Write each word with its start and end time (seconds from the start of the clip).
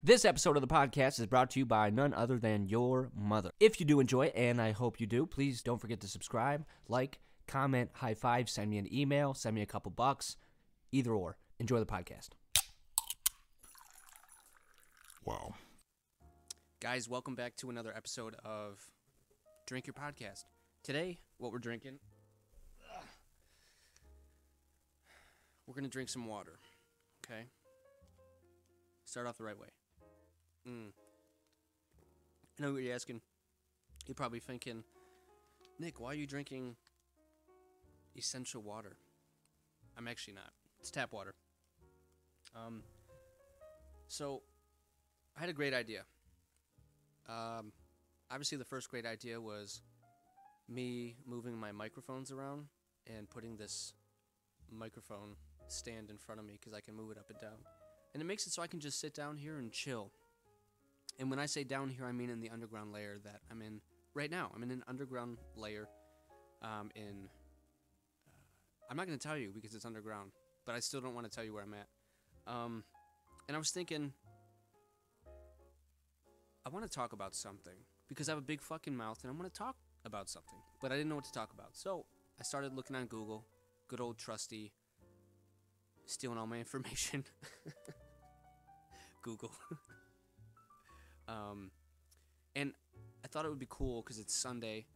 This 0.00 0.24
episode 0.24 0.56
of 0.56 0.60
the 0.60 0.68
podcast 0.68 1.18
is 1.18 1.26
brought 1.26 1.50
to 1.50 1.58
you 1.58 1.66
by 1.66 1.90
none 1.90 2.14
other 2.14 2.38
than 2.38 2.68
your 2.68 3.10
mother. 3.16 3.50
If 3.58 3.80
you 3.80 3.84
do 3.84 3.98
enjoy 3.98 4.26
it, 4.26 4.34
and 4.36 4.62
I 4.62 4.70
hope 4.70 5.00
you 5.00 5.08
do, 5.08 5.26
please 5.26 5.60
don't 5.60 5.80
forget 5.80 5.98
to 6.02 6.06
subscribe, 6.06 6.64
like, 6.86 7.18
comment, 7.48 7.90
high 7.94 8.14
five, 8.14 8.48
send 8.48 8.70
me 8.70 8.78
an 8.78 8.86
email, 8.94 9.34
send 9.34 9.56
me 9.56 9.62
a 9.62 9.66
couple 9.66 9.90
bucks, 9.90 10.36
either 10.92 11.12
or. 11.12 11.36
Enjoy 11.58 11.80
the 11.80 11.84
podcast. 11.84 12.28
Wow. 15.24 15.54
Guys, 16.78 17.08
welcome 17.08 17.34
back 17.34 17.56
to 17.56 17.68
another 17.68 17.92
episode 17.92 18.36
of 18.44 18.80
Drink 19.66 19.88
Your 19.88 19.94
Podcast. 19.94 20.44
Today, 20.84 21.18
what 21.38 21.50
we're 21.50 21.58
drinking, 21.58 21.98
we're 25.66 25.74
going 25.74 25.82
to 25.82 25.90
drink 25.90 26.08
some 26.08 26.26
water, 26.26 26.60
okay? 27.26 27.46
Start 29.04 29.26
off 29.26 29.36
the 29.36 29.44
right 29.44 29.58
way. 29.58 29.66
Mm. 30.68 30.90
I 32.58 32.62
know 32.62 32.72
what 32.72 32.82
you're 32.82 32.94
asking. 32.94 33.20
You're 34.06 34.14
probably 34.14 34.40
thinking, 34.40 34.84
Nick, 35.78 36.00
why 36.00 36.08
are 36.08 36.14
you 36.14 36.26
drinking 36.26 36.76
Essentia 38.16 38.60
water? 38.60 38.96
I'm 39.96 40.08
actually 40.08 40.34
not. 40.34 40.52
It's 40.80 40.90
tap 40.90 41.12
water. 41.12 41.34
Um, 42.54 42.82
so, 44.08 44.42
I 45.36 45.40
had 45.40 45.48
a 45.48 45.52
great 45.52 45.72
idea. 45.72 46.02
Um, 47.28 47.72
obviously, 48.30 48.58
the 48.58 48.64
first 48.64 48.90
great 48.90 49.06
idea 49.06 49.40
was 49.40 49.82
me 50.68 51.16
moving 51.26 51.56
my 51.56 51.72
microphones 51.72 52.30
around 52.30 52.66
and 53.06 53.28
putting 53.30 53.56
this 53.56 53.94
microphone 54.70 55.36
stand 55.68 56.10
in 56.10 56.18
front 56.18 56.40
of 56.40 56.46
me 56.46 56.54
because 56.54 56.74
I 56.74 56.80
can 56.80 56.94
move 56.94 57.10
it 57.10 57.18
up 57.18 57.30
and 57.30 57.40
down. 57.40 57.58
And 58.12 58.22
it 58.22 58.26
makes 58.26 58.46
it 58.46 58.52
so 58.52 58.62
I 58.62 58.66
can 58.66 58.80
just 58.80 59.00
sit 59.00 59.14
down 59.14 59.36
here 59.36 59.58
and 59.58 59.72
chill. 59.72 60.10
And 61.18 61.30
when 61.30 61.38
I 61.38 61.46
say 61.46 61.64
down 61.64 61.88
here, 61.88 62.06
I 62.06 62.12
mean 62.12 62.30
in 62.30 62.40
the 62.40 62.50
underground 62.50 62.92
layer 62.92 63.18
that 63.24 63.40
I'm 63.50 63.60
in 63.60 63.80
right 64.14 64.30
now. 64.30 64.50
I'm 64.54 64.62
in 64.62 64.70
an 64.70 64.84
underground 64.86 65.38
layer. 65.56 65.88
Um, 66.62 66.90
in 66.94 67.26
uh, 67.26 67.28
I'm 68.90 68.96
not 68.96 69.06
going 69.06 69.18
to 69.18 69.28
tell 69.28 69.36
you 69.36 69.50
because 69.54 69.74
it's 69.74 69.84
underground, 69.84 70.32
but 70.64 70.74
I 70.74 70.80
still 70.80 71.00
don't 71.00 71.14
want 71.14 71.30
to 71.30 71.34
tell 71.34 71.44
you 71.44 71.52
where 71.52 71.62
I'm 71.62 71.74
at. 71.74 71.88
Um, 72.52 72.84
and 73.46 73.56
I 73.56 73.58
was 73.58 73.70
thinking, 73.70 74.12
I 76.64 76.70
want 76.70 76.84
to 76.84 76.90
talk 76.90 77.12
about 77.12 77.34
something 77.34 77.76
because 78.08 78.28
I 78.28 78.32
have 78.32 78.38
a 78.38 78.42
big 78.42 78.62
fucking 78.62 78.96
mouth 78.96 79.18
and 79.22 79.30
I 79.30 79.34
want 79.34 79.52
to 79.52 79.58
talk 79.58 79.76
about 80.04 80.28
something, 80.28 80.58
but 80.80 80.90
I 80.90 80.96
didn't 80.96 81.10
know 81.10 81.16
what 81.16 81.24
to 81.24 81.32
talk 81.32 81.52
about. 81.52 81.76
So 81.76 82.06
I 82.40 82.42
started 82.42 82.74
looking 82.74 82.96
on 82.96 83.06
Google, 83.06 83.44
good 83.88 84.00
old 84.00 84.18
trusty, 84.18 84.72
stealing 86.06 86.38
all 86.38 86.46
my 86.46 86.58
information. 86.58 87.24
Google. 89.22 89.52
um, 91.28 91.70
and 92.56 92.72
I 93.24 93.28
thought 93.28 93.44
it 93.44 93.48
would 93.48 93.58
be 93.58 93.68
cool 93.68 94.02
because 94.02 94.18
it's 94.18 94.34
Sunday. 94.34 94.86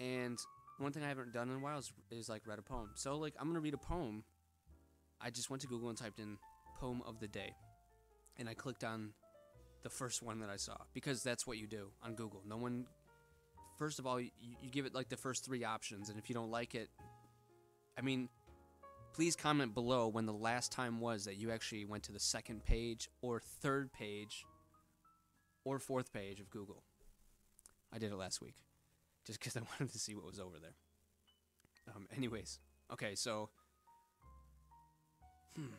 And 0.00 0.38
one 0.78 0.92
thing 0.92 1.02
I 1.04 1.08
haven't 1.08 1.32
done 1.32 1.50
in 1.50 1.56
a 1.56 1.58
while 1.58 1.78
is, 1.78 1.92
is 2.10 2.28
like 2.28 2.46
read 2.46 2.58
a 2.58 2.62
poem. 2.62 2.90
So 2.94 3.16
like 3.18 3.34
I'm 3.38 3.46
gonna 3.46 3.60
read 3.60 3.74
a 3.74 3.78
poem. 3.78 4.24
I 5.20 5.30
just 5.30 5.50
went 5.50 5.60
to 5.62 5.68
Google 5.68 5.90
and 5.90 5.98
typed 5.98 6.18
in 6.18 6.38
poem 6.78 7.02
of 7.06 7.20
the 7.20 7.28
day, 7.28 7.52
and 8.38 8.48
I 8.48 8.54
clicked 8.54 8.84
on 8.84 9.12
the 9.82 9.90
first 9.90 10.22
one 10.22 10.40
that 10.40 10.48
I 10.48 10.56
saw 10.56 10.76
because 10.94 11.22
that's 11.22 11.46
what 11.46 11.58
you 11.58 11.66
do 11.66 11.90
on 12.02 12.14
Google. 12.14 12.42
No 12.46 12.56
one. 12.56 12.86
First 13.78 13.98
of 13.98 14.06
all, 14.06 14.20
you, 14.20 14.30
you 14.62 14.70
give 14.70 14.84
it 14.84 14.94
like 14.94 15.08
the 15.08 15.16
first 15.16 15.44
three 15.44 15.64
options, 15.64 16.08
and 16.08 16.18
if 16.18 16.28
you 16.28 16.34
don't 16.34 16.50
like 16.50 16.74
it, 16.74 16.88
I 17.98 18.02
mean, 18.02 18.28
please 19.14 19.36
comment 19.36 19.74
below 19.74 20.08
when 20.08 20.26
the 20.26 20.32
last 20.32 20.72
time 20.72 21.00
was 21.00 21.24
that 21.26 21.36
you 21.36 21.50
actually 21.50 21.84
went 21.84 22.02
to 22.04 22.12
the 22.12 22.20
second 22.20 22.64
page 22.64 23.08
or 23.22 23.40
third 23.40 23.92
page 23.92 24.44
or 25.64 25.78
fourth 25.78 26.12
page 26.12 26.40
of 26.40 26.50
Google. 26.50 26.82
I 27.92 27.98
did 27.98 28.12
it 28.12 28.16
last 28.16 28.40
week 28.40 28.56
just 29.26 29.40
because 29.40 29.56
I 29.56 29.60
wanted 29.80 29.92
to 29.92 29.98
see 29.98 30.14
what 30.14 30.26
was 30.26 30.38
over 30.38 30.56
there. 30.60 30.74
Um, 31.94 32.06
anyways, 32.16 32.58
okay, 32.92 33.14
so. 33.14 33.48
Hmm. 35.56 35.74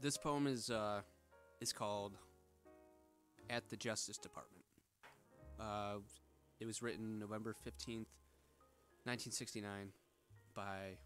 This 0.00 0.16
poem 0.16 0.46
is 0.46 0.70
uh, 0.70 1.02
is 1.60 1.74
called 1.74 2.16
"At 3.50 3.68
the 3.68 3.76
Justice 3.76 4.16
Department." 4.16 4.64
Uh, 5.60 5.98
it 6.58 6.64
was 6.64 6.80
written 6.80 7.18
November 7.18 7.52
fifteenth, 7.52 8.08
nineteen 9.04 9.32
sixty 9.32 9.60
nine, 9.60 9.92
by 10.54 10.96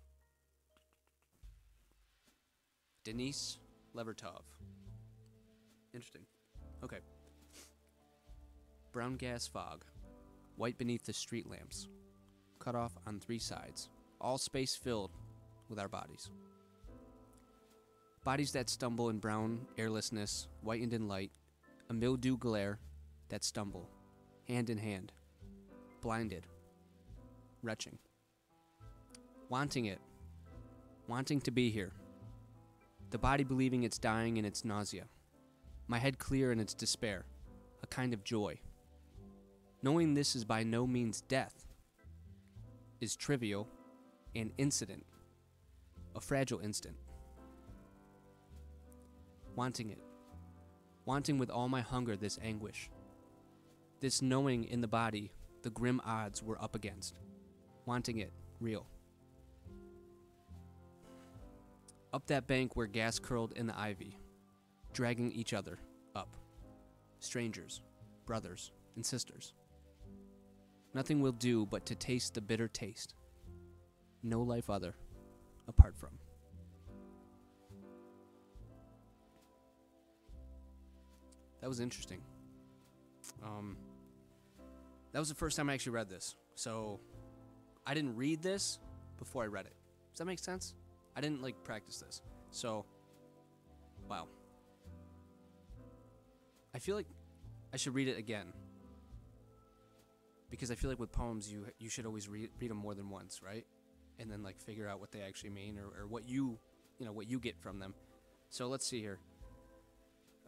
Denise 3.03 3.58
Levertov. 3.97 4.42
Interesting. 5.94 6.27
Okay. 6.82 6.99
Brown 8.93 9.15
gas 9.15 9.47
fog, 9.47 9.84
white 10.56 10.77
beneath 10.77 11.05
the 11.05 11.12
street 11.12 11.49
lamps, 11.49 11.88
cut 12.59 12.75
off 12.75 12.93
on 13.06 13.21
three 13.21 13.38
sides, 13.38 13.88
all 14.21 14.38
space 14.38 14.77
filled 14.77 15.12
with 15.69 15.78
our 15.78 15.88
bodies. 15.88 16.31
Bodies 18.25 18.53
that 18.53 18.69
stumble 18.69 19.09
in 19.09 19.19
brown 19.19 19.66
airlessness, 19.78 20.49
whitened 20.62 20.93
in 20.93 21.09
light, 21.09 21.32
a 21.91 21.94
mildew 21.94 22.37
glare 22.37 22.78
that 23.28 23.44
stumble, 23.44 23.88
hand 24.49 24.71
in 24.71 24.78
hand, 24.78 25.12
blinded, 26.00 26.47
retching 27.62 27.99
wanting 29.49 29.87
it, 29.87 30.00
wanting 31.09 31.41
to 31.41 31.50
be 31.50 31.71
here. 31.71 31.93
The 33.11 33.19
body 33.19 33.44
believing 33.44 33.84
it's 33.84 33.99
dying 33.99 34.37
in 34.37 34.44
its 34.44 34.65
nausea. 34.65 35.05
My 35.86 35.98
head 35.98 36.18
clear 36.18 36.50
in 36.50 36.60
its 36.60 36.74
despair, 36.74 37.26
a 37.82 37.86
kind 37.86 38.14
of 38.14 38.24
joy. 38.24 38.58
Knowing 39.82 40.14
this 40.14 40.34
is 40.34 40.44
by 40.44 40.62
no 40.62 40.86
means 40.86 41.20
death, 41.22 41.66
is 43.00 43.16
trivial 43.16 43.68
an 44.34 44.50
incident, 44.58 45.04
a 46.16 46.20
fragile 46.20 46.60
instant. 46.60 46.96
Wanting 49.54 49.90
it, 49.90 50.00
wanting 51.04 51.38
with 51.38 51.50
all 51.50 51.68
my 51.68 51.80
hunger 51.80 52.16
this 52.16 52.38
anguish, 52.42 52.90
this 54.00 54.22
knowing 54.22 54.64
in 54.64 54.80
the 54.80 54.88
body 54.88 55.30
the 55.62 55.70
grim 55.70 56.00
odds 56.04 56.42
we're 56.42 56.60
up 56.60 56.74
against, 56.74 57.14
wanting 57.86 58.18
it 58.18 58.32
real. 58.58 58.86
Up 62.12 62.26
that 62.26 62.46
bank 62.46 62.74
where 62.74 62.86
gas 62.86 63.18
curled 63.18 63.52
in 63.52 63.66
the 63.66 63.78
ivy, 63.78 64.18
dragging 64.94 65.31
each 65.32 65.53
other 65.53 65.78
up. 66.16 66.37
Strangers, 67.19 67.82
brothers, 68.25 68.72
and 68.97 69.05
sisters. 69.05 69.53
Nothing 70.94 71.21
will 71.21 71.32
do 71.32 71.66
but 71.66 71.84
to 71.87 71.94
taste 71.94 72.34
the 72.34 72.41
bitter 72.41 72.69
taste. 72.69 73.15
No 74.22 74.41
life 74.41 74.71
other, 74.71 74.94
apart 75.69 75.97
from. 75.97 76.10
That 81.61 81.69
was 81.69 81.81
interesting. 81.81 82.21
Um, 83.43 83.76
that 85.12 85.19
was 85.19 85.28
the 85.28 85.34
first 85.34 85.56
time 85.56 85.69
I 85.69 85.75
actually 85.75 85.93
read 85.93 86.09
this. 86.09 86.37
So 86.55 87.00
I 87.87 87.94
didn't 87.94 88.16
read 88.16 88.43
this 88.43 88.78
before 89.19 89.43
I 89.43 89.47
read 89.47 89.66
it. 89.66 89.75
Does 90.12 90.19
that 90.19 90.26
make 90.26 90.38
sense? 90.38 90.75
I 91.16 91.21
didn't 91.21 91.43
like 91.43 91.62
practice 91.65 91.99
this. 91.99 92.22
So, 92.50 92.84
wow. 94.09 94.28
I 96.74 96.78
feel 96.78 96.96
like 96.96 97.06
I 97.72 97.76
should 97.76 97.94
read 97.94 98.08
it 98.08 98.18
again. 98.18 98.52
Because 100.50 100.70
I 100.70 100.74
feel 100.74 100.90
like 100.90 100.98
with 100.98 101.12
poems, 101.12 101.50
you 101.50 101.66
you 101.78 101.88
should 101.88 102.06
always 102.06 102.28
read, 102.28 102.50
read 102.60 102.70
them 102.70 102.78
more 102.78 102.94
than 102.94 103.10
once, 103.10 103.40
right? 103.42 103.64
And 104.18 104.30
then 104.30 104.42
like 104.42 104.60
figure 104.60 104.88
out 104.88 105.00
what 105.00 105.10
they 105.12 105.20
actually 105.20 105.50
mean 105.50 105.78
or, 105.78 106.02
or 106.02 106.06
what 106.06 106.28
you, 106.28 106.58
you 106.98 107.06
know, 107.06 107.12
what 107.12 107.28
you 107.28 107.38
get 107.38 107.58
from 107.58 107.78
them. 107.78 107.94
So 108.50 108.68
let's 108.68 108.86
see 108.86 109.00
here. 109.00 109.18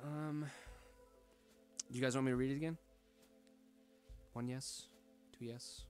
Um, 0.05 0.47
do 1.91 1.97
you 1.97 2.03
guys 2.03 2.15
want 2.15 2.27
me 2.27 2.33
to 2.33 2.37
read 2.37 2.53
it 2.53 2.57
again? 2.57 2.77
One 4.33 4.49
yes, 4.49 4.89
two 5.37 5.47
yes. 5.47 5.83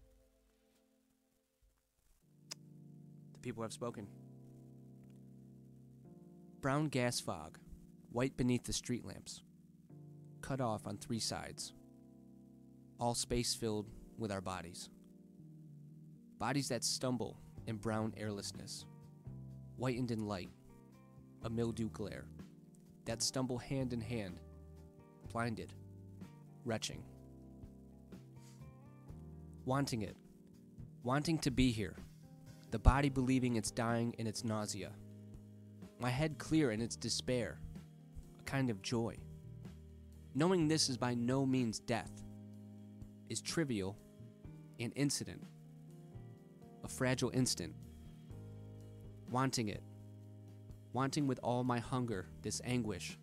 The 3.32 3.38
people 3.40 3.62
have 3.62 3.72
spoken. 3.72 4.06
Brown 6.60 6.88
gas 6.88 7.20
fog, 7.20 7.58
white 8.12 8.36
beneath 8.36 8.64
the 8.64 8.72
street 8.72 9.04
lamps, 9.04 9.42
cut 10.46 10.60
off 10.60 10.86
on 10.86 10.96
three 10.96 11.18
sides, 11.18 11.72
all 13.00 13.14
space 13.14 13.54
filled 13.54 13.86
with 14.16 14.30
our 14.30 14.40
bodies. 14.40 14.90
Bodies 16.38 16.68
that 16.68 16.84
stumble 16.84 17.36
in 17.66 17.76
brown 17.76 18.12
airlessness, 18.16 18.86
whitened 19.76 20.10
in 20.10 20.26
light, 20.26 20.50
a 21.42 21.50
mildew 21.50 21.88
glare, 21.90 22.26
that 23.06 23.22
stumble 23.22 23.58
hand 23.58 23.92
in 23.92 24.00
hand, 24.00 24.38
blinded, 25.32 25.72
retching. 26.64 27.02
Wanting 29.64 30.02
it, 30.02 30.16
wanting 31.02 31.38
to 31.38 31.50
be 31.50 31.72
here, 31.72 31.96
the 32.70 32.78
body 32.78 33.08
believing 33.08 33.56
it's 33.56 33.72
dying 33.72 34.14
in 34.18 34.26
its 34.26 34.44
nausea 34.44 34.92
my 35.98 36.10
head 36.10 36.38
clear 36.38 36.72
in 36.72 36.80
its 36.82 36.94
despair, 36.94 37.58
a 38.38 38.42
kind 38.42 38.70
of 38.70 38.82
joy. 38.82 39.16
Knowing 40.38 40.68
this 40.68 40.90
is 40.90 40.98
by 40.98 41.14
no 41.14 41.46
means 41.46 41.78
death, 41.78 42.10
is 43.30 43.40
trivial 43.40 43.96
an 44.78 44.92
incident, 44.92 45.42
a 46.84 46.88
fragile 46.88 47.30
instant. 47.30 47.72
Wanting 49.30 49.70
it, 49.70 49.82
wanting 50.92 51.26
with 51.26 51.40
all 51.42 51.64
my 51.64 51.78
hunger 51.78 52.26
this 52.42 52.60
anguish, 52.66 53.18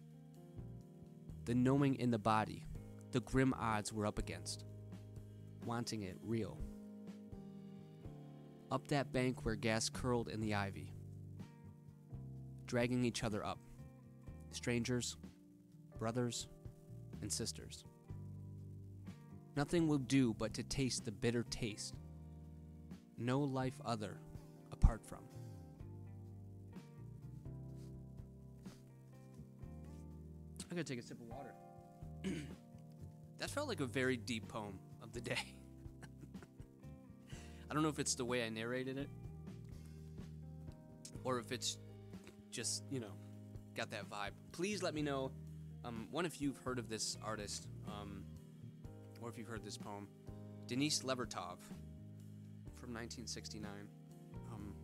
the 1.45 1.53
knowing 1.53 1.93
in 1.97 2.09
the 2.09 2.17
body, 2.17 2.65
the 3.11 3.19
grim 3.19 3.53
odds 3.59 3.93
we're 3.93 4.07
up 4.07 4.17
against, 4.17 4.65
wanting 5.67 6.01
it 6.01 6.17
real. 6.23 6.57
Up 8.71 8.87
that 8.87 9.13
bank 9.13 9.45
where 9.45 9.53
gas 9.53 9.87
curled 9.87 10.29
in 10.29 10.41
the 10.41 10.55
ivy, 10.55 10.91
dragging 12.65 13.05
each 13.05 13.23
other 13.23 13.45
up, 13.45 13.59
strangers, 14.51 15.15
brothers, 15.99 16.47
and 17.23 17.31
sisters. 17.31 17.85
Nothing 19.55 19.87
will 19.87 19.97
do 19.97 20.35
but 20.37 20.53
to 20.55 20.63
taste 20.63 21.05
the 21.05 21.11
bitter 21.11 21.43
taste. 21.49 21.95
No 23.17 23.39
life 23.39 23.73
other 23.85 24.17
apart 24.71 25.01
from. 25.05 25.19
I'm 30.69 30.77
gonna 30.77 30.83
take 30.83 30.99
a 30.99 31.03
sip 31.03 31.19
of 31.21 31.29
water. 31.29 31.53
that 33.37 33.49
felt 33.49 33.67
like 33.67 33.79
a 33.79 33.85
very 33.85 34.17
deep 34.17 34.47
poem 34.47 34.79
of 35.01 35.13
the 35.13 35.21
day. 35.21 35.37
I 37.69 37.73
don't 37.73 37.83
know 37.83 37.89
if 37.89 37.99
it's 37.99 38.15
the 38.15 38.25
way 38.25 38.43
I 38.43 38.49
narrated 38.49 38.97
it 38.97 39.09
or 41.23 41.39
if 41.39 41.51
it's 41.51 41.77
just, 42.51 42.83
you 42.91 42.99
know, 42.99 43.13
got 43.75 43.91
that 43.91 44.09
vibe. 44.09 44.31
Please 44.51 44.81
let 44.81 44.93
me 44.93 45.03
know, 45.03 45.31
um, 45.85 46.07
one, 46.11 46.25
if 46.25 46.41
you've 46.41 46.57
heard 46.59 46.79
of 46.79 46.89
this 46.89 47.17
artist, 47.23 47.67
um, 47.87 48.23
or 49.21 49.29
if 49.29 49.37
you've 49.37 49.47
heard 49.47 49.63
this 49.63 49.77
poem. 49.77 50.07
Denise 50.67 51.01
Levertov 51.01 51.59
from 52.75 52.93
1969. 52.93 53.71
Um, 54.53 54.75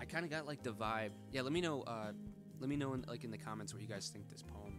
I 0.00 0.04
kind 0.04 0.24
of 0.24 0.30
got 0.30 0.46
like 0.46 0.62
the 0.62 0.72
vibe. 0.72 1.10
Yeah, 1.32 1.42
let 1.42 1.52
me 1.52 1.60
know. 1.60 1.82
Uh, 1.82 2.12
let 2.60 2.68
me 2.68 2.76
know 2.76 2.94
in, 2.94 3.04
like 3.08 3.24
in 3.24 3.30
the 3.30 3.38
comments 3.38 3.72
what 3.72 3.82
you 3.82 3.88
guys 3.88 4.08
think 4.08 4.28
this 4.28 4.42
poem 4.42 4.78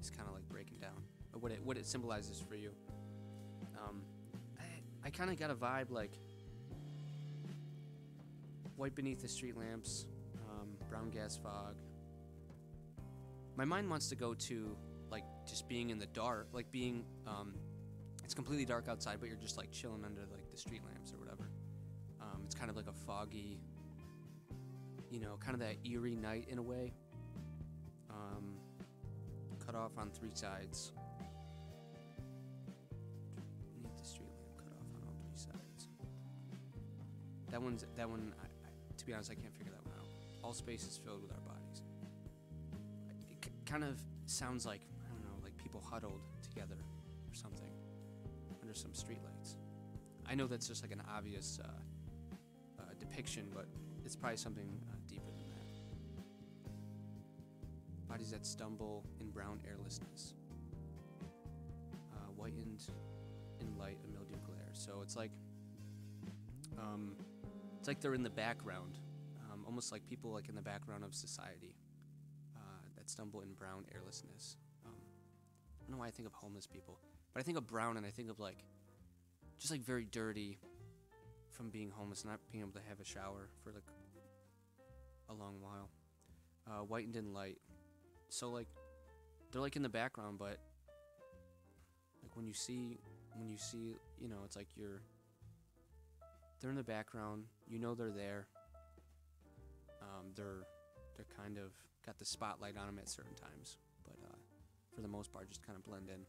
is 0.00 0.10
kind 0.10 0.28
of 0.28 0.34
like 0.34 0.48
breaking 0.48 0.78
down, 0.78 1.02
or 1.32 1.40
what 1.40 1.52
it 1.52 1.60
what 1.64 1.76
it 1.76 1.86
symbolizes 1.86 2.42
for 2.48 2.54
you. 2.54 2.70
Um, 3.78 4.02
I 4.58 5.06
I 5.06 5.10
kind 5.10 5.30
of 5.30 5.38
got 5.38 5.50
a 5.50 5.54
vibe 5.54 5.90
like 5.90 6.12
white 8.76 8.94
beneath 8.94 9.20
the 9.20 9.28
street 9.28 9.56
lamps, 9.56 10.06
um, 10.48 10.68
brown 10.88 11.10
gas 11.10 11.36
fog. 11.36 11.74
My 13.56 13.64
mind 13.64 13.90
wants 13.90 14.08
to 14.08 14.16
go 14.16 14.34
to 14.34 14.76
like 15.10 15.24
just 15.46 15.68
being 15.68 15.90
in 15.90 15.98
the 15.98 16.06
dark, 16.06 16.48
like 16.52 16.70
being 16.70 17.04
um, 17.26 17.54
it's 18.24 18.34
completely 18.34 18.64
dark 18.64 18.86
outside, 18.88 19.16
but 19.18 19.28
you're 19.28 19.36
just 19.36 19.56
like 19.56 19.72
chilling 19.72 20.04
under 20.04 20.20
like 20.32 20.48
the 20.50 20.56
street 20.56 20.82
lamps 20.86 21.12
or 21.12 21.18
whatever. 21.18 21.50
Um, 22.20 22.42
it's 22.44 22.54
kind 22.54 22.70
of 22.70 22.76
like 22.76 22.86
a 22.86 22.92
foggy, 22.92 23.58
you 25.10 25.18
know, 25.18 25.36
kind 25.40 25.54
of 25.54 25.60
that 25.60 25.76
eerie 25.84 26.14
night 26.14 26.46
in 26.48 26.58
a 26.58 26.62
way. 26.62 26.92
Um, 28.08 28.54
cut 29.64 29.74
off 29.74 29.92
on 29.98 30.10
three 30.10 30.30
sides. 30.34 30.92
Beneath 33.74 33.96
the 33.98 34.04
street 34.04 34.30
lamp, 34.38 34.56
cut 34.58 34.72
off 34.78 34.86
on 34.94 35.02
all 35.08 35.14
three 35.26 35.36
sides. 35.36 35.88
That 37.50 37.60
one's 37.60 37.84
that 37.96 38.08
one. 38.08 38.32
I, 38.40 38.44
I, 38.44 38.70
to 38.96 39.06
be 39.06 39.12
honest, 39.12 39.32
I 39.32 39.34
can't 39.34 39.56
figure 39.56 39.72
that 39.72 39.84
one 39.84 39.94
out. 39.98 40.06
All 40.44 40.52
space 40.52 40.86
is 40.86 40.96
filled 41.04 41.22
with 41.22 41.32
our 41.32 41.40
bodies. 41.40 41.59
Kind 43.70 43.84
of 43.84 44.00
sounds 44.26 44.66
like 44.66 44.80
I 45.06 45.12
don't 45.12 45.22
know, 45.22 45.38
like 45.44 45.56
people 45.56 45.80
huddled 45.80 46.22
together 46.42 46.74
or 46.74 47.34
something 47.34 47.70
under 48.60 48.74
some 48.74 48.90
streetlights. 48.90 49.54
I 50.28 50.34
know 50.34 50.48
that's 50.48 50.66
just 50.66 50.82
like 50.82 50.90
an 50.90 51.02
obvious 51.08 51.60
uh, 51.64 51.68
uh, 52.80 52.82
depiction, 52.98 53.46
but 53.54 53.66
it's 54.04 54.16
probably 54.16 54.38
something 54.38 54.68
uh, 54.90 54.96
deeper 55.06 55.30
than 55.30 55.46
that. 55.50 55.68
Bodies 58.08 58.32
that 58.32 58.44
stumble 58.44 59.04
in 59.20 59.30
brown 59.30 59.60
airlessness, 59.64 60.34
uh, 62.12 62.26
whitened 62.36 62.88
in 63.60 63.78
light 63.78 63.98
of 64.02 64.10
mildew 64.10 64.34
glare. 64.44 64.70
So 64.72 64.98
it's 65.00 65.14
like, 65.14 65.30
um, 66.76 67.14
it's 67.78 67.86
like 67.86 68.00
they're 68.00 68.14
in 68.14 68.24
the 68.24 68.30
background, 68.30 68.98
um, 69.52 69.64
almost 69.64 69.92
like 69.92 70.04
people 70.08 70.32
like 70.32 70.48
in 70.48 70.56
the 70.56 70.60
background 70.60 71.04
of 71.04 71.14
society 71.14 71.76
stumble 73.10 73.40
in 73.40 73.52
brown 73.52 73.84
airlessness. 73.94 74.56
Um, 74.86 74.92
I 74.94 75.82
don't 75.82 75.92
know 75.92 75.98
why 75.98 76.08
I 76.08 76.10
think 76.10 76.26
of 76.26 76.32
homeless 76.32 76.66
people, 76.66 76.98
but 77.34 77.40
I 77.40 77.42
think 77.42 77.58
of 77.58 77.66
brown 77.66 77.96
and 77.96 78.06
I 78.06 78.10
think 78.10 78.30
of 78.30 78.38
like 78.38 78.64
just 79.58 79.70
like 79.70 79.82
very 79.82 80.04
dirty 80.04 80.58
from 81.50 81.70
being 81.70 81.90
homeless, 81.90 82.24
not 82.24 82.38
being 82.50 82.62
able 82.62 82.72
to 82.72 82.86
have 82.88 83.00
a 83.00 83.04
shower 83.04 83.48
for 83.62 83.72
like 83.72 83.82
a 85.28 85.34
long 85.34 85.60
while. 85.60 85.90
Uh, 86.66 86.84
whitened 86.84 87.16
in 87.16 87.32
light, 87.32 87.58
so 88.28 88.50
like 88.50 88.68
they're 89.50 89.62
like 89.62 89.76
in 89.76 89.82
the 89.82 89.88
background, 89.88 90.38
but 90.38 90.58
like 92.22 92.36
when 92.36 92.46
you 92.46 92.52
see 92.52 92.98
when 93.34 93.48
you 93.48 93.56
see 93.56 93.96
you 94.20 94.28
know 94.28 94.36
it's 94.44 94.56
like 94.56 94.68
you're 94.76 95.00
they're 96.60 96.70
in 96.70 96.76
the 96.76 96.82
background. 96.82 97.44
You 97.66 97.78
know 97.78 97.94
they're 97.94 98.10
there. 98.10 98.46
Um, 100.02 100.26
they're 100.36 100.66
they're 101.20 101.36
kind 101.44 101.58
of 101.58 101.72
got 102.06 102.18
the 102.18 102.24
spotlight 102.24 102.76
on 102.76 102.86
them 102.86 102.98
at 102.98 103.08
certain 103.08 103.34
times, 103.34 103.76
but 104.04 104.14
uh, 104.24 104.36
for 104.94 105.02
the 105.02 105.08
most 105.08 105.32
part, 105.32 105.48
just 105.48 105.66
kind 105.66 105.76
of 105.76 105.84
blend 105.84 106.08
in. 106.08 106.20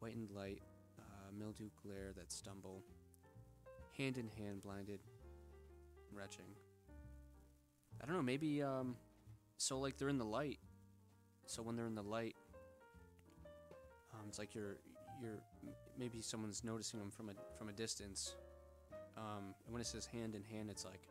Whitened 0.00 0.30
light, 0.30 0.60
uh, 0.98 1.30
mildew 1.36 1.70
glare 1.82 2.12
that 2.16 2.30
stumble, 2.30 2.82
hand 3.96 4.18
in 4.18 4.28
hand, 4.36 4.62
blinded, 4.62 5.00
retching. 6.12 6.44
I 8.02 8.06
don't 8.06 8.16
know, 8.16 8.22
maybe 8.22 8.62
um, 8.62 8.96
so 9.56 9.78
like 9.78 9.96
they're 9.96 10.10
in 10.10 10.18
the 10.18 10.24
light. 10.24 10.58
So 11.46 11.62
when 11.62 11.76
they're 11.76 11.86
in 11.86 11.94
the 11.94 12.02
light, 12.02 12.36
um, 14.12 14.26
it's 14.28 14.38
like 14.38 14.54
you're 14.54 14.76
you're 15.22 15.40
maybe 15.98 16.20
someone's 16.20 16.62
noticing 16.62 17.00
them 17.00 17.10
from 17.10 17.30
a 17.30 17.32
from 17.56 17.70
a 17.70 17.72
distance. 17.72 18.34
Um, 19.16 19.54
and 19.64 19.72
when 19.72 19.80
it 19.80 19.86
says 19.86 20.04
hand 20.04 20.34
in 20.34 20.44
hand, 20.44 20.68
it's 20.68 20.84
like 20.84 21.08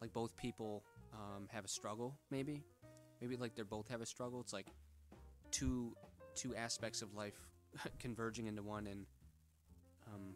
like 0.00 0.14
both 0.14 0.34
people 0.36 0.82
um, 1.12 1.48
have 1.50 1.64
a 1.64 1.68
struggle, 1.68 2.18
maybe. 2.30 2.62
Maybe 3.20 3.36
like 3.36 3.54
they 3.54 3.62
both 3.62 3.88
have 3.88 4.00
a 4.00 4.06
struggle. 4.06 4.40
It's 4.40 4.52
like 4.52 4.66
two 5.50 5.96
two 6.34 6.54
aspects 6.56 7.02
of 7.02 7.14
life 7.14 7.38
converging 7.98 8.46
into 8.46 8.62
one 8.62 8.86
and 8.86 9.06
um, 10.12 10.34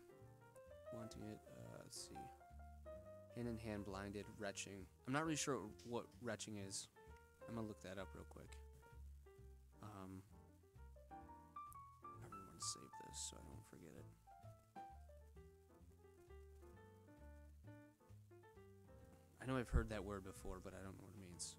wanting 0.95 1.23
it. 1.23 1.39
Uh, 1.49 1.79
let's 1.83 2.09
see, 2.09 2.15
hand 3.35 3.49
in 3.49 3.59
hand, 3.59 3.85
blinded, 3.85 4.27
retching. 4.39 4.87
I'm 5.07 5.13
not 5.13 5.25
really 5.25 5.37
sure 5.37 5.59
what 5.89 6.07
retching 6.23 6.59
is. 6.59 6.89
I'm 7.49 7.55
gonna 7.55 7.67
look 7.67 7.83
that 7.83 7.99
up 7.99 8.09
real 8.15 8.27
quick. 8.29 8.51
Um, 9.83 10.23
to 12.59 12.67
save 12.67 12.91
this 13.07 13.31
so 13.31 13.37
I 13.37 13.45
don't 13.49 13.69
forget 13.69 13.93
it. 13.99 14.26
I 19.47 19.53
know 19.53 19.59
I've 19.59 19.69
heard 19.69 19.91
that 19.91 20.05
word 20.05 20.25
before, 20.25 20.59
but 20.63 20.73
I 20.73 20.83
don't 20.83 20.99
know 20.99 21.05
what 21.05 21.13
it 21.15 21.31
means. 21.31 21.57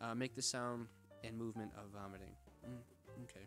Uh, 0.00 0.14
make 0.14 0.36
the 0.36 0.42
sound 0.42 0.88
and 1.24 1.38
movement 1.38 1.72
of 1.74 1.90
vomiting. 1.90 2.34
Mm, 2.66 3.24
okay. 3.24 3.46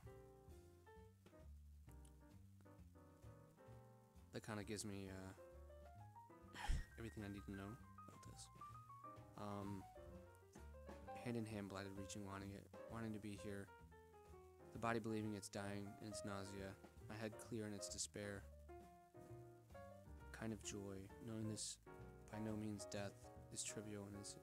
That 4.34 4.42
kind 4.42 4.60
of 4.60 4.66
gives 4.66 4.84
me 4.84 5.10
uh, 5.10 6.58
everything 6.98 7.24
I 7.24 7.32
need 7.32 7.46
to 7.46 7.52
know 7.52 7.70
about 7.70 8.34
this. 8.34 8.48
Um, 9.38 9.84
hand 11.24 11.38
in 11.38 11.46
hand, 11.46 11.70
blinded, 11.70 11.92
reaching, 12.00 12.26
wanting 12.26 12.50
it, 12.56 12.64
wanting 12.92 13.14
to 13.14 13.20
be 13.20 13.38
here. 13.44 13.68
The 14.74 14.80
body 14.80 14.98
believing 14.98 15.36
it's 15.36 15.50
dying 15.50 15.86
in 16.02 16.08
its 16.08 16.24
nausea. 16.26 16.74
My 17.08 17.16
head 17.22 17.34
clear 17.38 17.68
in 17.68 17.74
its 17.74 17.90
despair. 17.90 18.42
Kind 20.32 20.52
of 20.52 20.64
joy, 20.64 20.98
knowing 21.28 21.48
this 21.52 21.78
by 22.32 22.40
no 22.40 22.56
means 22.56 22.88
death 22.90 23.12
is 23.54 23.64
trivial 23.64 24.04
and 24.12 24.22
is 24.22 24.36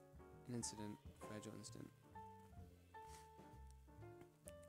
an 0.47 0.55
incident, 0.55 0.97
fragile 1.27 1.53
instant. 1.57 1.87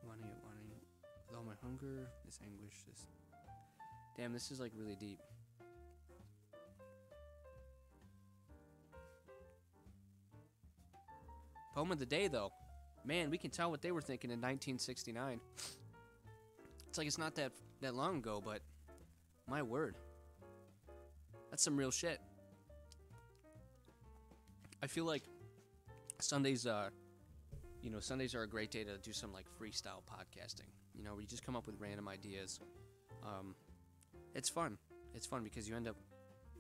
Wanting 0.07 0.25
it, 0.25 0.39
wanting 0.45 0.71
it. 0.71 0.83
With 1.29 1.37
all 1.37 1.45
my 1.45 1.55
hunger, 1.63 2.09
this 2.25 2.39
anguish, 2.43 2.85
this. 2.89 3.07
Damn, 4.17 4.33
this 4.33 4.51
is 4.51 4.61
like 4.61 4.73
really 4.77 4.97
deep. 4.97 5.19
Poem 11.75 11.93
of 11.93 11.99
the 11.99 12.07
day, 12.07 12.29
though. 12.29 12.51
Man, 13.05 13.31
we 13.31 13.39
can 13.39 13.51
tell 13.51 13.71
what 13.71 13.81
they 13.81 13.93
were 13.93 14.03
thinking 14.03 14.31
in 14.31 14.39
1969. 14.39 15.41
It's 16.89 16.99
like 16.99 17.07
it's 17.07 17.19
not 17.19 17.35
that 17.37 17.53
that 17.81 17.95
long 17.95 18.19
ago, 18.19 18.43
but 18.45 18.61
my 19.49 19.63
word, 19.63 19.97
that's 21.51 21.63
some 21.63 21.77
real 21.77 21.91
shit. 21.91 22.21
I 24.83 24.87
feel 24.87 25.05
like 25.05 25.23
Sunday's 26.21 26.67
uh, 26.67 26.91
you 27.83 27.91
know, 27.91 28.01
Sundays 28.01 28.35
are 28.35 28.43
a 28.43 28.49
great 28.49 28.71
day 28.71 28.85
to 28.85 28.99
do 28.99 29.13
some 29.13 29.33
like 29.33 29.47
freestyle 29.61 30.03
podcasting. 30.09 30.69
You 30.95 31.05
know, 31.05 31.13
where 31.13 31.21
you 31.21 31.27
just 31.27 31.45
come 31.45 31.57
up 31.57 31.67
with 31.67 31.77
random 31.79 32.09
ideas. 32.09 32.61
Um, 33.25 33.55
it's 34.35 34.49
fun. 34.49 34.79
It's 35.15 35.27
fun 35.27 35.43
because 35.43 35.69
you 35.69 35.77
end 35.77 35.89
up, 35.89 35.97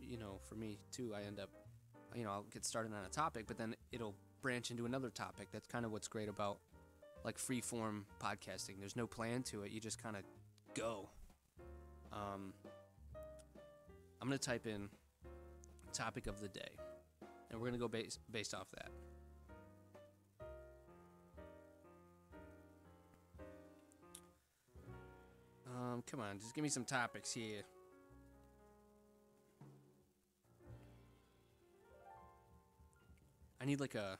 you 0.00 0.16
know, 0.16 0.40
for 0.48 0.54
me 0.54 0.78
too, 0.92 1.14
I 1.14 1.26
end 1.26 1.38
up, 1.38 1.50
you 2.14 2.24
know, 2.24 2.30
I'll 2.30 2.46
get 2.52 2.64
started 2.64 2.92
on 2.92 3.04
a 3.04 3.08
topic, 3.08 3.46
but 3.46 3.58
then 3.58 3.74
it'll 3.92 4.14
branch 4.42 4.70
into 4.70 4.86
another 4.86 5.10
topic. 5.10 5.48
That's 5.52 5.66
kind 5.66 5.84
of 5.84 5.92
what's 5.92 6.08
great 6.08 6.28
about 6.28 6.58
like 7.24 7.38
free 7.38 7.60
form 7.60 8.06
podcasting. 8.22 8.78
There's 8.78 8.96
no 8.96 9.06
plan 9.06 9.42
to 9.44 9.62
it. 9.62 9.72
You 9.72 9.80
just 9.80 10.02
kind 10.02 10.16
of 10.16 10.22
go. 10.74 11.08
Um, 12.12 12.54
I'm 14.20 14.28
gonna 14.28 14.38
type 14.38 14.66
in 14.66 14.88
topic 15.92 16.26
of 16.26 16.40
the 16.40 16.48
day, 16.48 16.70
and 17.50 17.60
we're 17.60 17.66
gonna 17.66 17.78
go 17.78 17.88
based 17.88 18.20
based 18.30 18.54
off 18.54 18.68
that. 18.72 18.90
Um, 25.66 26.02
come 26.10 26.20
on, 26.20 26.38
just 26.38 26.54
give 26.54 26.62
me 26.62 26.68
some 26.68 26.84
topics 26.84 27.32
here. 27.32 27.62
I 33.60 33.64
need 33.66 33.80
like 33.80 33.94
a. 33.94 34.18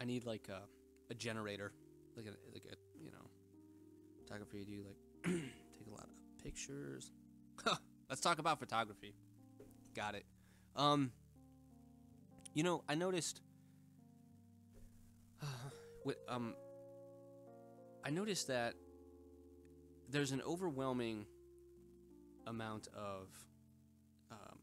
I 0.00 0.04
need 0.04 0.24
like 0.24 0.48
a, 0.48 0.62
a 1.10 1.14
generator, 1.14 1.72
like 2.16 2.26
a 2.26 2.34
like 2.52 2.64
a 2.66 2.76
you 3.02 3.10
know, 3.10 3.30
photography. 4.22 4.64
Do 4.64 4.72
you 4.72 4.84
like 4.84 4.96
take 5.24 5.86
a 5.88 5.90
lot 5.90 6.04
of 6.04 6.44
pictures? 6.44 7.10
Let's 8.08 8.20
talk 8.20 8.38
about 8.38 8.58
photography. 8.58 9.14
Got 9.94 10.14
it. 10.14 10.24
Um. 10.76 11.12
You 12.54 12.62
know, 12.62 12.84
I 12.88 12.94
noticed. 12.94 13.40
with 16.04 16.16
um. 16.28 16.54
I 18.04 18.10
noticed 18.10 18.48
that 18.48 18.74
there's 20.10 20.32
an 20.32 20.42
overwhelming 20.46 21.26
amount 22.46 22.88
of 22.94 23.28
um, 24.30 24.58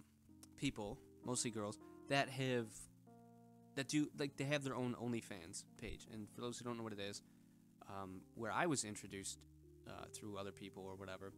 people, 0.58 1.00
mostly 1.25 1.50
girls, 1.50 1.80
that 2.10 2.30
have 2.30 2.68
that 3.75 3.88
do 3.88 4.10
like 4.18 4.38
they 4.38 4.44
have 4.44 4.63
their 4.63 4.75
own 4.75 4.96
OnlyFans 5.01 5.63
page. 5.80 6.08
And 6.12 6.27
for 6.34 6.41
those 6.41 6.58
who 6.58 6.65
don't 6.65 6.77
know 6.77 6.84
what 6.84 6.94
it 6.94 7.00
is, 7.00 7.22
um, 7.89 8.22
where 8.36 8.51
I 8.51 8.65
was 8.65 8.84
introduced 8.84 9.39
uh, 9.88 10.06
through 10.13 10.38
other 10.38 10.51
people 10.51 10.84
or 10.84 10.96
whatever, 10.96 11.34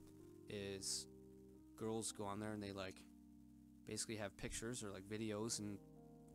is 0.50 1.06
girls 1.78 2.12
go 2.12 2.26
on 2.26 2.40
there 2.40 2.52
and 2.52 2.62
they 2.62 2.72
like 2.72 2.96
basically 3.88 4.16
have 4.18 4.36
pictures 4.38 4.84
or 4.84 4.92
like 4.92 5.04
videos 5.04 5.60
and 5.60 5.78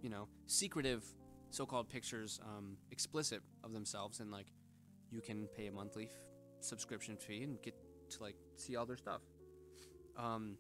you 0.03 0.11
know 0.11 0.29
secretive 0.47 1.05
so-called 1.51 1.89
pictures, 1.89 2.41
um, 2.45 2.77
explicit 2.91 3.41
of 3.65 3.73
themselves, 3.73 4.21
and 4.21 4.31
like 4.31 4.47
you 5.11 5.21
can 5.21 5.49
pay 5.57 5.67
a 5.67 5.73
monthly 5.73 6.05
f- 6.05 6.11
subscription 6.61 7.17
fee 7.17 7.43
and 7.43 7.61
get 7.63 7.75
to 8.11 8.23
like 8.23 8.37
see 8.57 8.77
all 8.77 8.87
their 8.87 8.97
stuff. 8.97 9.23
Um, 10.17 10.59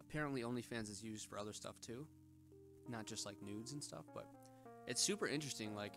apparently, 0.00 0.42
OnlyFans 0.42 0.90
is 0.90 1.02
used 1.02 1.28
for 1.28 1.38
other 1.38 1.52
stuff 1.52 1.80
too, 1.80 2.06
not 2.88 3.06
just 3.06 3.24
like 3.24 3.36
nudes 3.42 3.72
and 3.72 3.82
stuff. 3.82 4.04
But 4.14 4.26
it's 4.86 5.02
super 5.02 5.26
interesting. 5.26 5.74
Like, 5.74 5.94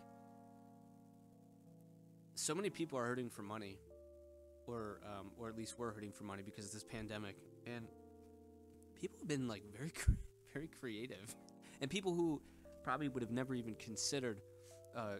so 2.34 2.54
many 2.54 2.70
people 2.70 2.98
are 2.98 3.06
hurting 3.06 3.30
for 3.30 3.42
money, 3.42 3.78
or 4.66 5.00
um, 5.04 5.32
or 5.38 5.48
at 5.48 5.56
least 5.56 5.78
we're 5.78 5.92
hurting 5.92 6.12
for 6.12 6.24
money 6.24 6.42
because 6.42 6.64
of 6.64 6.72
this 6.72 6.84
pandemic, 6.84 7.36
and 7.66 7.86
people 9.00 9.18
have 9.18 9.28
been 9.28 9.48
like 9.48 9.62
very 9.76 9.92
very 10.52 10.68
creative, 10.80 11.34
and 11.80 11.90
people 11.90 12.14
who 12.14 12.40
probably 12.82 13.08
would 13.08 13.22
have 13.22 13.32
never 13.32 13.54
even 13.54 13.74
considered. 13.74 14.40
Uh, 14.96 15.18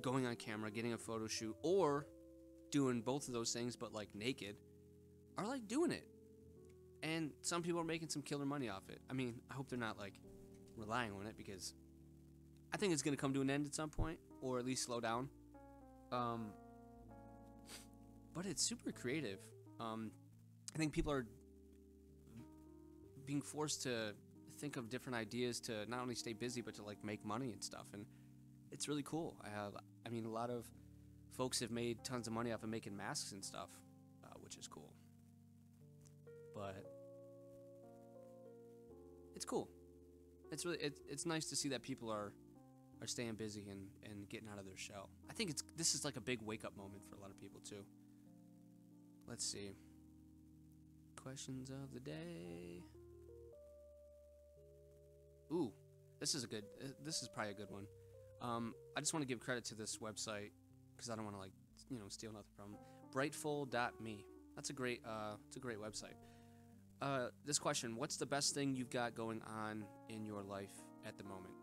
going 0.00 0.26
on 0.26 0.36
camera, 0.36 0.70
getting 0.70 0.92
a 0.92 0.98
photo 0.98 1.26
shoot, 1.26 1.54
or 1.62 2.06
doing 2.70 3.00
both 3.00 3.28
of 3.28 3.34
those 3.34 3.52
things 3.52 3.76
but 3.76 3.92
like 3.92 4.08
naked, 4.14 4.56
are 5.38 5.46
like 5.46 5.66
doing 5.68 5.90
it. 5.90 6.06
And 7.02 7.32
some 7.42 7.62
people 7.62 7.80
are 7.80 7.84
making 7.84 8.08
some 8.08 8.22
killer 8.22 8.46
money 8.46 8.68
off 8.68 8.88
it. 8.88 9.00
I 9.10 9.12
mean, 9.12 9.40
I 9.50 9.54
hope 9.54 9.68
they're 9.68 9.78
not 9.78 9.98
like 9.98 10.14
relying 10.76 11.12
on 11.12 11.26
it 11.26 11.36
because 11.36 11.74
I 12.72 12.76
think 12.76 12.92
it's 12.92 13.02
gonna 13.02 13.16
come 13.16 13.34
to 13.34 13.40
an 13.42 13.50
end 13.50 13.66
at 13.66 13.74
some 13.74 13.90
point, 13.90 14.18
or 14.40 14.58
at 14.58 14.64
least 14.64 14.84
slow 14.84 15.00
down. 15.00 15.28
Um, 16.10 16.52
but 18.34 18.46
it's 18.46 18.62
super 18.62 18.90
creative. 18.90 19.38
Um, 19.78 20.10
I 20.74 20.78
think 20.78 20.92
people 20.92 21.12
are 21.12 21.26
being 23.26 23.42
forced 23.42 23.82
to 23.82 24.14
think 24.58 24.76
of 24.76 24.88
different 24.88 25.16
ideas 25.16 25.60
to 25.60 25.84
not 25.88 26.00
only 26.00 26.14
stay 26.14 26.32
busy 26.32 26.60
but 26.60 26.74
to 26.74 26.82
like 26.82 27.02
make 27.04 27.24
money 27.24 27.52
and 27.52 27.62
stuff 27.62 27.86
and 27.92 28.06
it's 28.74 28.88
really 28.88 29.04
cool. 29.04 29.36
I 29.42 29.48
have, 29.48 29.72
I 30.04 30.08
mean, 30.08 30.24
a 30.24 30.30
lot 30.30 30.50
of 30.50 30.66
folks 31.36 31.60
have 31.60 31.70
made 31.70 32.02
tons 32.02 32.26
of 32.26 32.32
money 32.32 32.52
off 32.52 32.64
of 32.64 32.68
making 32.68 32.96
masks 32.96 33.30
and 33.30 33.42
stuff, 33.42 33.68
uh, 34.24 34.34
which 34.40 34.56
is 34.56 34.66
cool. 34.66 34.92
But 36.54 36.84
it's 39.36 39.44
cool. 39.44 39.68
It's 40.50 40.64
really 40.64 40.78
it's 40.78 41.00
it's 41.08 41.24
nice 41.24 41.46
to 41.46 41.56
see 41.56 41.68
that 41.70 41.82
people 41.82 42.10
are 42.10 42.32
are 43.00 43.06
staying 43.06 43.34
busy 43.34 43.64
and 43.70 43.88
and 44.04 44.28
getting 44.28 44.48
out 44.48 44.58
of 44.58 44.66
their 44.66 44.76
shell. 44.76 45.08
I 45.30 45.32
think 45.32 45.50
it's 45.50 45.62
this 45.76 45.94
is 45.94 46.04
like 46.04 46.16
a 46.16 46.20
big 46.20 46.40
wake 46.42 46.64
up 46.64 46.76
moment 46.76 47.02
for 47.08 47.14
a 47.16 47.20
lot 47.20 47.30
of 47.30 47.38
people 47.38 47.60
too. 47.60 47.84
Let's 49.28 49.44
see. 49.44 49.76
Questions 51.16 51.70
of 51.70 51.94
the 51.94 52.00
day. 52.00 52.82
Ooh, 55.52 55.72
this 56.20 56.34
is 56.34 56.44
a 56.44 56.46
good. 56.46 56.64
Uh, 56.82 56.88
this 57.04 57.22
is 57.22 57.28
probably 57.28 57.52
a 57.52 57.54
good 57.54 57.70
one. 57.70 57.86
Um, 58.40 58.74
I 58.96 59.00
just 59.00 59.12
want 59.12 59.22
to 59.22 59.26
give 59.26 59.40
credit 59.40 59.64
to 59.66 59.74
this 59.74 59.98
website 59.98 60.50
because 60.94 61.10
I 61.10 61.16
don't 61.16 61.24
want 61.24 61.36
to 61.36 61.40
like 61.40 61.52
you 61.90 61.98
know 61.98 62.08
steal 62.08 62.32
nothing 62.32 62.46
from 62.56 62.76
brightful.me. 63.14 64.24
That's 64.54 64.70
a 64.70 64.72
great 64.72 65.00
uh, 65.06 65.36
it's 65.46 65.56
a 65.56 65.60
great 65.60 65.78
website. 65.78 66.14
Uh, 67.02 67.28
this 67.44 67.58
question: 67.58 67.96
What's 67.96 68.16
the 68.16 68.26
best 68.26 68.54
thing 68.54 68.74
you've 68.74 68.90
got 68.90 69.14
going 69.14 69.42
on 69.42 69.84
in 70.08 70.24
your 70.24 70.42
life 70.42 70.72
at 71.06 71.18
the 71.18 71.24
moment? 71.24 71.54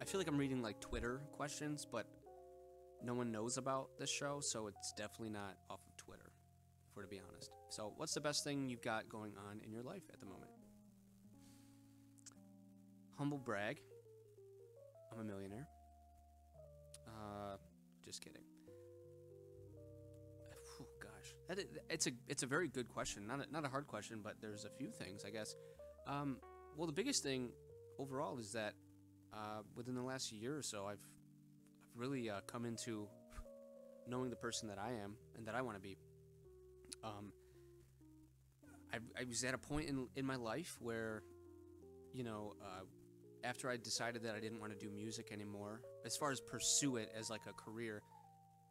I 0.00 0.04
feel 0.04 0.20
like 0.20 0.28
I'm 0.28 0.38
reading 0.38 0.62
like 0.62 0.80
Twitter 0.80 1.22
questions, 1.32 1.86
but 1.90 2.06
no 3.02 3.14
one 3.14 3.30
knows 3.32 3.56
about 3.56 3.88
this 3.98 4.10
show, 4.10 4.40
so 4.40 4.66
it's 4.66 4.92
definitely 4.92 5.30
not 5.30 5.56
off 5.70 5.80
of 5.86 5.96
Twitter, 5.96 6.32
if 6.90 6.96
we're 6.96 7.02
to 7.02 7.08
be 7.08 7.20
honest. 7.20 7.50
So, 7.68 7.92
what's 7.96 8.14
the 8.14 8.20
best 8.20 8.44
thing 8.44 8.68
you've 8.68 8.82
got 8.82 9.08
going 9.08 9.32
on 9.48 9.60
in 9.64 9.72
your 9.72 9.82
life 9.82 10.02
at 10.12 10.20
the 10.20 10.26
moment? 10.26 10.50
Humble 13.18 13.38
brag. 13.38 13.80
I'm 15.12 15.20
a 15.20 15.24
millionaire. 15.24 15.66
Uh, 17.06 17.56
just 18.04 18.22
kidding. 18.22 18.42
Whew, 20.76 20.86
gosh, 21.00 21.34
that 21.48 21.58
is, 21.58 21.64
it's 21.88 22.06
a 22.06 22.10
it's 22.28 22.42
a 22.42 22.46
very 22.46 22.68
good 22.68 22.88
question. 22.88 23.26
Not 23.26 23.46
a, 23.46 23.52
not 23.52 23.64
a 23.64 23.68
hard 23.68 23.86
question, 23.86 24.20
but 24.22 24.34
there's 24.40 24.64
a 24.64 24.70
few 24.70 24.90
things 24.90 25.24
I 25.24 25.30
guess. 25.30 25.54
Um, 26.06 26.38
well, 26.76 26.86
the 26.86 26.92
biggest 26.92 27.22
thing 27.22 27.50
overall 27.98 28.38
is 28.38 28.52
that 28.52 28.74
uh, 29.32 29.62
within 29.74 29.94
the 29.94 30.02
last 30.02 30.32
year 30.32 30.56
or 30.56 30.62
so, 30.62 30.86
I've 30.86 31.00
I've 31.80 31.98
really 31.98 32.28
uh, 32.28 32.40
come 32.46 32.66
into 32.66 33.08
knowing 34.06 34.30
the 34.30 34.36
person 34.36 34.68
that 34.68 34.78
I 34.78 34.92
am 35.02 35.16
and 35.36 35.46
that 35.46 35.54
I 35.54 35.62
want 35.62 35.76
to 35.76 35.82
be. 35.82 35.96
Um, 37.02 37.32
I, 38.92 38.98
I 39.18 39.24
was 39.24 39.42
at 39.44 39.54
a 39.54 39.58
point 39.58 39.88
in 39.88 40.08
in 40.16 40.26
my 40.26 40.36
life 40.36 40.76
where, 40.80 41.22
you 42.12 42.24
know, 42.24 42.54
uh, 42.62 42.84
after 43.46 43.70
I 43.70 43.76
decided 43.76 44.22
that 44.24 44.34
I 44.34 44.40
didn't 44.40 44.60
want 44.60 44.72
to 44.72 44.78
do 44.78 44.90
music 44.90 45.30
anymore, 45.32 45.80
as 46.04 46.16
far 46.16 46.30
as 46.30 46.40
pursue 46.40 46.96
it 46.96 47.10
as 47.18 47.30
like 47.30 47.42
a 47.48 47.52
career, 47.52 48.02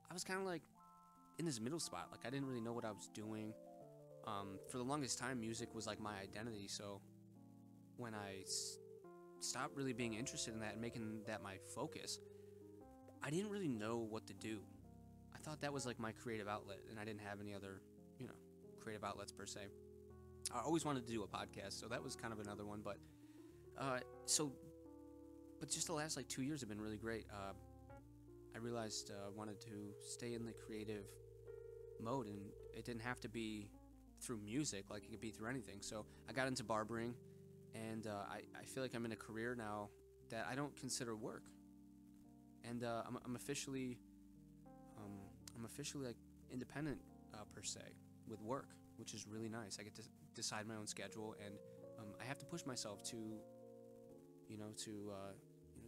I 0.09 0.13
was 0.13 0.23
kind 0.23 0.39
of 0.39 0.45
like 0.45 0.61
in 1.39 1.45
this 1.45 1.59
middle 1.59 1.79
spot. 1.79 2.07
Like 2.11 2.21
I 2.25 2.29
didn't 2.29 2.47
really 2.47 2.61
know 2.61 2.73
what 2.73 2.85
I 2.85 2.91
was 2.91 3.09
doing. 3.13 3.53
Um, 4.27 4.59
for 4.69 4.77
the 4.77 4.83
longest 4.83 5.17
time, 5.19 5.39
music 5.39 5.73
was 5.73 5.87
like 5.87 5.99
my 5.99 6.13
identity. 6.21 6.67
So 6.67 6.99
when 7.97 8.13
I 8.13 8.41
s- 8.41 8.77
stopped 9.39 9.75
really 9.77 9.93
being 9.93 10.13
interested 10.13 10.53
in 10.53 10.59
that 10.59 10.73
and 10.73 10.81
making 10.81 11.21
that 11.27 11.41
my 11.41 11.55
focus, 11.73 12.19
I 13.23 13.29
didn't 13.29 13.49
really 13.49 13.67
know 13.67 13.97
what 13.97 14.27
to 14.27 14.33
do. 14.33 14.59
I 15.33 15.37
thought 15.39 15.61
that 15.61 15.71
was 15.71 15.85
like 15.85 15.99
my 15.99 16.11
creative 16.11 16.47
outlet, 16.47 16.79
and 16.89 16.99
I 16.99 17.05
didn't 17.05 17.21
have 17.21 17.39
any 17.39 17.53
other, 17.53 17.81
you 18.19 18.27
know, 18.27 18.33
creative 18.81 19.03
outlets 19.03 19.31
per 19.31 19.45
se. 19.45 19.61
I 20.53 20.61
always 20.61 20.85
wanted 20.85 21.05
to 21.07 21.13
do 21.13 21.23
a 21.23 21.27
podcast, 21.27 21.79
so 21.79 21.87
that 21.87 22.03
was 22.03 22.15
kind 22.15 22.33
of 22.33 22.39
another 22.39 22.65
one. 22.65 22.81
But 22.83 22.97
uh, 23.77 23.99
so, 24.25 24.51
but 25.65 25.73
just 25.73 25.87
the 25.87 25.93
last 25.93 26.15
like 26.15 26.27
two 26.27 26.43
years 26.43 26.59
have 26.59 26.69
been 26.69 26.79
really 26.79 26.97
great. 26.97 27.25
Uh, 27.33 27.53
I 28.53 28.59
realized 28.59 29.09
uh, 29.09 29.29
I 29.29 29.35
wanted 29.35 29.59
to 29.61 29.95
stay 29.99 30.35
in 30.35 30.45
the 30.45 30.51
creative 30.51 31.05
mode, 31.99 32.27
and 32.27 32.37
it 32.77 32.85
didn't 32.85 33.01
have 33.01 33.19
to 33.21 33.29
be 33.29 33.67
through 34.21 34.37
music. 34.45 34.85
Like 34.91 35.05
it 35.05 35.09
could 35.09 35.21
be 35.21 35.31
through 35.31 35.49
anything. 35.49 35.77
So 35.81 36.05
I 36.29 36.33
got 36.33 36.47
into 36.47 36.63
barbering, 36.63 37.15
and 37.73 38.05
uh, 38.05 38.11
I 38.29 38.41
I 38.55 38.63
feel 38.65 38.83
like 38.83 38.93
I'm 38.93 39.05
in 39.05 39.11
a 39.11 39.15
career 39.15 39.55
now 39.55 39.89
that 40.29 40.45
I 40.47 40.53
don't 40.53 40.75
consider 40.79 41.15
work, 41.15 41.45
and 42.63 42.83
uh, 42.83 43.01
I'm 43.07 43.17
I'm 43.25 43.35
officially 43.35 43.97
um, 44.99 45.17
I'm 45.57 45.65
officially 45.65 46.05
like 46.05 46.17
independent 46.53 46.99
uh, 47.33 47.37
per 47.55 47.63
se 47.63 47.81
with 48.27 48.39
work, 48.39 48.69
which 48.97 49.15
is 49.15 49.25
really 49.27 49.49
nice. 49.49 49.79
I 49.79 49.83
get 49.83 49.95
to 49.95 50.03
decide 50.35 50.67
my 50.67 50.75
own 50.75 50.85
schedule, 50.85 51.35
and 51.43 51.55
um, 51.97 52.13
I 52.21 52.23
have 52.23 52.37
to 52.37 52.45
push 52.45 52.67
myself 52.67 53.01
to, 53.05 53.17
you 54.47 54.57
know, 54.59 54.69
to 54.85 55.11
uh, 55.11 55.31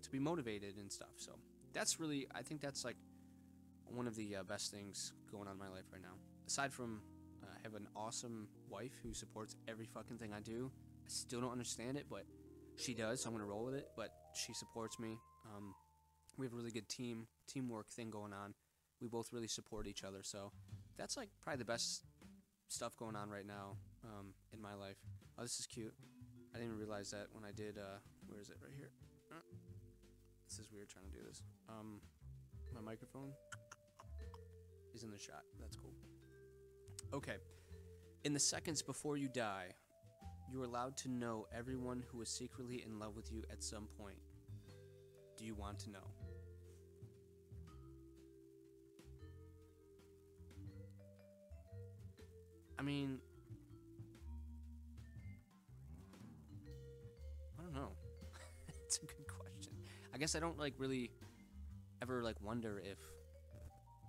to 0.08 0.12
be 0.12 0.20
motivated 0.20 0.78
and 0.78 0.92
stuff. 0.92 1.14
So 1.18 1.34
that's 1.74 2.00
really, 2.00 2.28
I 2.34 2.42
think 2.42 2.62
that's 2.62 2.84
like 2.84 2.96
one 3.86 4.08
of 4.08 4.16
the 4.16 4.38
uh, 4.38 4.44
best 4.44 4.72
things 4.72 5.14
going 5.32 5.48
on 5.48 5.54
in 5.54 5.60
my 5.60 5.70
life 5.70 5.86
right 5.92 6.02
now. 6.02 6.16
Aside 6.48 6.74
from, 6.74 7.02
uh, 7.44 7.48
I 7.54 7.60
have 7.64 7.76
an 7.76 7.88
awesome 7.96 8.48
wife 8.70 8.94
who 9.04 9.14
supports 9.14 9.56
every 9.68 9.86
fucking 9.86 10.18
thing 10.18 10.34
I 10.34 10.40
do. 10.40 10.72
I 11.06 11.10
still 11.10 11.42
don't 11.42 11.52
understand 11.52 11.98
it, 11.98 12.06
but 12.10 12.26
she 12.76 12.94
does, 12.94 13.22
so 13.22 13.30
I'm 13.30 13.36
gonna 13.36 13.46
roll 13.46 13.66
with 13.66 13.76
it. 13.76 13.88
But 13.96 14.10
she 14.34 14.54
supports 14.54 15.00
me. 15.00 15.18
Um, 15.46 15.74
we 16.38 16.46
have 16.46 16.54
a 16.54 16.56
really 16.56 16.72
good 16.72 16.88
team 16.88 17.28
teamwork 17.48 17.90
thing 17.90 18.10
going 18.10 18.34
on. 18.34 18.54
We 19.02 19.08
both 19.08 19.32
really 19.32 19.48
support 19.48 19.88
each 19.88 20.04
other, 20.04 20.20
so 20.24 20.52
that's 20.98 21.18
like 21.18 21.30
probably 21.42 21.60
the 21.60 21.66
best 21.66 22.04
stuff 22.68 22.96
going 22.98 23.16
on 23.16 23.30
right 23.30 23.46
now 23.46 23.78
um, 24.04 24.34
in 24.54 24.62
my 24.62 24.74
life. 24.74 24.98
Oh, 25.38 25.44
this 25.44 25.60
is 25.60 25.68
cute. 25.68 25.94
I 26.56 26.60
didn't 26.60 26.78
realize 26.78 27.12
that 27.12 27.28
when 27.32 27.44
I 27.44 27.52
did. 27.52 27.78
Uh, 27.78 28.00
where 28.28 28.40
is 28.42 28.50
it? 28.50 28.58
Right 28.62 28.74
here. 28.76 28.90
This 30.48 30.60
is 30.60 30.72
weird 30.72 30.90
trying 30.90 31.06
to 31.06 31.12
do 31.12 31.24
this. 31.28 31.42
Um, 31.70 32.00
my 32.74 32.82
microphone 32.82 33.32
is 34.94 35.04
in 35.04 35.12
the 35.12 35.18
shot. 35.18 35.44
That's 35.60 35.76
cool. 35.76 35.94
Okay. 37.14 37.36
In 38.24 38.34
the 38.34 38.40
seconds 38.40 38.82
before 38.82 39.18
you 39.18 39.28
die, 39.28 39.68
you're 40.52 40.64
allowed 40.64 40.96
to 40.98 41.10
know 41.10 41.48
everyone 41.56 42.04
who 42.10 42.22
is 42.22 42.30
secretly 42.30 42.84
in 42.86 42.98
love 43.00 43.16
with 43.16 43.32
you 43.32 43.44
at 43.52 43.64
some 43.64 43.88
point. 44.00 44.18
Do 45.38 45.46
you 45.46 45.54
want 45.54 45.80
to 45.80 45.92
know? 45.92 46.00
I 52.80 52.82
mean, 52.84 53.20
I 57.60 57.64
don't 57.64 57.74
know. 57.74 57.92
I 60.18 60.20
guess 60.20 60.36
I 60.36 60.40
don't 60.40 60.58
like 60.58 60.74
really 60.80 61.12
ever 62.02 62.24
like 62.24 62.42
wonder 62.42 62.82
if 62.84 62.98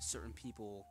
certain 0.00 0.32
people 0.32 0.86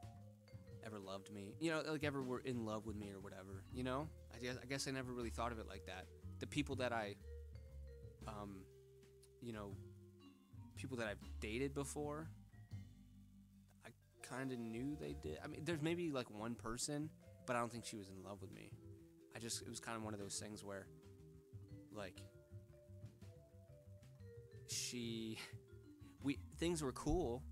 ever 0.86 1.00
loved 1.00 1.34
me. 1.34 1.56
You 1.60 1.72
know, 1.72 1.82
like 1.88 2.04
ever 2.04 2.22
were 2.22 2.40
in 2.40 2.66
love 2.66 2.86
with 2.86 2.96
me 2.96 3.10
or 3.10 3.20
whatever. 3.20 3.64
You 3.74 3.84
know, 3.84 4.08
I 4.36 4.38
guess 4.38 4.58
I 4.62 4.68
guess 4.68 4.88
I 4.88 4.92
never 4.92 5.12
really 5.12 5.32
thought 5.32 5.52
of 5.52 5.58
it 5.58 5.68
like 5.68 5.88
that. 5.88 6.06
The 6.40 6.46
people 6.46 6.76
that 6.76 6.94
I, 6.94 7.16
um, 8.28 8.58
you 9.42 9.54
know, 9.54 9.72
people 10.76 10.98
that 10.98 11.08
I've 11.08 11.18
dated 11.40 11.74
before, 11.74 12.30
I 13.84 13.90
kind 14.22 14.52
of 14.52 14.60
knew 14.60 14.96
they 15.02 15.16
did. 15.24 15.40
I 15.44 15.48
mean, 15.48 15.62
there's 15.64 15.82
maybe 15.82 16.12
like 16.12 16.30
one 16.30 16.54
person 16.54 17.10
but 17.48 17.56
I 17.56 17.60
don't 17.60 17.72
think 17.72 17.86
she 17.86 17.96
was 17.96 18.10
in 18.10 18.22
love 18.24 18.42
with 18.42 18.54
me. 18.54 18.70
I 19.36 19.40
just 19.40 19.62
it 19.62 19.70
was 19.70 19.80
kind 19.80 19.98
of 19.98 20.04
one 20.04 20.14
of 20.14 20.20
those 20.20 20.38
things 20.38 20.64
where 20.64 20.86
like 21.92 22.22
she 24.78 25.38
we 26.24 26.38
things 26.58 26.82
were 26.82 26.92
cool 26.92 27.44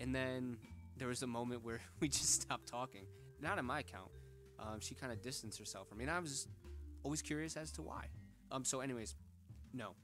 and 0.00 0.14
then 0.14 0.56
there 0.96 1.08
was 1.08 1.22
a 1.22 1.26
moment 1.26 1.64
where 1.64 1.80
we 2.00 2.08
just 2.08 2.42
stopped 2.42 2.68
talking. 2.68 3.06
Not 3.40 3.58
on 3.58 3.64
my 3.64 3.80
account. 3.80 4.10
Um, 4.58 4.80
she 4.80 4.94
kind 4.94 5.12
of 5.12 5.22
distanced 5.22 5.58
herself 5.58 5.88
from 5.88 5.98
me, 5.98 6.04
and 6.04 6.10
I 6.10 6.18
was 6.18 6.46
always 7.02 7.22
curious 7.22 7.56
as 7.56 7.72
to 7.72 7.82
why. 7.82 8.08
Um, 8.52 8.64
so, 8.64 8.80
anyways, 8.80 9.14
no, 9.72 9.94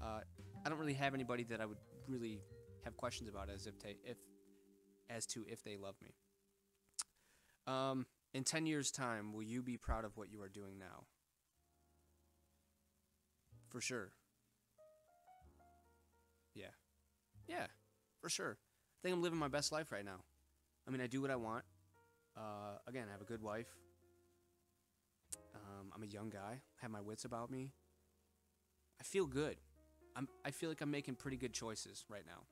uh, 0.00 0.20
I 0.64 0.68
don't 0.68 0.78
really 0.78 0.94
have 0.94 1.12
anybody 1.12 1.44
that 1.44 1.60
I 1.60 1.66
would 1.66 1.76
really 2.08 2.40
have 2.84 2.96
questions 2.96 3.28
about 3.28 3.50
as 3.50 3.66
if 3.66 3.78
they, 3.80 3.96
if 4.04 4.16
as 5.10 5.26
to 5.26 5.44
if 5.46 5.62
they 5.62 5.76
love 5.76 5.96
me. 6.02 6.14
Um, 7.66 8.06
in 8.32 8.44
10 8.44 8.64
years' 8.64 8.90
time, 8.90 9.34
will 9.34 9.42
you 9.42 9.62
be 9.62 9.76
proud 9.76 10.06
of 10.06 10.16
what 10.16 10.30
you 10.30 10.40
are 10.40 10.48
doing 10.48 10.78
now? 10.78 11.04
For 13.68 13.82
sure. 13.82 14.12
Yeah, 17.50 17.66
for 18.22 18.28
sure. 18.28 18.56
I 18.60 18.98
think 19.02 19.16
I'm 19.16 19.22
living 19.22 19.38
my 19.38 19.48
best 19.48 19.72
life 19.72 19.90
right 19.90 20.04
now. 20.04 20.20
I 20.86 20.92
mean, 20.92 21.00
I 21.00 21.08
do 21.08 21.20
what 21.20 21.30
I 21.32 21.36
want. 21.36 21.64
Uh, 22.36 22.78
again, 22.86 23.06
I 23.08 23.12
have 23.12 23.20
a 23.20 23.24
good 23.24 23.42
wife. 23.42 23.66
Um, 25.54 25.90
I'm 25.94 26.02
a 26.04 26.06
young 26.06 26.30
guy. 26.30 26.60
I 26.60 26.78
have 26.82 26.92
my 26.92 27.00
wits 27.00 27.24
about 27.24 27.50
me. 27.50 27.72
I 29.00 29.04
feel 29.04 29.26
good. 29.26 29.56
I'm, 30.14 30.28
I 30.44 30.52
feel 30.52 30.68
like 30.68 30.80
I'm 30.80 30.90
making 30.90 31.16
pretty 31.16 31.36
good 31.36 31.52
choices 31.52 32.04
right 32.08 32.24
now. 32.26 32.42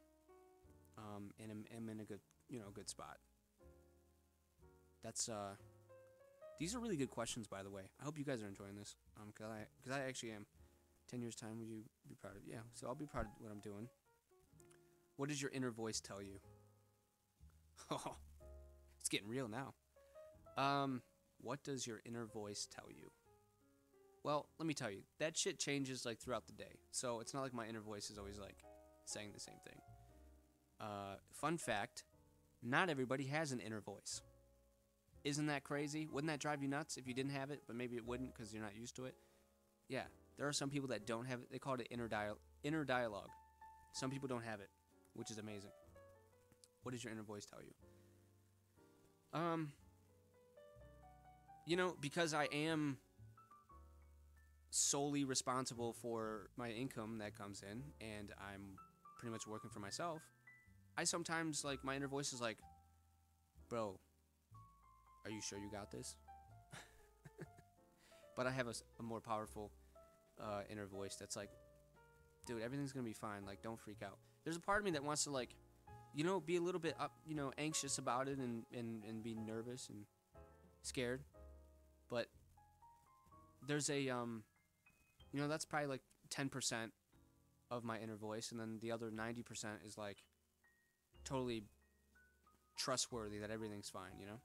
Um, 0.97 1.31
and 1.41 1.51
I'm, 1.53 1.65
I'm 1.77 1.89
in 1.89 2.01
a 2.01 2.05
good, 2.05 2.21
you 2.49 2.59
know, 2.59 2.67
good 2.75 2.89
spot. 2.89 3.19
That's 5.03 5.29
uh 5.29 5.55
these 6.59 6.75
are 6.75 6.81
really 6.81 6.97
good 6.97 7.11
questions 7.11 7.47
by 7.47 7.63
the 7.63 7.71
way. 7.71 7.83
I 8.01 8.05
hope 8.05 8.19
you 8.19 8.25
guys 8.25 8.43
are 8.43 8.49
enjoying 8.49 8.75
this. 8.77 8.97
Um 9.17 9.33
cuz 9.33 9.47
I 9.47 9.67
cuz 9.83 9.93
I 9.93 10.01
actually 10.01 10.33
am. 10.33 10.47
10 11.09 11.23
years 11.23 11.37
time 11.37 11.59
would 11.59 11.69
you 11.69 11.85
be 12.09 12.15
proud 12.15 12.37
of? 12.37 12.43
Yeah, 12.47 12.65
so 12.75 12.87
I'll 12.87 12.95
be 12.95 13.07
proud 13.07 13.27
of 13.27 13.33
what 13.41 13.51
I'm 13.51 13.61
doing. 13.61 13.89
What 15.19 15.29
does 15.29 15.43
your 15.43 15.51
inner 15.51 15.71
voice 15.71 16.01
tell 16.01 16.23
you? 16.23 16.41
Oh. 17.91 18.17
it's 19.01 19.09
getting 19.09 19.29
real 19.29 19.49
now. 19.49 19.73
Um 20.63 21.01
what 21.41 21.63
does 21.63 21.87
your 21.87 22.01
inner 22.05 22.27
voice 22.27 22.67
tell 22.71 22.91
you? 22.91 23.11
Well, 24.25 24.49
let 24.59 24.67
me 24.67 24.75
tell 24.75 24.91
you. 24.91 25.03
That 25.21 25.37
shit 25.37 25.59
changes 25.59 26.05
like 26.05 26.19
throughout 26.19 26.47
the 26.47 26.53
day. 26.53 26.81
So 26.91 27.21
it's 27.21 27.33
not 27.33 27.43
like 27.43 27.55
my 27.55 27.67
inner 27.67 27.81
voice 27.81 28.11
is 28.11 28.19
always 28.19 28.39
like 28.39 28.57
saying 29.07 29.31
the 29.33 29.41
same 29.41 29.61
thing. 29.65 29.81
Uh, 30.81 31.17
fun 31.33 31.57
fact 31.57 32.05
not 32.63 32.91
everybody 32.91 33.25
has 33.25 33.53
an 33.53 33.61
inner 33.61 33.81
voice. 33.81 34.21
Isn't 35.25 35.47
that 35.47 35.65
crazy? 35.65 36.09
Wouldn't 36.11 36.31
that 36.31 36.41
drive 36.41 36.63
you 36.63 36.69
nuts 36.69 36.97
if 36.97 37.07
you 37.07 37.15
didn't 37.15 37.33
have 37.33 37.51
it, 37.51 37.63
but 37.67 37.77
maybe 37.77 37.97
it 37.97 38.07
wouldn't 38.07 38.35
because 38.35 38.53
you're 38.53 38.63
not 38.63 38.77
used 38.77 38.97
to 38.97 39.05
it? 39.05 39.15
Yeah, 39.89 40.05
there 40.37 40.47
are 40.49 40.53
some 40.53 40.71
people 40.71 40.89
that 40.89 41.07
don't 41.07 41.27
have 41.27 41.41
it. 41.41 41.51
They 41.51 41.59
call 41.59 41.75
it 41.75 41.89
inner, 41.91 42.09
dial- 42.09 42.39
inner 42.63 42.85
dialogue. 42.85 43.31
Some 43.93 44.11
people 44.11 44.29
don't 44.29 44.45
have 44.45 44.61
it, 44.61 44.69
which 45.15 45.31
is 45.31 45.39
amazing. 45.39 45.71
What 46.83 46.93
does 46.93 47.05
your 47.05 47.13
inner 47.13 47.23
voice 47.23 47.45
tell 47.45 47.61
you? 47.61 49.39
Um, 49.39 49.73
you 51.67 51.77
know, 51.77 51.95
because 52.01 52.33
I 52.33 52.45
am 52.45 52.99
solely 54.71 55.25
responsible 55.25 55.93
for 55.93 56.49
my 56.57 56.71
income 56.71 57.19
that 57.19 57.37
comes 57.37 57.63
in 57.63 57.83
and 58.01 58.33
I'm 58.39 58.77
pretty 59.19 59.33
much 59.33 59.47
working 59.47 59.71
for 59.71 59.81
myself, 59.81 60.23
I 60.97 61.05
sometimes 61.05 61.65
like 61.65 61.85
my 61.85 61.97
inner 61.97 62.09
voice 62.09 62.33
is 62.33 62.41
like, 62.41 62.59
bro, 63.69 63.99
are 65.25 65.31
you 65.31 65.41
sure 65.41 65.59
you 65.59 65.71
got 65.71 65.91
this? 65.91 66.17
but 68.37 68.47
I 68.47 68.51
have 68.51 68.69
a, 68.69 68.75
a 68.99 69.03
more 69.03 69.21
powerful 69.21 69.71
uh, 70.41 70.63
inner 70.71 70.87
voice 70.87 71.17
that's 71.17 71.37
like, 71.37 71.51
dude, 72.47 72.63
everything's 72.63 72.93
gonna 72.93 73.05
be 73.05 73.13
fine. 73.13 73.45
Like, 73.45 73.63
don't 73.63 73.79
freak 73.79 74.03
out. 74.03 74.19
There's 74.49 74.57
a 74.57 74.61
part 74.61 74.79
of 74.79 74.87
me 74.87 74.93
that 74.93 75.05
wants 75.05 75.25
to 75.25 75.31
like, 75.31 75.51
you 76.15 76.25
know, 76.25 76.41
be 76.41 76.57
a 76.57 76.61
little 76.63 76.81
bit 76.81 76.95
up, 76.99 77.13
you 77.27 77.35
know, 77.35 77.53
anxious 77.59 77.99
about 77.99 78.29
it 78.29 78.39
and 78.39 78.65
and 78.75 79.05
and 79.07 79.23
be 79.23 79.35
nervous 79.35 79.91
and 79.91 80.07
scared. 80.81 81.21
But 82.09 82.29
there's 83.67 83.91
a 83.91 84.09
um, 84.09 84.45
you 85.35 85.39
know, 85.39 85.49
that's 85.49 85.67
probably 85.67 85.89
like 85.89 86.01
ten 86.31 86.49
percent 86.49 86.93
of 87.71 87.85
my 87.85 87.99
inner 87.99 88.17
voice, 88.17 88.51
and 88.51 88.59
then 88.59 88.79
the 88.81 88.91
other 88.91 89.11
ninety 89.11 89.43
percent 89.43 89.81
is 89.87 89.99
like 89.99 90.17
totally 91.27 91.65
trustworthy 92.79 93.41
that 93.41 93.51
everything's 93.51 93.91
fine. 93.91 94.13
You 94.19 94.29
know. 94.29 94.41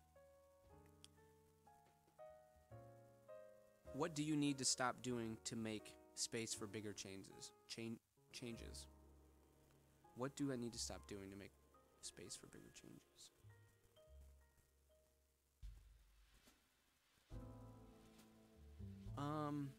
What 3.93 4.15
do 4.15 4.21
you 4.21 4.35
need 4.35 4.57
to 4.57 4.65
stop 4.65 5.01
doing 5.01 5.37
to 5.45 5.55
make 5.55 5.93
space 6.15 6.53
for 6.53 6.67
bigger 6.67 6.91
changes? 6.91 7.53
Change 7.69 7.99
changes. 8.33 8.87
What 10.15 10.35
do 10.35 10.51
I 10.51 10.55
need 10.55 10.73
to 10.73 10.79
stop 10.79 11.07
doing 11.07 11.31
to 11.31 11.37
make 11.37 11.51
space 12.01 12.35
for 12.35 12.47
bigger 12.47 12.69
changes? 12.73 13.31
Um 19.17 19.69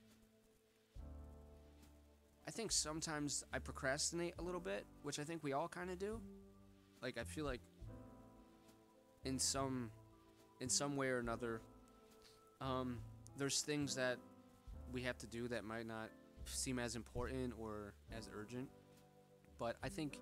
I 2.47 2.51
think 2.51 2.73
sometimes 2.73 3.45
I 3.53 3.59
procrastinate 3.59 4.35
a 4.39 4.43
little 4.43 4.61
bit, 4.61 4.85
which 5.03 5.19
I 5.19 5.25
think 5.25 5.43
we 5.43 5.53
all 5.53 5.69
kind 5.69 5.91
of 5.91 5.99
do. 5.99 6.21
Like 7.03 7.19
I 7.19 7.25
feel 7.25 7.45
like 7.45 7.61
in 9.25 9.39
some 9.39 9.91
in 10.61 10.69
some 10.69 10.97
way 10.97 11.09
or 11.09 11.19
another 11.19 11.61
um 12.61 12.99
there's 13.37 13.63
things 13.63 13.97
that 13.97 14.19
we 14.93 15.03
have 15.03 15.19
to 15.19 15.27
do 15.27 15.49
that 15.49 15.65
might 15.65 15.87
not 15.87 16.11
seem 16.45 16.79
as 16.79 16.95
important 16.95 17.55
or 17.59 17.95
as 18.17 18.29
urgent. 18.35 18.69
But 19.65 19.77
I 19.83 19.89
think 19.89 20.19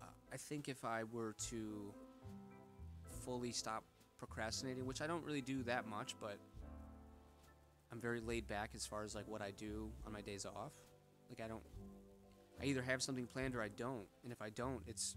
uh, 0.00 0.04
I 0.32 0.36
think 0.36 0.68
if 0.68 0.84
I 0.84 1.02
were 1.02 1.34
to 1.50 1.92
fully 3.24 3.50
stop 3.50 3.82
procrastinating, 4.18 4.86
which 4.86 5.02
I 5.02 5.08
don't 5.08 5.24
really 5.24 5.40
do 5.40 5.64
that 5.64 5.88
much, 5.88 6.14
but 6.20 6.38
I'm 7.90 8.00
very 8.00 8.20
laid 8.20 8.46
back 8.46 8.70
as 8.76 8.86
far 8.86 9.02
as 9.02 9.16
like 9.16 9.26
what 9.26 9.42
I 9.42 9.50
do 9.50 9.90
on 10.06 10.12
my 10.12 10.20
days 10.20 10.46
off. 10.46 10.70
Like 11.28 11.44
I 11.44 11.48
don't 11.48 11.64
I 12.60 12.66
either 12.66 12.82
have 12.82 13.02
something 13.02 13.26
planned 13.26 13.56
or 13.56 13.62
I 13.62 13.68
don't. 13.76 14.06
And 14.22 14.32
if 14.32 14.40
I 14.40 14.50
don't, 14.50 14.82
it's 14.86 15.16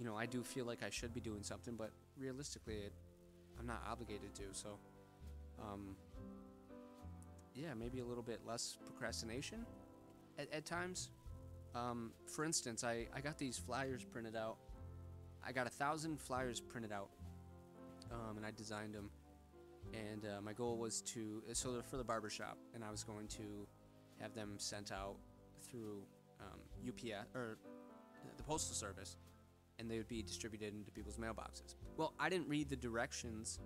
you 0.00 0.04
know, 0.04 0.16
I 0.16 0.26
do 0.26 0.42
feel 0.42 0.64
like 0.64 0.82
I 0.82 0.90
should 0.90 1.14
be 1.14 1.20
doing 1.20 1.44
something, 1.44 1.76
but 1.76 1.92
realistically, 2.18 2.74
it, 2.74 2.92
I'm 3.56 3.66
not 3.68 3.84
obligated 3.88 4.34
to. 4.34 4.42
So 4.50 4.80
um, 5.62 5.94
yeah, 7.54 7.72
maybe 7.72 8.00
a 8.00 8.04
little 8.04 8.24
bit 8.24 8.40
less 8.44 8.78
procrastination 8.84 9.64
at, 10.40 10.52
at 10.52 10.64
times. 10.64 11.10
Um, 11.74 12.12
for 12.26 12.44
instance, 12.44 12.84
I, 12.84 13.06
I 13.14 13.20
got 13.20 13.38
these 13.38 13.58
flyers 13.58 14.04
printed 14.04 14.36
out. 14.36 14.56
I 15.46 15.52
got 15.52 15.66
a 15.66 15.70
thousand 15.70 16.20
flyers 16.20 16.60
printed 16.60 16.92
out, 16.92 17.08
um, 18.10 18.36
and 18.36 18.46
I 18.46 18.50
designed 18.50 18.94
them. 18.94 19.10
And 19.92 20.24
uh, 20.24 20.40
my 20.40 20.52
goal 20.52 20.78
was 20.78 21.02
to 21.02 21.42
so 21.52 21.72
they're 21.72 21.82
for 21.82 21.96
the 21.96 22.04
barbershop, 22.04 22.56
and 22.74 22.82
I 22.82 22.90
was 22.90 23.04
going 23.04 23.28
to 23.28 23.66
have 24.20 24.34
them 24.34 24.54
sent 24.56 24.92
out 24.92 25.16
through 25.68 26.02
um, 26.40 26.60
UPS 26.88 27.28
or 27.34 27.58
the 28.36 28.42
postal 28.44 28.74
service, 28.74 29.16
and 29.78 29.90
they 29.90 29.98
would 29.98 30.08
be 30.08 30.22
distributed 30.22 30.74
into 30.74 30.90
people's 30.90 31.18
mailboxes. 31.18 31.74
Well, 31.96 32.14
I 32.18 32.28
didn't 32.28 32.48
read 32.48 32.70
the 32.70 32.76
directions, 32.76 33.60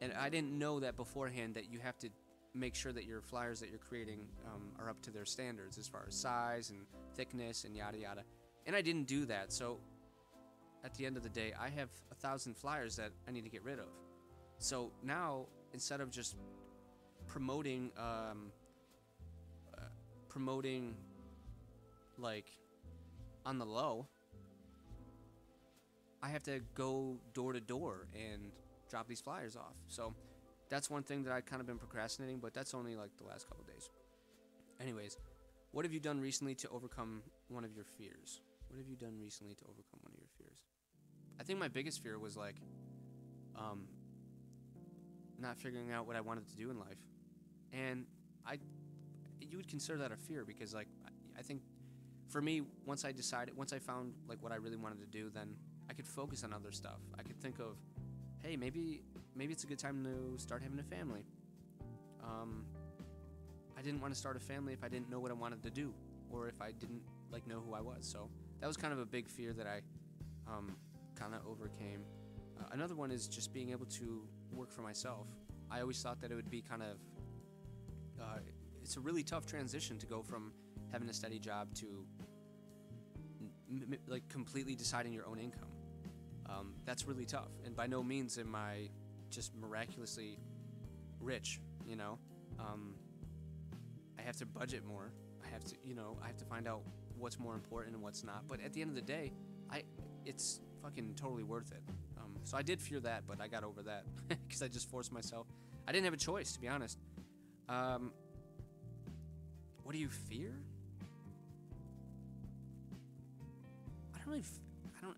and 0.00 0.12
I 0.12 0.28
didn't 0.28 0.56
know 0.56 0.80
that 0.80 0.96
beforehand 0.96 1.54
that 1.54 1.72
you 1.72 1.78
have 1.78 1.98
to 1.98 2.10
make 2.58 2.74
sure 2.74 2.92
that 2.92 3.04
your 3.04 3.20
flyers 3.20 3.60
that 3.60 3.70
you're 3.70 3.78
creating 3.78 4.20
um, 4.46 4.62
are 4.78 4.90
up 4.90 5.00
to 5.02 5.10
their 5.10 5.24
standards 5.24 5.78
as 5.78 5.86
far 5.86 6.04
as 6.08 6.14
size 6.14 6.70
and 6.70 6.80
thickness 7.14 7.64
and 7.64 7.76
yada 7.76 7.98
yada. 7.98 8.22
And 8.66 8.76
I 8.76 8.82
didn't 8.82 9.06
do 9.06 9.24
that, 9.26 9.52
so 9.52 9.78
at 10.84 10.94
the 10.94 11.06
end 11.06 11.16
of 11.16 11.22
the 11.22 11.28
day, 11.28 11.52
I 11.58 11.68
have 11.70 11.88
a 12.10 12.14
thousand 12.14 12.56
flyers 12.56 12.96
that 12.96 13.10
I 13.26 13.32
need 13.32 13.44
to 13.44 13.50
get 13.50 13.64
rid 13.64 13.78
of. 13.78 13.88
So 14.58 14.92
now, 15.02 15.46
instead 15.72 16.00
of 16.00 16.10
just 16.10 16.36
promoting, 17.26 17.90
um, 17.96 18.52
uh, 19.76 19.82
promoting, 20.28 20.94
like, 22.18 22.50
on 23.44 23.58
the 23.58 23.66
low, 23.66 24.06
I 26.22 26.28
have 26.28 26.42
to 26.44 26.60
go 26.74 27.18
door 27.32 27.52
to 27.52 27.60
door 27.60 28.06
and 28.14 28.50
drop 28.90 29.06
these 29.08 29.20
flyers 29.20 29.56
off. 29.56 29.74
So 29.88 30.14
that's 30.68 30.90
one 30.90 31.02
thing 31.02 31.24
that 31.24 31.32
I've 31.32 31.46
kind 31.46 31.60
of 31.60 31.66
been 31.66 31.78
procrastinating, 31.78 32.38
but 32.38 32.54
that's 32.54 32.74
only 32.74 32.96
like 32.96 33.16
the 33.16 33.24
last 33.24 33.48
couple 33.48 33.64
days. 33.64 33.88
Anyways, 34.80 35.16
what 35.72 35.84
have 35.84 35.92
you 35.92 36.00
done 36.00 36.20
recently 36.20 36.54
to 36.56 36.68
overcome 36.68 37.22
one 37.48 37.64
of 37.64 37.74
your 37.74 37.84
fears? 37.84 38.40
What 38.68 38.78
have 38.78 38.88
you 38.88 38.96
done 38.96 39.18
recently 39.20 39.54
to 39.54 39.64
overcome 39.64 40.00
one 40.02 40.12
of 40.12 40.18
your 40.18 40.28
fears? 40.38 40.58
I 41.40 41.42
think 41.42 41.58
my 41.58 41.68
biggest 41.68 42.02
fear 42.02 42.18
was 42.18 42.36
like, 42.36 42.56
um, 43.56 43.86
not 45.38 45.56
figuring 45.56 45.90
out 45.90 46.06
what 46.06 46.16
I 46.16 46.20
wanted 46.20 46.48
to 46.48 46.56
do 46.56 46.70
in 46.70 46.78
life, 46.78 46.98
and 47.72 48.04
I, 48.46 48.58
you 49.40 49.56
would 49.56 49.68
consider 49.68 49.98
that 49.98 50.12
a 50.12 50.16
fear 50.16 50.44
because 50.44 50.74
like 50.74 50.88
I, 51.06 51.40
I 51.40 51.42
think, 51.42 51.62
for 52.28 52.42
me, 52.42 52.62
once 52.84 53.04
I 53.04 53.12
decided, 53.12 53.56
once 53.56 53.72
I 53.72 53.78
found 53.78 54.14
like 54.28 54.42
what 54.42 54.52
I 54.52 54.56
really 54.56 54.76
wanted 54.76 55.00
to 55.00 55.06
do, 55.06 55.30
then 55.30 55.54
I 55.88 55.94
could 55.94 56.06
focus 56.06 56.44
on 56.44 56.52
other 56.52 56.72
stuff. 56.72 56.98
I 57.18 57.22
could 57.22 57.40
think 57.40 57.58
of, 57.58 57.76
hey, 58.42 58.56
maybe 58.56 59.02
maybe 59.38 59.52
it's 59.52 59.62
a 59.64 59.66
good 59.66 59.78
time 59.78 60.04
to 60.04 60.42
start 60.42 60.62
having 60.62 60.78
a 60.80 60.82
family. 60.82 61.24
Um, 62.22 62.64
I 63.78 63.82
didn't 63.82 64.00
want 64.00 64.12
to 64.12 64.18
start 64.18 64.36
a 64.36 64.40
family 64.40 64.72
if 64.72 64.82
I 64.82 64.88
didn't 64.88 65.08
know 65.08 65.20
what 65.20 65.30
I 65.30 65.34
wanted 65.34 65.62
to 65.62 65.70
do, 65.70 65.94
or 66.30 66.48
if 66.48 66.60
I 66.60 66.72
didn't 66.72 67.02
like 67.30 67.46
know 67.46 67.62
who 67.64 67.72
I 67.72 67.80
was. 67.80 68.06
So 68.06 68.28
that 68.60 68.66
was 68.66 68.76
kind 68.76 68.92
of 68.92 68.98
a 68.98 69.06
big 69.06 69.28
fear 69.28 69.52
that 69.52 69.66
I 69.66 69.80
um, 70.48 70.76
kind 71.14 71.34
of 71.34 71.46
overcame. 71.46 72.02
Uh, 72.58 72.64
another 72.72 72.96
one 72.96 73.12
is 73.12 73.28
just 73.28 73.54
being 73.54 73.70
able 73.70 73.86
to 73.86 74.26
work 74.52 74.72
for 74.72 74.82
myself. 74.82 75.28
I 75.70 75.80
always 75.80 76.02
thought 76.02 76.20
that 76.22 76.32
it 76.32 76.34
would 76.34 76.50
be 76.50 76.60
kind 76.60 76.82
of 76.82 76.98
uh, 78.20 78.38
it's 78.82 78.96
a 78.96 79.00
really 79.00 79.22
tough 79.22 79.46
transition 79.46 79.98
to 79.98 80.06
go 80.06 80.22
from 80.22 80.52
having 80.90 81.08
a 81.08 81.12
steady 81.12 81.38
job 81.38 81.72
to 81.74 82.04
m- 83.70 83.82
m- 83.92 83.98
like 84.08 84.28
completely 84.28 84.74
deciding 84.74 85.12
your 85.12 85.26
own 85.26 85.38
income. 85.38 85.68
Um, 86.48 86.74
that's 86.84 87.06
really 87.06 87.26
tough, 87.26 87.50
and 87.64 87.76
by 87.76 87.86
no 87.86 88.02
means 88.02 88.38
am 88.38 88.54
I 88.56 88.88
just 89.30 89.54
miraculously 89.56 90.38
rich. 91.20 91.60
You 91.86 91.96
know, 91.96 92.18
um, 92.58 92.94
I 94.18 94.22
have 94.22 94.36
to 94.36 94.46
budget 94.46 94.84
more. 94.84 95.12
I 95.44 95.48
have 95.48 95.64
to, 95.64 95.76
you 95.84 95.94
know, 95.94 96.16
I 96.22 96.26
have 96.26 96.36
to 96.38 96.44
find 96.44 96.68
out 96.68 96.82
what's 97.18 97.38
more 97.38 97.54
important 97.54 97.94
and 97.94 98.02
what's 98.02 98.24
not. 98.24 98.46
But 98.48 98.60
at 98.60 98.72
the 98.72 98.80
end 98.80 98.90
of 98.90 98.96
the 98.96 99.02
day, 99.02 99.32
I 99.70 99.82
it's 100.24 100.60
fucking 100.82 101.14
totally 101.16 101.42
worth 101.42 101.72
it. 101.72 101.82
Um, 102.18 102.34
so 102.44 102.56
I 102.56 102.62
did 102.62 102.80
fear 102.80 103.00
that, 103.00 103.24
but 103.26 103.40
I 103.40 103.48
got 103.48 103.64
over 103.64 103.82
that 103.82 104.04
because 104.28 104.62
I 104.62 104.68
just 104.68 104.90
forced 104.90 105.12
myself. 105.12 105.46
I 105.86 105.92
didn't 105.92 106.04
have 106.04 106.14
a 106.14 106.18
choice, 106.18 106.52
to 106.52 106.60
be 106.60 106.68
honest. 106.68 106.98
Um, 107.68 108.12
what 109.84 109.92
do 109.92 109.98
you 109.98 110.08
fear? 110.08 110.52
I 114.14 114.18
don't 114.18 114.28
really. 114.28 114.40
F- 114.40 114.60
I 115.00 115.06
don't. 115.06 115.16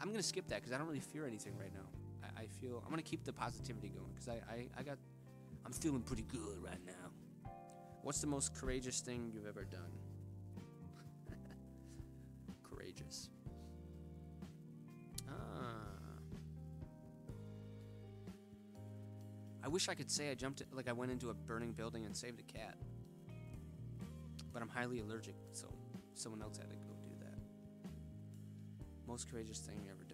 I'm 0.00 0.10
gonna 0.10 0.22
skip 0.22 0.48
that 0.48 0.56
because 0.56 0.72
I 0.72 0.78
don't 0.78 0.86
really 0.86 1.00
fear 1.00 1.26
anything 1.26 1.52
right 1.58 1.72
now. 1.74 1.97
I, 2.38 2.46
feel 2.60 2.82
I'm 2.84 2.90
gonna 2.90 3.02
keep 3.02 3.24
the 3.24 3.32
positivity 3.32 3.88
going 3.88 4.12
because 4.14 4.28
I, 4.28 4.40
I 4.52 4.66
I 4.78 4.82
got. 4.82 4.98
I'm 5.66 5.72
feeling 5.72 6.02
pretty 6.02 6.22
good 6.22 6.62
right 6.62 6.80
now. 6.86 7.50
What's 8.02 8.20
the 8.20 8.26
most 8.26 8.54
courageous 8.54 9.00
thing 9.00 9.30
you've 9.34 9.46
ever 9.46 9.64
done? 9.64 9.92
courageous. 12.62 13.28
Ah. 15.28 15.88
I 19.64 19.68
wish 19.68 19.88
I 19.88 19.94
could 19.94 20.10
say 20.10 20.30
I 20.30 20.34
jumped 20.34 20.62
like 20.72 20.88
I 20.88 20.92
went 20.92 21.12
into 21.12 21.30
a 21.30 21.34
burning 21.34 21.72
building 21.72 22.06
and 22.06 22.16
saved 22.16 22.40
a 22.40 22.58
cat. 22.58 22.76
But 24.52 24.62
I'm 24.62 24.68
highly 24.68 25.00
allergic, 25.00 25.34
so 25.52 25.66
someone 26.14 26.40
else 26.40 26.56
had 26.56 26.70
to 26.70 26.76
go 26.76 26.94
do 27.04 27.14
that. 27.20 27.90
Most 29.06 29.30
courageous 29.30 29.58
thing 29.58 29.76
you 29.84 29.90
ever 29.90 30.04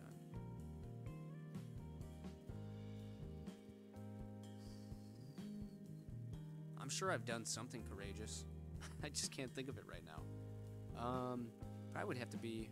I'm 6.84 6.90
sure 6.90 7.10
I've 7.10 7.24
done 7.24 7.46
something 7.46 7.82
courageous. 7.88 8.44
I 9.02 9.08
just 9.08 9.34
can't 9.34 9.50
think 9.54 9.70
of 9.70 9.78
it 9.78 9.84
right 9.90 10.02
now. 10.04 11.02
Um, 11.02 11.46
probably 11.92 12.08
would 12.08 12.18
have 12.18 12.28
to 12.28 12.36
be 12.36 12.68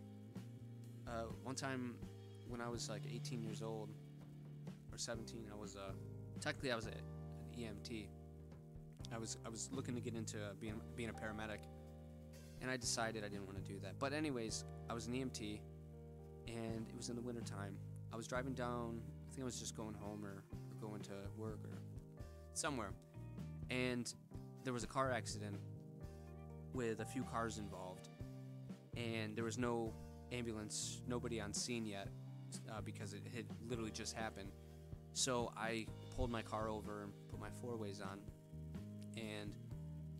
uh, 1.07 1.23
one 1.41 1.55
time 1.55 1.95
when 2.47 2.61
I 2.61 2.69
was 2.69 2.89
like 2.89 3.01
18 3.11 3.41
years 3.41 3.63
old 3.63 3.89
or 4.91 4.99
17. 4.99 5.47
I 5.51 5.59
was 5.59 5.75
uh, 5.75 5.93
technically 6.39 6.71
I 6.71 6.75
was 6.75 6.85
a, 6.85 6.89
an 6.89 6.95
EMT. 7.57 8.05
I 9.11 9.17
was 9.17 9.39
I 9.43 9.49
was 9.49 9.71
looking 9.71 9.95
to 9.95 10.01
get 10.01 10.13
into 10.13 10.37
being 10.61 10.79
being 10.95 11.09
a 11.09 11.13
paramedic, 11.13 11.61
and 12.61 12.69
I 12.69 12.77
decided 12.77 13.23
I 13.23 13.29
didn't 13.29 13.47
want 13.47 13.57
to 13.57 13.63
do 13.63 13.79
that. 13.79 13.97
But 13.97 14.13
anyways, 14.13 14.63
I 14.91 14.93
was 14.93 15.07
an 15.07 15.13
EMT, 15.13 15.59
and 16.45 16.87
it 16.87 16.95
was 16.95 17.09
in 17.09 17.15
the 17.15 17.21
wintertime. 17.23 17.75
I 18.13 18.15
was 18.15 18.27
driving 18.27 18.53
down. 18.53 19.01
I 19.27 19.29
think 19.31 19.41
I 19.41 19.45
was 19.45 19.59
just 19.59 19.75
going 19.75 19.95
home 19.95 20.23
or, 20.23 20.43
or 20.53 20.75
going 20.79 21.01
to 21.01 21.13
work 21.35 21.61
or 21.63 21.79
somewhere, 22.53 22.91
and 23.69 24.13
there 24.63 24.73
was 24.73 24.83
a 24.83 24.87
car 24.87 25.11
accident 25.11 25.57
with 26.73 26.99
a 26.99 27.05
few 27.05 27.23
cars 27.23 27.57
involved, 27.57 28.09
and 28.95 29.35
there 29.35 29.43
was 29.43 29.57
no 29.57 29.93
ambulance, 30.31 31.01
nobody 31.07 31.39
on 31.39 31.53
scene 31.53 31.85
yet 31.85 32.07
uh, 32.71 32.81
because 32.81 33.13
it 33.13 33.23
had 33.35 33.45
literally 33.67 33.91
just 33.91 34.15
happened. 34.15 34.51
So 35.13 35.51
I 35.55 35.85
pulled 36.15 36.31
my 36.31 36.41
car 36.41 36.69
over 36.69 37.03
and 37.03 37.11
put 37.29 37.39
my 37.39 37.49
four 37.61 37.77
ways 37.77 38.01
on, 38.01 38.19
and 39.15 39.53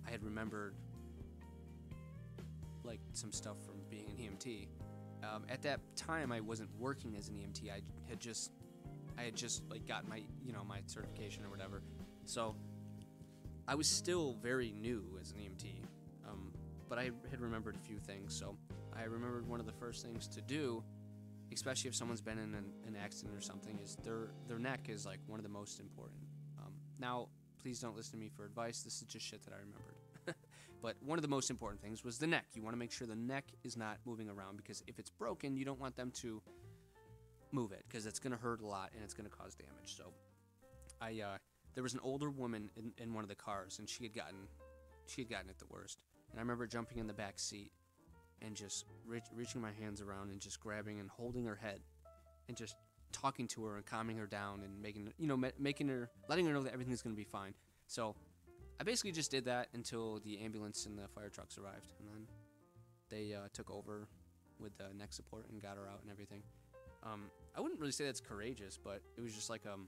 I 0.07 0.11
had 0.11 0.23
remembered 0.23 0.75
like 2.83 2.99
some 3.13 3.31
stuff 3.31 3.57
from 3.65 3.75
being 3.89 4.05
an 4.09 4.17
EMT. 4.17 4.67
Um, 5.23 5.45
at 5.49 5.61
that 5.63 5.79
time, 5.95 6.31
I 6.31 6.41
wasn't 6.41 6.69
working 6.77 7.15
as 7.17 7.29
an 7.29 7.35
EMT. 7.35 7.71
I 7.71 7.81
had 8.09 8.19
just, 8.19 8.51
I 9.17 9.23
had 9.23 9.35
just 9.35 9.63
like 9.69 9.87
got 9.87 10.07
my, 10.07 10.21
you 10.45 10.51
know, 10.51 10.63
my 10.63 10.79
certification 10.85 11.45
or 11.45 11.49
whatever. 11.49 11.81
So 12.25 12.55
I 13.67 13.75
was 13.75 13.87
still 13.87 14.35
very 14.41 14.71
new 14.71 15.17
as 15.21 15.31
an 15.31 15.37
EMT, 15.37 15.67
um, 16.27 16.51
but 16.89 16.97
I 16.99 17.11
had 17.29 17.39
remembered 17.39 17.75
a 17.75 17.79
few 17.79 17.97
things. 17.97 18.35
So 18.35 18.57
I 18.97 19.03
remembered 19.03 19.47
one 19.47 19.59
of 19.59 19.65
the 19.65 19.71
first 19.71 20.05
things 20.05 20.27
to 20.29 20.41
do, 20.41 20.83
especially 21.53 21.87
if 21.87 21.95
someone's 21.95 22.21
been 22.21 22.37
in 22.37 22.53
an, 22.55 22.65
an 22.85 22.97
accident 23.01 23.35
or 23.35 23.41
something, 23.41 23.79
is 23.81 23.97
their 24.03 24.31
their 24.47 24.59
neck 24.59 24.87
is 24.89 25.05
like 25.05 25.19
one 25.27 25.39
of 25.39 25.43
the 25.43 25.49
most 25.49 25.79
important. 25.79 26.21
Um, 26.59 26.73
now, 26.99 27.29
please 27.61 27.79
don't 27.79 27.95
listen 27.95 28.13
to 28.13 28.17
me 28.17 28.29
for 28.35 28.43
advice. 28.43 28.83
This 28.83 29.01
is 29.01 29.03
just 29.03 29.25
shit 29.25 29.43
that 29.43 29.53
I 29.53 29.57
remembered. 29.57 29.95
but 30.81 30.95
one 31.01 31.17
of 31.17 31.21
the 31.21 31.29
most 31.29 31.49
important 31.49 31.81
things 31.81 32.03
was 32.03 32.17
the 32.17 32.27
neck. 32.27 32.45
You 32.53 32.63
want 32.63 32.73
to 32.73 32.79
make 32.79 32.91
sure 32.91 33.07
the 33.07 33.15
neck 33.15 33.45
is 33.63 33.77
not 33.77 33.97
moving 34.05 34.29
around 34.29 34.57
because 34.57 34.83
if 34.87 34.99
it's 34.99 35.09
broken, 35.09 35.55
you 35.55 35.63
don't 35.63 35.79
want 35.79 35.95
them 35.95 36.11
to 36.15 36.41
move 37.53 37.71
it 37.71 37.85
because 37.87 38.05
it's 38.05 38.19
going 38.19 38.33
to 38.33 38.37
hurt 38.37 38.59
a 38.61 38.65
lot 38.65 38.89
and 38.93 39.03
it's 39.03 39.13
going 39.13 39.29
to 39.29 39.35
cause 39.35 39.55
damage. 39.55 39.95
So, 39.95 40.11
I 40.99 41.21
uh, 41.21 41.37
there 41.73 41.83
was 41.83 41.93
an 41.93 41.99
older 42.03 42.29
woman 42.29 42.69
in, 42.75 42.93
in 42.97 43.13
one 43.13 43.23
of 43.23 43.29
the 43.29 43.35
cars 43.35 43.79
and 43.79 43.89
she 43.89 44.03
had 44.03 44.13
gotten 44.13 44.47
she 45.05 45.21
had 45.21 45.29
gotten 45.29 45.49
it 45.49 45.59
the 45.59 45.65
worst. 45.69 45.99
And 46.31 46.39
I 46.39 46.41
remember 46.41 46.65
jumping 46.65 46.97
in 46.97 47.07
the 47.07 47.13
back 47.13 47.37
seat 47.37 47.71
and 48.41 48.55
just 48.55 48.85
reach, 49.05 49.23
reaching 49.33 49.61
my 49.61 49.71
hands 49.71 50.01
around 50.01 50.31
and 50.31 50.39
just 50.39 50.59
grabbing 50.59 50.99
and 50.99 51.09
holding 51.09 51.45
her 51.45 51.55
head 51.55 51.79
and 52.47 52.55
just 52.55 52.75
talking 53.11 53.47
to 53.47 53.63
her 53.65 53.75
and 53.75 53.85
calming 53.85 54.17
her 54.17 54.25
down 54.25 54.61
and 54.63 54.81
making 54.81 55.11
you 55.17 55.27
know 55.27 55.37
ma- 55.37 55.49
making 55.59 55.87
her 55.87 56.09
letting 56.29 56.45
her 56.45 56.53
know 56.53 56.63
that 56.63 56.73
everything's 56.73 57.01
going 57.01 57.15
to 57.15 57.19
be 57.19 57.25
fine. 57.25 57.53
So 57.87 58.15
I 58.79 58.83
basically 58.83 59.11
just 59.11 59.31
did 59.31 59.45
that 59.45 59.67
until 59.73 60.19
the 60.25 60.39
ambulance 60.39 60.85
and 60.85 60.97
the 60.97 61.07
fire 61.07 61.29
trucks 61.29 61.57
arrived, 61.57 61.93
and 61.99 62.07
then 62.07 62.27
they 63.09 63.33
uh, 63.33 63.47
took 63.53 63.69
over 63.69 64.07
with 64.59 64.75
the 64.77 64.93
neck 64.97 65.13
support 65.13 65.45
and 65.51 65.61
got 65.61 65.77
her 65.77 65.87
out 65.87 66.01
and 66.01 66.11
everything. 66.11 66.41
Um, 67.03 67.29
I 67.55 67.61
wouldn't 67.61 67.79
really 67.79 67.91
say 67.91 68.05
that's 68.05 68.21
courageous, 68.21 68.79
but 68.81 69.01
it 69.17 69.21
was 69.21 69.33
just 69.33 69.49
like 69.49 69.61
um, 69.71 69.87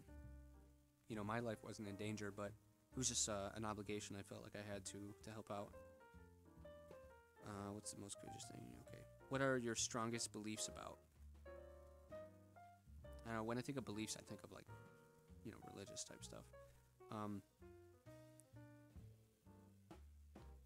you 1.09 1.15
know, 1.15 1.23
my 1.23 1.39
life 1.39 1.57
wasn't 1.63 1.87
in 1.87 1.95
danger, 1.95 2.33
but 2.35 2.51
it 2.91 2.97
was 2.97 3.09
just 3.09 3.29
uh, 3.29 3.49
an 3.55 3.65
obligation 3.65 4.15
I 4.19 4.23
felt 4.23 4.43
like 4.43 4.55
I 4.55 4.73
had 4.73 4.85
to 4.85 4.97
to 5.23 5.31
help 5.31 5.51
out. 5.51 5.69
Uh, 7.45 7.73
what's 7.73 7.91
the 7.91 8.01
most 8.01 8.17
courageous 8.19 8.45
thing? 8.45 8.61
Okay. 8.87 9.01
What 9.29 9.41
are 9.41 9.57
your 9.57 9.75
strongest 9.75 10.31
beliefs 10.31 10.67
about? 10.67 10.97
I 13.29 13.35
know. 13.35 13.43
When 13.43 13.57
I 13.57 13.61
think 13.61 13.77
of 13.77 13.85
beliefs, 13.85 14.17
I 14.19 14.23
think 14.27 14.41
of 14.43 14.51
like, 14.51 14.65
you 15.43 15.51
know, 15.51 15.57
religious 15.73 16.03
type 16.03 16.23
stuff. 16.23 16.45
Um, 17.11 17.41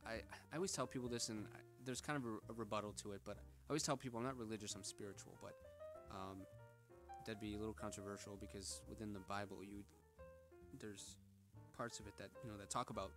I 0.06 0.22
I 0.52 0.56
always 0.56 0.72
tell 0.72 0.88
people 0.88 1.10
this, 1.10 1.30
and 1.30 1.46
I, 1.54 1.60
there's 1.86 2.02
kind 2.02 2.18
of 2.18 2.26
a, 2.26 2.52
a 2.52 2.56
rebuttal 2.56 2.94
to 3.04 3.12
it, 3.12 3.22
but 3.26 3.38
I 3.38 3.72
always 3.72 3.84
tell 3.84 3.98
people 3.98 4.20
I'm 4.20 4.26
not 4.26 4.38
religious, 4.38 4.76
I'm 4.76 4.84
spiritual. 4.84 5.38
But 5.42 5.56
um, 6.12 6.38
that'd 7.26 7.42
be 7.42 7.56
a 7.56 7.60
little 7.60 7.74
controversial 7.74 8.38
because 8.40 8.82
within 8.90 9.14
the 9.14 9.20
Bible, 9.20 9.58
you 9.64 9.84
there's 10.80 11.18
parts 11.78 12.00
of 12.00 12.08
it 12.08 12.14
that 12.18 12.30
you 12.44 12.52
know 12.52 12.58
that 12.58 12.70
talk 12.70 12.90
about 12.90 13.12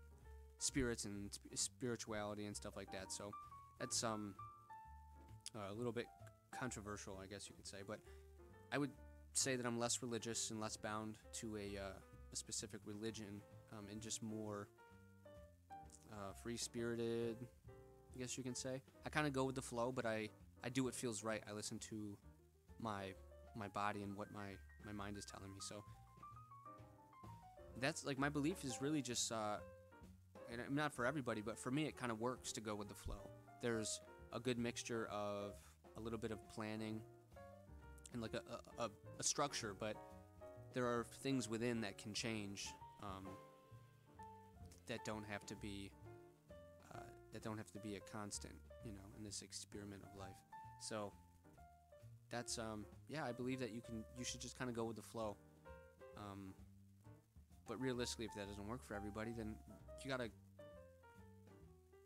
spirits 0.59 1.05
and 1.05 1.33
sp- 1.35 1.51
spirituality 1.55 2.47
and 2.47 2.55
stuff 2.57 2.77
like 2.77 2.93
that. 2.93 3.11
So 3.11 3.31
that's 3.81 4.03
um 4.05 4.35
a 5.71 5.75
little 5.75 5.93
bit 5.93 6.07
controversial, 6.59 7.19
I 7.23 7.27
guess 7.27 7.49
you 7.49 7.55
could 7.57 7.67
say. 7.67 7.79
But 7.87 7.99
I 8.73 8.79
would 8.79 8.91
say 9.33 9.57
that 9.57 9.67
I'm 9.67 9.79
less 9.79 10.03
religious 10.03 10.51
and 10.51 10.61
less 10.61 10.77
bound 10.77 11.15
to 11.41 11.57
a, 11.57 11.79
uh, 11.79 12.33
a 12.33 12.37
specific 12.37 12.81
religion, 12.87 13.41
um, 13.73 13.87
and 13.91 14.01
just 14.01 14.23
more 14.23 14.69
uh, 16.13 16.33
free 16.43 16.57
spirited. 16.57 17.37
I 18.15 18.19
guess 18.19 18.37
you 18.37 18.45
can 18.45 18.55
say. 18.55 18.83
I 19.07 19.09
kind 19.09 19.27
of 19.27 19.33
go 19.33 19.45
with 19.45 19.55
the 19.55 19.63
flow, 19.63 19.93
but 19.93 20.07
I 20.07 20.29
I 20.65 20.69
do 20.69 20.85
what 20.85 20.95
feels 20.95 21.25
right. 21.25 21.43
I 21.49 21.53
listen 21.53 21.79
to 21.91 22.17
my 22.81 23.13
my 23.57 23.69
body 23.69 24.03
and 24.03 24.17
what 24.17 24.29
my 24.33 24.51
my 24.87 24.93
mind 24.93 25.17
is 25.17 25.25
telling 25.25 25.51
me. 25.51 25.59
So 25.61 25.83
that's 27.83 28.05
like 28.05 28.19
my 28.19 28.29
belief 28.29 28.65
is 28.65 28.81
really 28.81 29.03
just 29.03 29.33
uh, 29.33 29.57
and 30.51 30.61
not 30.75 30.93
for 30.93 31.07
everybody, 31.07 31.41
but 31.41 31.59
for 31.59 31.71
me 31.71 31.87
it 31.87 31.97
kind 31.97 32.13
of 32.13 32.21
works 32.21 32.53
to 32.53 32.61
go 32.61 32.75
with 32.75 32.89
the 32.89 32.95
flow. 32.95 33.31
There's 33.61 34.01
a 34.33 34.41
good 34.41 34.59
mixture 34.59 35.09
of 35.11 35.55
a 35.97 36.01
little 36.01 36.19
bit 36.19 36.31
of 36.31 36.39
planning 36.55 37.01
and 38.13 38.23
like 38.23 38.35
a, 38.35 38.83
a, 38.83 38.91
a 39.19 39.23
structure, 39.23 39.75
but 39.79 39.97
there 40.75 40.85
are 40.85 41.07
things 41.23 41.49
within 41.49 41.81
that 41.83 41.99
can 41.99 42.15
change 42.15 42.69
um, 43.03 43.27
that 44.87 45.05
don't 45.05 45.25
have 45.29 45.45
to 45.47 45.57
be 45.57 45.91
uh, 46.95 46.99
that 47.33 47.43
don't 47.43 47.59
have 47.59 47.71
to 47.73 47.79
be 47.79 47.97
a 47.97 48.01
constant, 48.01 48.55
you 48.85 48.93
know, 48.93 49.05
in 49.19 49.25
this 49.25 49.43
experiment 49.43 50.03
of 50.03 50.19
life. 50.19 50.37
So 50.81 51.13
that's 52.31 52.59
um, 52.59 52.85
yeah, 53.09 53.25
I 53.25 53.33
believe 53.33 53.61
that 53.61 53.73
you 53.73 53.81
can 53.81 54.05
you 54.17 54.25
should 54.25 54.41
just 54.41 54.59
kind 54.59 54.71
of 54.71 54.77
go 54.77 54.85
with 54.85 54.97
the 54.97 55.03
flow. 55.03 55.37
Um, 56.17 56.55
but 57.73 57.81
realistically, 57.81 58.27
if 58.27 58.35
that 58.35 58.47
doesn't 58.47 58.69
work 58.69 58.87
for 58.87 58.95
everybody, 58.95 59.33
then 59.35 59.55
you 60.05 60.11
gotta 60.11 60.29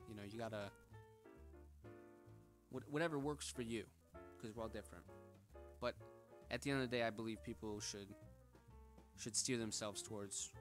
you 0.09 0.15
know 0.15 0.23
you 0.31 0.39
gotta 0.39 0.71
whatever 2.89 3.19
works 3.19 3.51
for 3.51 3.63
you 3.63 3.83
because 4.37 4.55
we're 4.55 4.63
all 4.63 4.69
different. 4.69 5.03
But 5.81 5.95
at 6.53 6.63
the 6.63 6.71
end 6.71 6.83
of 6.83 6.89
the 6.89 6.97
day, 6.97 7.03
I 7.03 7.11
believe 7.11 7.43
people 7.43 7.81
should 7.81 8.07
should 9.19 9.35
steer 9.35 9.59
themselves 9.59 10.03
towards 10.03 10.53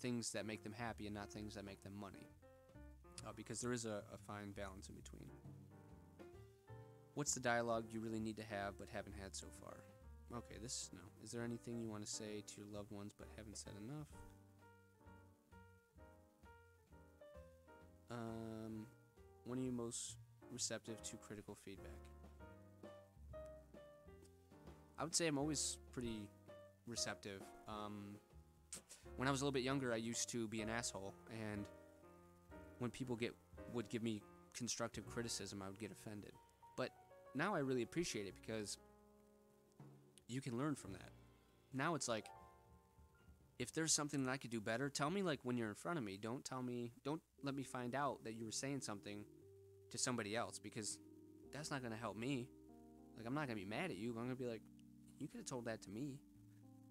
things 0.00 0.32
that 0.32 0.44
make 0.44 0.64
them 0.64 0.72
happy 0.76 1.06
and 1.06 1.14
not 1.14 1.30
things 1.30 1.54
that 1.54 1.64
make 1.64 1.84
them 1.84 1.94
money, 1.96 2.26
uh, 3.24 3.30
because 3.36 3.60
there 3.60 3.72
is 3.72 3.84
a, 3.84 4.02
a 4.12 4.18
fine 4.26 4.50
balance 4.50 4.88
in 4.88 4.96
between. 4.96 5.30
What's 7.14 7.32
the 7.32 7.40
dialogue 7.40 7.84
you 7.92 8.00
really 8.00 8.20
need 8.20 8.36
to 8.38 8.44
have 8.50 8.76
but 8.76 8.88
haven't 8.92 9.14
had 9.22 9.36
so 9.36 9.46
far? 9.62 9.76
Okay, 10.36 10.56
this 10.60 10.90
no. 10.92 11.00
Is 11.22 11.30
there 11.30 11.44
anything 11.44 11.80
you 11.80 11.88
want 11.88 12.04
to 12.04 12.10
say 12.10 12.42
to 12.44 12.54
your 12.56 12.66
loved 12.72 12.90
ones 12.90 13.14
but 13.16 13.28
haven't 13.36 13.56
said 13.56 13.74
enough? 13.84 14.08
Um, 18.18 18.86
when 19.44 19.58
are 19.58 19.62
you 19.62 19.72
most 19.72 20.16
receptive 20.52 21.02
to 21.04 21.16
critical 21.16 21.56
feedback? 21.64 21.92
I 24.98 25.04
would 25.04 25.14
say 25.14 25.26
I'm 25.28 25.38
always 25.38 25.78
pretty 25.92 26.28
receptive. 26.86 27.40
Um, 27.68 28.16
when 29.16 29.28
I 29.28 29.30
was 29.30 29.40
a 29.40 29.44
little 29.44 29.52
bit 29.52 29.62
younger, 29.62 29.92
I 29.92 29.96
used 29.96 30.28
to 30.30 30.48
be 30.48 30.60
an 30.60 30.68
asshole, 30.68 31.14
and 31.30 31.64
when 32.78 32.90
people 32.90 33.14
get 33.16 33.34
would 33.72 33.88
give 33.88 34.02
me 34.02 34.22
constructive 34.54 35.06
criticism, 35.06 35.62
I 35.62 35.68
would 35.68 35.78
get 35.78 35.92
offended. 35.92 36.32
But 36.76 36.90
now 37.34 37.54
I 37.54 37.60
really 37.60 37.82
appreciate 37.82 38.26
it 38.26 38.34
because 38.40 38.78
you 40.26 40.40
can 40.40 40.56
learn 40.58 40.74
from 40.74 40.92
that. 40.92 41.10
Now 41.72 41.94
it's 41.94 42.08
like 42.08 42.26
if 43.58 43.72
there's 43.72 43.92
something 43.92 44.24
that 44.24 44.30
I 44.30 44.36
could 44.36 44.50
do 44.50 44.60
better, 44.60 44.88
tell 44.88 45.10
me 45.10 45.22
like 45.22 45.40
when 45.42 45.56
you're 45.56 45.68
in 45.68 45.74
front 45.74 45.98
of 45.98 46.04
me. 46.04 46.16
Don't 46.20 46.44
tell 46.44 46.62
me 46.62 46.92
don't 47.04 47.20
let 47.42 47.54
me 47.54 47.62
find 47.62 47.94
out 47.94 48.24
that 48.24 48.34
you 48.34 48.44
were 48.44 48.52
saying 48.52 48.80
something 48.80 49.24
to 49.90 49.98
somebody 49.98 50.36
else 50.36 50.58
because 50.58 50.98
that's 51.52 51.70
not 51.70 51.80
going 51.80 51.92
to 51.92 51.98
help 51.98 52.16
me. 52.16 52.48
Like 53.16 53.26
I'm 53.26 53.34
not 53.34 53.46
going 53.46 53.58
to 53.58 53.64
be 53.64 53.68
mad 53.68 53.90
at 53.90 53.96
you, 53.96 54.10
I'm 54.10 54.26
going 54.26 54.30
to 54.30 54.36
be 54.36 54.48
like 54.48 54.62
you 55.18 55.26
could 55.28 55.38
have 55.38 55.46
told 55.46 55.64
that 55.64 55.82
to 55.82 55.90
me. 55.90 56.20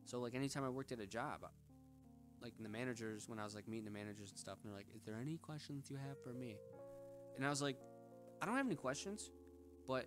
So 0.06 0.20
like 0.20 0.36
anytime 0.36 0.64
I 0.64 0.70
worked 0.70 0.92
at 0.92 1.00
a 1.00 1.08
job, 1.08 1.46
like 2.42 2.54
the 2.60 2.70
managers 2.70 3.28
when 3.28 3.40
I 3.40 3.44
was 3.44 3.56
like 3.56 3.68
meeting 3.68 3.86
the 3.86 3.92
managers 3.92 4.30
and 4.30 4.40
stuff, 4.40 4.58
and 4.64 4.72
they're 4.72 4.78
like, 4.78 4.88
"Is 4.96 5.04
there 5.04 5.18
any 5.20 5.38
questions 5.38 5.90
you 5.90 5.96
have 5.96 6.22
for 6.24 6.34
me?" 6.34 6.58
And 7.36 7.46
I 7.46 7.50
was 7.50 7.62
like, 7.62 7.78
"I 8.42 8.46
don't 8.46 8.56
have 8.56 8.66
any 8.66 8.76
questions, 8.76 9.32
but 9.88 10.06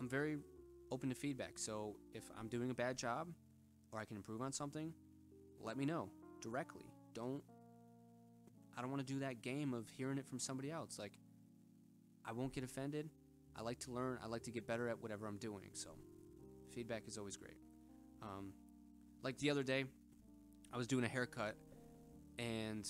I'm 0.00 0.08
very 0.08 0.38
open 0.90 1.08
to 1.08 1.14
feedback. 1.14 1.58
So 1.58 1.96
if 2.12 2.24
I'm 2.38 2.48
doing 2.48 2.70
a 2.70 2.74
bad 2.74 2.96
job 2.98 3.28
or 3.92 3.98
I 3.98 4.04
can 4.04 4.16
improve 4.16 4.42
on 4.42 4.52
something, 4.52 4.92
let 5.62 5.76
me 5.76 5.84
know 5.84 6.08
directly. 6.40 6.84
Don't 7.14 7.42
I 8.76 8.80
don't 8.80 8.90
want 8.90 9.06
to 9.06 9.12
do 9.12 9.20
that 9.20 9.42
game 9.42 9.74
of 9.74 9.88
hearing 9.90 10.18
it 10.18 10.26
from 10.26 10.38
somebody 10.38 10.70
else. 10.70 10.98
Like 10.98 11.12
I 12.24 12.32
won't 12.32 12.52
get 12.52 12.64
offended. 12.64 13.10
I 13.56 13.62
like 13.62 13.80
to 13.80 13.92
learn. 13.92 14.18
I 14.22 14.26
like 14.26 14.44
to 14.44 14.50
get 14.50 14.66
better 14.66 14.88
at 14.88 15.02
whatever 15.02 15.26
I'm 15.26 15.36
doing. 15.36 15.70
So 15.74 15.90
feedback 16.74 17.02
is 17.06 17.18
always 17.18 17.36
great. 17.36 17.56
Um, 18.22 18.52
like 19.22 19.38
the 19.38 19.50
other 19.50 19.62
day, 19.62 19.84
I 20.72 20.78
was 20.78 20.86
doing 20.86 21.04
a 21.04 21.08
haircut, 21.08 21.56
and 22.38 22.88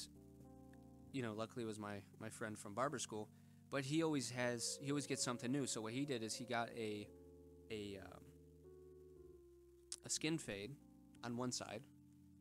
you 1.13 1.23
know, 1.23 1.33
luckily 1.33 1.65
it 1.65 1.67
was 1.67 1.79
my 1.79 1.97
my 2.21 2.29
friend 2.29 2.59
from 2.59 2.75
barber 2.75 2.99
school, 2.99 3.29
but 3.71 3.85
he 3.85 4.03
always 4.03 4.31
has 4.31 4.79
he 4.81 4.91
always 4.91 5.07
gets 5.07 5.23
something 5.25 5.51
new. 5.51 5.67
So 5.67 5.81
what 5.81 5.93
he 5.93 6.05
did 6.05 6.23
is 6.23 6.35
he 6.35 6.45
got 6.45 6.69
a 6.77 7.09
a 7.71 7.99
um, 8.05 8.21
a 10.05 10.11
skin 10.11 10.39
fade 10.39 10.73
on 11.25 11.37
one 11.37 11.53
side, 11.53 11.83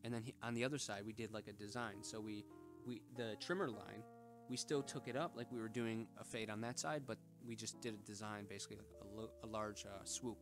and 0.04 0.14
then 0.14 0.24
he, 0.24 0.34
on 0.42 0.54
the 0.54 0.64
other 0.64 0.78
side 0.78 1.04
we 1.06 1.14
did 1.14 1.34
like 1.34 1.48
a 1.48 1.54
design. 1.54 2.04
So 2.04 2.20
we 2.20 2.46
we 2.86 3.02
the 3.16 3.36
trimmer 3.40 3.70
line 3.70 4.04
we 4.52 4.58
still 4.58 4.84
took 4.84 5.08
it 5.08 5.16
up 5.16 5.32
like 5.38 5.50
we 5.50 5.62
were 5.62 5.70
doing 5.70 6.08
a 6.20 6.26
fade 6.26 6.50
on 6.50 6.60
that 6.60 6.78
side, 6.78 7.04
but 7.08 7.18
we 7.48 7.56
just 7.56 7.80
did 7.80 7.94
a 7.94 8.06
design 8.06 8.46
basically 8.50 8.76
like 8.76 8.88
a, 9.02 9.22
lo- 9.22 9.32
a 9.44 9.48
large 9.48 9.86
uh, 9.86 10.04
swoop 10.04 10.38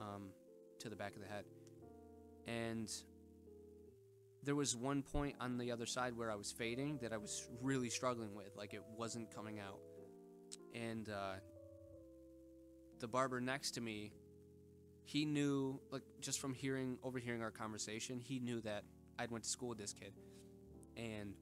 um, 0.00 0.30
to 0.80 0.88
the 0.88 0.96
back 0.96 1.14
of 1.14 1.22
the 1.22 1.28
head. 1.28 1.44
And 2.48 2.92
there 4.42 4.56
was 4.56 4.74
one 4.74 5.00
point 5.00 5.36
on 5.40 5.58
the 5.58 5.70
other 5.70 5.86
side 5.86 6.16
where 6.16 6.28
I 6.28 6.34
was 6.34 6.50
fading 6.50 6.98
that 7.02 7.12
I 7.12 7.18
was 7.18 7.48
really 7.62 7.88
struggling 7.88 8.34
with, 8.34 8.50
like 8.56 8.74
it 8.74 8.82
wasn't 8.96 9.32
coming 9.32 9.60
out. 9.60 9.78
And 10.74 11.08
uh, 11.08 11.34
the 12.98 13.06
barber 13.06 13.40
next 13.40 13.72
to 13.72 13.80
me, 13.80 14.10
he 15.06 15.24
knew, 15.24 15.80
like 15.90 16.02
just 16.20 16.40
from 16.40 16.52
hearing, 16.52 16.98
overhearing 17.04 17.40
our 17.40 17.52
conversation, 17.52 18.20
he 18.20 18.40
knew 18.40 18.60
that 18.62 18.82
I'd 19.18 19.30
went 19.30 19.44
to 19.44 19.50
school 19.50 19.68
with 19.68 19.78
this 19.78 19.92
kid, 19.92 20.12
and 20.96 21.34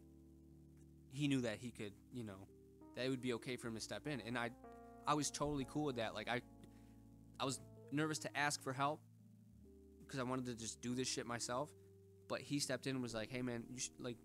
he 1.12 1.29
knew 1.29 1.40
that 1.40 1.57
he 1.57 1.70
could, 1.70 1.92
you 2.12 2.24
know, 2.24 2.46
that 2.94 3.07
it 3.07 3.09
would 3.09 3.22
be 3.22 3.33
okay 3.35 3.57
for 3.57 3.68
him 3.68 3.74
to 3.74 3.81
step 3.81 4.07
in, 4.07 4.20
and 4.20 4.37
I, 4.37 4.50
I 5.07 5.14
was 5.14 5.31
totally 5.31 5.66
cool 5.70 5.85
with 5.85 5.96
that. 5.96 6.14
Like 6.14 6.29
I, 6.29 6.42
I 7.40 7.46
was 7.46 7.59
nervous 7.90 8.18
to 8.20 8.37
ask 8.37 8.62
for 8.62 8.74
help 8.74 9.00
because 10.00 10.20
I 10.20 10.24
wanted 10.24 10.44
to 10.46 10.55
just 10.55 10.83
do 10.83 10.94
this 10.94 11.09
shit 11.09 11.27
myself. 11.27 11.70
But 12.29 12.42
he 12.42 12.59
stepped 12.59 12.87
in 12.87 12.96
and 12.96 13.03
was 13.03 13.14
like, 13.14 13.31
"Hey 13.31 13.40
man, 13.40 13.64
you 13.70 13.79
should, 13.79 13.92
like, 13.98 14.18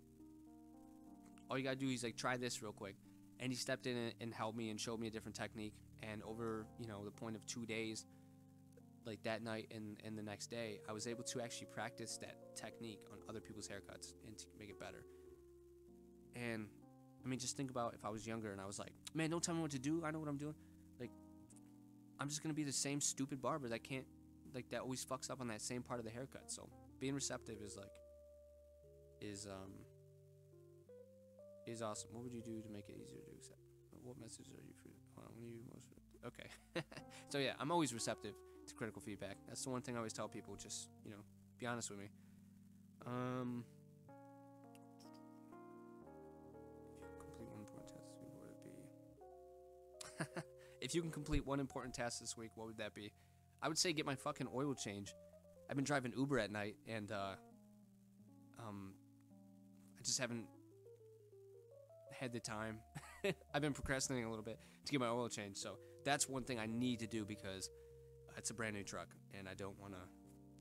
all 1.50 1.56
you 1.56 1.64
gotta 1.64 1.76
do 1.76 1.88
is 1.88 2.02
like 2.04 2.16
try 2.16 2.36
this 2.36 2.62
real 2.62 2.72
quick." 2.72 2.96
And 3.38 3.50
he 3.50 3.56
stepped 3.56 3.86
in 3.86 3.96
and, 3.96 4.14
and 4.20 4.34
helped 4.34 4.58
me 4.58 4.68
and 4.68 4.78
showed 4.78 5.00
me 5.00 5.06
a 5.06 5.10
different 5.10 5.34
technique. 5.34 5.72
And 6.02 6.22
over 6.24 6.66
you 6.78 6.86
know 6.86 7.04
the 7.06 7.10
point 7.10 7.36
of 7.36 7.46
two 7.46 7.64
days, 7.64 8.04
like 9.06 9.22
that 9.24 9.42
night 9.42 9.68
and, 9.74 9.96
and 10.04 10.16
the 10.16 10.22
next 10.22 10.48
day, 10.48 10.80
I 10.88 10.92
was 10.92 11.06
able 11.06 11.24
to 11.24 11.40
actually 11.40 11.68
practice 11.68 12.18
that 12.18 12.56
technique 12.56 13.00
on 13.12 13.18
other 13.28 13.40
people's 13.40 13.68
haircuts 13.68 14.14
and 14.26 14.36
to 14.38 14.46
make 14.58 14.70
it 14.70 14.78
better. 14.78 15.04
And 16.36 16.68
I 17.24 17.28
mean, 17.28 17.38
just 17.38 17.56
think 17.56 17.70
about 17.70 17.94
if 17.94 18.04
I 18.04 18.10
was 18.10 18.26
younger 18.26 18.52
and 18.52 18.60
I 18.60 18.66
was 18.66 18.78
like, 18.78 18.92
man, 19.14 19.30
don't 19.30 19.42
tell 19.42 19.54
me 19.54 19.62
what 19.62 19.70
to 19.72 19.78
do. 19.78 20.02
I 20.04 20.10
know 20.10 20.18
what 20.18 20.28
I'm 20.28 20.38
doing. 20.38 20.54
Like, 20.98 21.10
I'm 22.18 22.28
just 22.28 22.42
gonna 22.42 22.54
be 22.54 22.64
the 22.64 22.72
same 22.72 23.00
stupid 23.00 23.40
barber 23.42 23.68
that 23.68 23.82
can't 23.84 24.06
like 24.54 24.68
that 24.70 24.80
always 24.80 25.04
fucks 25.04 25.30
up 25.30 25.40
on 25.40 25.48
that 25.48 25.62
same 25.62 25.82
part 25.82 25.98
of 26.00 26.04
the 26.04 26.10
haircut. 26.10 26.50
So 26.50 26.68
being 26.98 27.14
receptive 27.14 27.58
is 27.64 27.76
like 27.76 27.90
is 29.20 29.46
um 29.46 29.72
is 31.66 31.82
awesome. 31.82 32.10
What 32.12 32.24
would 32.24 32.32
you 32.32 32.42
do 32.42 32.60
to 32.60 32.68
make 32.68 32.88
it 32.88 32.96
easier 32.96 33.20
to 33.20 33.32
accept? 33.36 33.60
What 34.02 34.18
message 34.18 34.48
are 34.48 34.62
you 34.62 34.72
for? 34.82 35.22
When 35.34 35.44
are 35.44 35.52
you 35.52 35.62
most 35.72 35.86
okay? 36.26 36.82
so 37.28 37.38
yeah, 37.38 37.52
I'm 37.60 37.70
always 37.70 37.92
receptive 37.92 38.34
to 38.34 38.49
critical 38.80 39.02
feedback. 39.02 39.36
That's 39.46 39.62
the 39.62 39.68
one 39.68 39.82
thing 39.82 39.94
I 39.94 39.98
always 39.98 40.14
tell 40.14 40.26
people. 40.26 40.56
Just 40.56 40.88
you 41.04 41.10
know, 41.10 41.18
be 41.58 41.66
honest 41.66 41.90
with 41.90 41.98
me. 41.98 42.06
Um. 43.06 43.64
If 44.40 44.64
you 44.64 44.72
complete 47.20 47.50
one 47.50 47.60
important 47.60 47.84
test, 47.92 48.06
what 48.34 48.46
would 48.46 48.54
it 48.56 50.34
be? 50.34 50.40
if 50.80 50.94
you 50.94 51.02
can 51.02 51.10
complete 51.10 51.46
one 51.46 51.60
important 51.60 51.94
task 51.94 52.20
this 52.20 52.38
week, 52.38 52.52
what 52.54 52.68
would 52.68 52.78
that 52.78 52.94
be? 52.94 53.12
I 53.62 53.68
would 53.68 53.76
say 53.76 53.92
get 53.92 54.06
my 54.06 54.14
fucking 54.14 54.48
oil 54.54 54.74
change. 54.74 55.14
I've 55.68 55.76
been 55.76 55.84
driving 55.84 56.14
Uber 56.16 56.38
at 56.38 56.50
night, 56.50 56.76
and 56.88 57.12
uh, 57.12 57.34
um, 58.58 58.94
I 59.98 60.02
just 60.02 60.18
haven't 60.18 60.46
had 62.18 62.32
the 62.32 62.40
time. 62.40 62.78
I've 63.54 63.60
been 63.60 63.74
procrastinating 63.74 64.24
a 64.24 64.30
little 64.30 64.44
bit 64.44 64.58
to 64.86 64.90
get 64.90 65.00
my 65.00 65.08
oil 65.08 65.28
change, 65.28 65.58
so 65.58 65.76
that's 66.02 66.26
one 66.30 66.44
thing 66.44 66.58
I 66.58 66.66
need 66.66 67.00
to 67.00 67.06
do 67.06 67.26
because 67.26 67.68
it's 68.36 68.50
a 68.50 68.54
brand 68.54 68.74
new 68.74 68.82
truck, 68.82 69.08
and 69.38 69.48
I 69.48 69.54
don't 69.54 69.78
want 69.80 69.94
to 69.94 70.00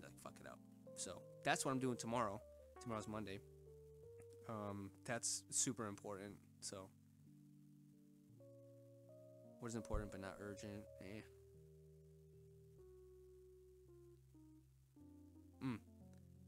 like 0.02 0.12
fuck 0.24 0.34
it 0.40 0.48
up. 0.48 0.60
So 0.96 1.22
that's 1.44 1.66
what 1.66 1.72
I'm 1.72 1.80
doing 1.80 1.98
tomorrow. 1.98 2.42
Tomorrow's 2.82 3.08
Monday. 3.08 3.40
Um, 4.48 4.90
that's 5.06 5.44
super 5.50 5.88
important. 5.88 6.34
So 6.60 6.90
what 9.60 9.70
is 9.70 9.76
important 9.76 10.12
but 10.12 10.22
not 10.22 10.36
urgent? 10.40 10.84
Eh. 11.02 11.22
Mm. 15.64 15.78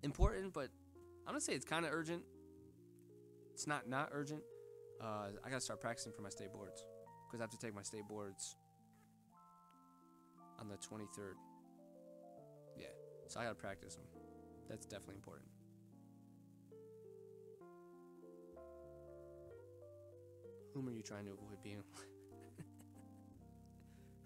Important, 0.03 0.53
but 0.53 0.69
I'm 1.27 1.33
gonna 1.33 1.41
say 1.41 1.53
it's 1.53 1.65
kind 1.65 1.85
of 1.85 1.91
urgent. 1.93 2.23
It's 3.53 3.67
not 3.67 3.87
not 3.87 4.09
urgent. 4.11 4.41
Uh, 5.01 5.27
I 5.43 5.49
gotta 5.49 5.61
start 5.61 5.81
practicing 5.81 6.13
for 6.13 6.21
my 6.21 6.29
state 6.29 6.53
boards 6.53 6.83
because 7.27 7.41
I 7.41 7.43
have 7.43 7.51
to 7.51 7.57
take 7.57 7.75
my 7.75 7.81
state 7.81 8.07
boards 8.07 8.55
on 10.61 10.69
the 10.69 10.75
23rd. 10.75 11.33
Yeah, 12.77 12.85
so 13.27 13.39
I 13.39 13.43
gotta 13.43 13.55
practice 13.55 13.95
them. 13.95 14.05
That's 14.69 14.85
definitely 14.85 15.15
important. 15.15 15.49
Whom 20.73 20.87
are 20.87 20.91
you 20.91 21.01
trying 21.01 21.25
to 21.25 21.31
avoid 21.31 21.61
being? 21.63 21.83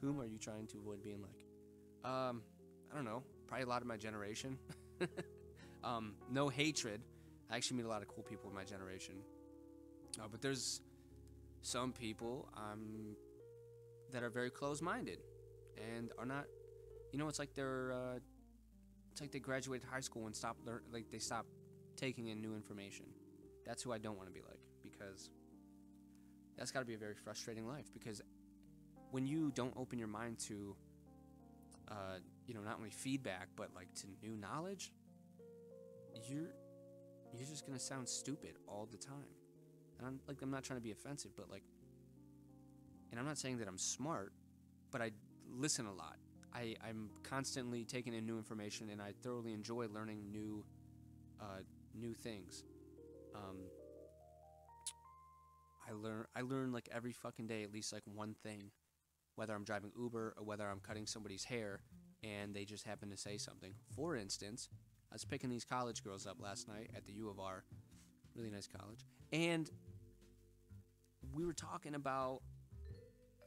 Whom 0.01 0.19
are 0.19 0.25
you 0.25 0.37
trying 0.37 0.67
to 0.67 0.77
avoid 0.77 1.01
being 1.01 1.21
like? 1.21 2.11
Um, 2.11 2.43
I 2.91 2.95
don't 2.95 3.05
know. 3.05 3.23
Probably 3.47 3.63
a 3.63 3.67
lot 3.67 3.81
of 3.81 3.87
my 3.87 3.97
generation. 3.97 4.59
um, 5.83 6.13
no 6.29 6.49
hatred. 6.49 7.01
I 7.49 7.55
actually 7.55 7.77
meet 7.77 7.85
a 7.85 7.89
lot 7.89 8.03
of 8.03 8.07
cool 8.09 8.23
people 8.23 8.49
in 8.49 8.55
my 8.55 8.63
generation. 8.63 9.15
Uh, 10.19 10.27
but 10.29 10.41
there's 10.41 10.81
some 11.61 11.93
people 11.93 12.47
um, 12.55 13.15
that 14.11 14.21
are 14.21 14.29
very 14.29 14.51
close-minded 14.51 15.19
and 15.77 16.11
are 16.17 16.25
not. 16.25 16.45
You 17.11 17.19
know, 17.19 17.27
it's 17.27 17.39
like 17.39 17.53
they're. 17.53 17.93
Uh, 17.93 18.19
it's 19.11 19.21
like 19.21 19.31
they 19.31 19.39
graduated 19.39 19.87
high 19.87 20.01
school 20.01 20.25
and 20.25 20.35
stopped 20.35 20.65
learn. 20.65 20.81
Like 20.91 21.09
they 21.09 21.19
stopped 21.19 21.49
taking 21.95 22.27
in 22.27 22.41
new 22.41 22.53
information. 22.53 23.05
That's 23.65 23.81
who 23.81 23.91
I 23.91 23.97
don't 23.97 24.17
want 24.17 24.27
to 24.27 24.33
be 24.33 24.41
like 24.41 24.59
because 24.83 25.29
that's 26.57 26.71
got 26.71 26.81
to 26.81 26.85
be 26.85 26.93
a 26.93 26.97
very 26.97 27.15
frustrating 27.15 27.67
life 27.67 27.85
because 27.93 28.21
when 29.11 29.25
you 29.25 29.51
don't 29.55 29.73
open 29.77 29.99
your 29.99 30.07
mind 30.07 30.39
to 30.39 30.75
uh, 31.89 32.17
you 32.47 32.53
know 32.53 32.61
not 32.61 32.77
only 32.77 32.89
feedback 32.89 33.47
but 33.55 33.69
like 33.75 33.93
to 33.93 34.07
new 34.21 34.35
knowledge 34.35 34.91
you're 36.27 36.49
you're 37.33 37.47
just 37.47 37.65
gonna 37.65 37.79
sound 37.79 38.07
stupid 38.07 38.55
all 38.67 38.87
the 38.91 38.97
time 38.97 39.35
and 39.97 40.07
i'm 40.07 40.19
like 40.27 40.41
i'm 40.41 40.51
not 40.51 40.63
trying 40.63 40.79
to 40.79 40.83
be 40.83 40.91
offensive 40.91 41.31
but 41.35 41.49
like 41.49 41.63
and 43.11 43.19
i'm 43.19 43.25
not 43.25 43.37
saying 43.37 43.57
that 43.57 43.67
i'm 43.67 43.77
smart 43.77 44.31
but 44.91 45.01
i 45.01 45.11
listen 45.53 45.85
a 45.85 45.93
lot 45.93 46.17
I, 46.53 46.75
i'm 46.87 47.09
constantly 47.23 47.83
taking 47.83 48.13
in 48.13 48.25
new 48.25 48.37
information 48.37 48.89
and 48.89 49.01
i 49.01 49.13
thoroughly 49.23 49.53
enjoy 49.53 49.87
learning 49.93 50.31
new 50.31 50.63
uh, 51.41 51.59
new 51.93 52.13
things 52.13 52.63
um, 53.35 53.57
I 55.87 55.93
learn 55.93 56.25
I 56.35 56.41
learn 56.41 56.71
like 56.71 56.89
every 56.91 57.11
fucking 57.11 57.47
day 57.47 57.63
at 57.63 57.71
least 57.71 57.93
like 57.93 58.03
one 58.05 58.35
thing, 58.43 58.71
whether 59.35 59.53
I'm 59.53 59.63
driving 59.63 59.91
Uber 59.97 60.35
or 60.37 60.43
whether 60.43 60.67
I'm 60.67 60.79
cutting 60.79 61.05
somebody's 61.05 61.43
hair, 61.43 61.81
and 62.23 62.53
they 62.55 62.65
just 62.65 62.85
happen 62.85 63.09
to 63.11 63.17
say 63.17 63.37
something. 63.37 63.73
For 63.95 64.15
instance, 64.15 64.69
I 65.11 65.15
was 65.15 65.25
picking 65.25 65.49
these 65.49 65.65
college 65.65 66.03
girls 66.03 66.25
up 66.25 66.41
last 66.41 66.67
night 66.67 66.89
at 66.95 67.05
the 67.05 67.13
U 67.13 67.29
of 67.29 67.39
R, 67.39 67.63
really 68.35 68.49
nice 68.49 68.67
college, 68.67 69.05
and 69.31 69.69
we 71.33 71.45
were 71.45 71.53
talking 71.53 71.95
about, 71.95 72.41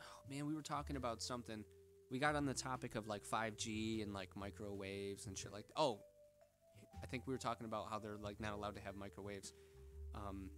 oh 0.00 0.30
man, 0.30 0.46
we 0.46 0.54
were 0.54 0.62
talking 0.62 0.96
about 0.96 1.20
something. 1.22 1.64
We 2.10 2.18
got 2.18 2.36
on 2.36 2.46
the 2.46 2.54
topic 2.54 2.94
of 2.94 3.06
like 3.06 3.24
5G 3.26 4.02
and 4.02 4.14
like 4.14 4.36
microwaves 4.36 5.26
and 5.26 5.36
shit 5.36 5.52
like. 5.52 5.66
Oh, 5.76 6.00
I 7.02 7.06
think 7.06 7.24
we 7.26 7.34
were 7.34 7.38
talking 7.38 7.66
about 7.66 7.88
how 7.90 7.98
they're 7.98 8.18
like 8.20 8.40
not 8.40 8.54
allowed 8.54 8.74
to 8.76 8.80
have 8.80 8.96
microwaves. 8.96 9.52
Um, 10.14 10.50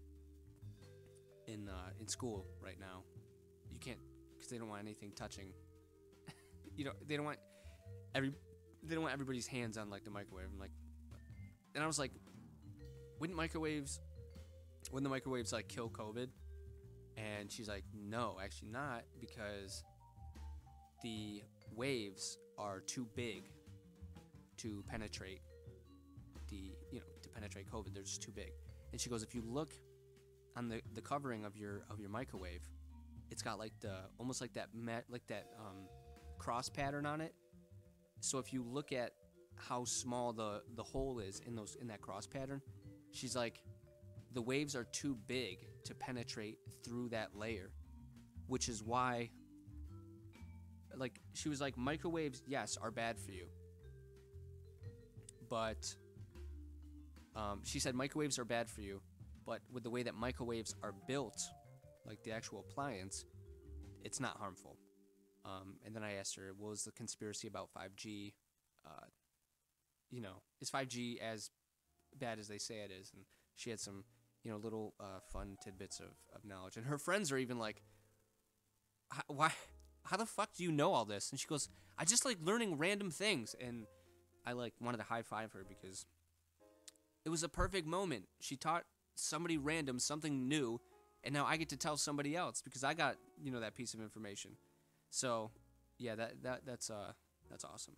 in 1.53 1.69
uh, 1.69 1.91
in 2.01 2.09
school 2.09 2.47
right 2.63 2.79
now. 2.79 3.03
You 3.73 3.79
can't 3.79 3.99
because 4.37 4.51
they 4.51 4.59
don't 4.59 4.69
want 4.69 4.83
anything 4.83 5.13
touching. 5.15 5.53
you 6.77 6.85
know, 6.85 6.93
they 7.07 7.17
don't 7.17 7.27
want 7.27 7.39
every 8.15 8.33
they 8.83 8.95
don't 8.95 9.03
want 9.03 9.13
everybody's 9.13 9.47
hands 9.47 9.77
on 9.77 9.91
like 9.91 10.05
the 10.05 10.11
microwave. 10.11 10.47
I'm 10.53 10.59
like, 10.59 10.73
and 11.75 11.83
I 11.85 11.87
was 11.87 11.99
like, 11.99 12.13
wouldn't 13.19 13.37
microwaves, 13.37 14.01
wouldn't 14.91 15.05
the 15.05 15.11
microwaves 15.11 15.53
like 15.53 15.69
kill 15.69 15.91
COVID? 15.91 16.29
And 17.17 17.51
she's 17.51 17.69
like, 17.69 17.85
no, 17.95 18.39
actually 18.43 18.71
not 18.71 19.03
because 19.21 19.85
the 21.03 21.43
waves 21.75 22.39
are 22.59 22.81
too 22.81 23.07
big 23.15 23.51
to 24.59 24.85
penetrate 24.89 25.41
the 26.49 26.73
you 26.91 26.99
know 26.99 27.07
to 27.23 27.29
penetrate 27.29 27.71
COVID. 27.71 27.95
They're 27.95 28.03
just 28.03 28.23
too 28.23 28.33
big. 28.33 28.53
And 28.93 29.01
she 29.01 29.09
goes, 29.09 29.23
if 29.23 29.35
you 29.35 29.43
look 29.47 29.73
on 30.57 30.69
the, 30.69 30.83
the 30.95 31.01
covering 31.01 31.45
of 31.45 31.57
your 31.57 31.85
of 31.91 32.01
your 32.01 32.11
microwave, 32.11 32.69
it's 33.31 33.43
got 33.43 33.59
like 33.59 33.73
the 33.81 33.97
almost 34.19 34.41
like 34.41 34.53
that 34.55 34.69
mat 34.75 35.05
like 35.09 35.27
that 35.29 35.47
um, 35.59 35.87
cross 36.39 36.69
pattern 36.69 37.07
on 37.07 37.21
it. 37.21 37.35
So 38.21 38.39
if 38.39 38.53
you 38.53 38.63
look 38.63 38.93
at 38.93 39.13
how 39.57 39.85
small 39.85 40.33
the 40.33 40.63
the 40.75 40.83
hole 40.83 41.21
is 41.21 41.41
in 41.47 41.55
those 41.55 41.77
in 41.81 41.87
that 41.89 42.01
cross 42.01 42.27
pattern, 42.27 42.61
she's 43.13 43.37
like, 43.37 43.63
the 44.35 44.43
waves 44.43 44.75
are 44.77 44.85
too 44.85 45.17
big 45.27 45.67
to 45.85 45.95
penetrate 45.95 46.59
through 46.85 47.09
that 47.11 47.37
layer, 47.37 47.71
which 48.47 48.69
is 48.69 48.83
why. 48.83 49.31
Like 50.97 51.21
she 51.33 51.49
was 51.49 51.61
like, 51.61 51.77
microwaves, 51.77 52.43
yes, 52.47 52.77
are 52.81 52.91
bad 52.91 53.19
for 53.19 53.33
you, 53.33 53.47
but 55.49 55.95
um, 57.37 57.61
she 57.65 57.79
said 57.79 57.95
microwaves 57.95 58.39
are 58.39 58.45
bad 58.45 58.69
for 58.71 58.81
you, 58.81 59.01
but 59.47 59.61
with 59.73 59.83
the 59.83 59.91
way 59.91 60.03
that 60.03 60.15
microwaves 60.15 60.75
are 60.83 60.95
built, 61.07 61.41
like 62.07 62.23
the 62.23 62.33
actual 62.33 62.65
appliance, 62.69 63.25
it's 64.05 64.21
not 64.21 64.37
harmful. 64.39 64.77
Um, 65.45 65.77
and 65.85 65.95
then 65.95 66.03
I 66.03 66.15
asked 66.15 66.37
her, 66.37 66.53
what 66.59 66.71
was 66.71 66.85
the 66.85 66.93
conspiracy 66.93 67.49
about 67.49 67.69
5G? 67.77 68.35
Uh, 68.87 69.07
you 70.11 70.21
know, 70.21 70.43
is 70.61 70.71
5G 70.71 71.19
as 71.21 71.51
bad 72.19 72.39
as 72.39 72.49
they 72.49 72.59
say 72.59 72.81
it 72.81 72.91
is? 72.91 73.11
And 73.15 73.25
she 73.57 73.71
had 73.71 73.81
some, 73.81 74.05
you 74.45 74.51
know, 74.51 74.59
little 74.59 74.95
uh, 75.01 75.21
fun 75.33 75.57
tidbits 75.63 76.01
of, 76.01 76.11
of 76.35 76.45
knowledge. 76.45 76.77
And 76.77 76.87
her 76.87 76.99
friends 76.99 77.33
are 77.33 77.39
even 77.39 77.59
like, 77.59 77.83
why? 79.29 79.53
How 80.05 80.17
the 80.17 80.27
fuck 80.27 80.55
do 80.57 80.65
you 80.65 80.73
know 80.73 80.93
all 80.93 81.05
this? 81.05 81.31
And 81.31 81.39
she 81.39 81.47
goes, 81.47 81.69
I 81.99 82.05
just 82.05 82.25
like 82.25 82.39
learning 82.43 82.79
random 82.79 83.11
things. 83.11 83.55
And 83.61 83.87
I 84.47 84.53
like 84.53 84.75
wanted 84.81 84.99
to 84.99 85.05
high 85.05 85.23
five 85.23 85.53
her 85.53 85.65
because 85.69 86.07
it 87.25 87.29
was 87.29 87.43
a 87.43 87.49
perfect 87.49 87.87
moment. 87.87 88.25
She 88.41 88.57
taught 88.57 88.85
somebody 89.15 89.59
random 89.59 89.99
something 89.99 90.49
new 90.49 90.81
and 91.23 91.35
now 91.35 91.47
I 91.47 91.57
get 91.57 91.69
to 91.71 91.77
tell 91.77 91.97
somebody 91.97 92.35
else 92.35 92.63
because 92.63 92.83
I 92.83 92.95
got, 92.95 93.17
you 93.43 93.51
know, 93.51 93.61
that 93.61 93.75
piece 93.75 93.95
of 93.95 94.01
information. 94.01 94.53
So, 95.11 95.51
yeah, 95.99 96.15
that 96.15 96.43
that 96.43 96.61
that's 96.65 96.89
uh 96.91 97.13
that's 97.51 97.65
awesome. 97.65 97.97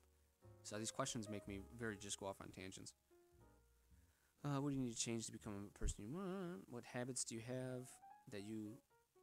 So 0.64 0.78
these 0.78 0.90
questions 0.90 1.28
make 1.28 1.46
me 1.46 1.60
very 1.78 1.96
just 1.96 2.18
go 2.18 2.26
off 2.26 2.40
on 2.40 2.48
tangents. 2.48 2.94
Uh, 4.44 4.60
what 4.60 4.70
do 4.70 4.76
you 4.76 4.82
need 4.82 4.92
to 4.92 4.98
change 4.98 5.26
to 5.26 5.32
become 5.32 5.70
a 5.74 5.78
person 5.78 6.04
you 6.04 6.12
want? 6.12 6.62
What 6.68 6.82
habits 6.84 7.22
do 7.22 7.36
you 7.36 7.42
have 7.46 7.88
that 8.32 8.42
you 8.42 8.72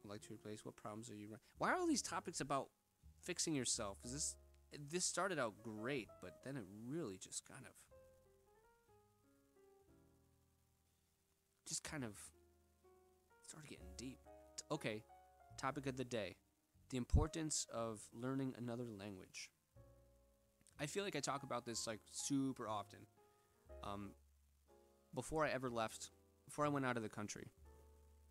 would 0.02 0.10
like 0.10 0.22
to 0.22 0.34
replace? 0.34 0.64
What 0.64 0.76
problems 0.76 1.10
are 1.10 1.14
you? 1.14 1.28
Why 1.58 1.70
are 1.70 1.76
all 1.76 1.86
these 1.86 2.02
topics 2.02 2.40
about 2.40 2.68
fixing 3.22 3.54
yourself? 3.54 3.98
Is 4.04 4.12
this 4.12 4.36
this 4.90 5.04
started 5.04 5.38
out 5.38 5.54
great, 5.62 6.08
but 6.22 6.36
then 6.44 6.56
it 6.56 6.62
really 6.88 7.18
just 7.18 7.44
kind 7.44 7.64
of 7.66 7.72
just 11.66 11.82
kind 11.82 12.04
of 12.04 12.16
started 13.46 13.68
getting 13.68 13.86
deep. 13.96 14.18
Okay, 14.70 15.02
topic 15.58 15.86
of 15.86 15.96
the 15.96 16.04
day 16.04 16.36
the 16.90 16.96
importance 16.96 17.66
of 17.72 18.00
learning 18.12 18.54
another 18.58 18.84
language. 18.98 19.50
I 20.78 20.86
feel 20.86 21.04
like 21.04 21.16
I 21.16 21.20
talk 21.20 21.42
about 21.42 21.64
this 21.64 21.86
like 21.86 22.00
super 22.10 22.68
often. 22.68 23.00
Um, 23.84 24.10
before 25.14 25.44
I 25.44 25.50
ever 25.50 25.70
left, 25.70 26.10
before 26.44 26.66
I 26.66 26.68
went 26.68 26.84
out 26.84 26.96
of 26.96 27.02
the 27.02 27.08
country, 27.08 27.46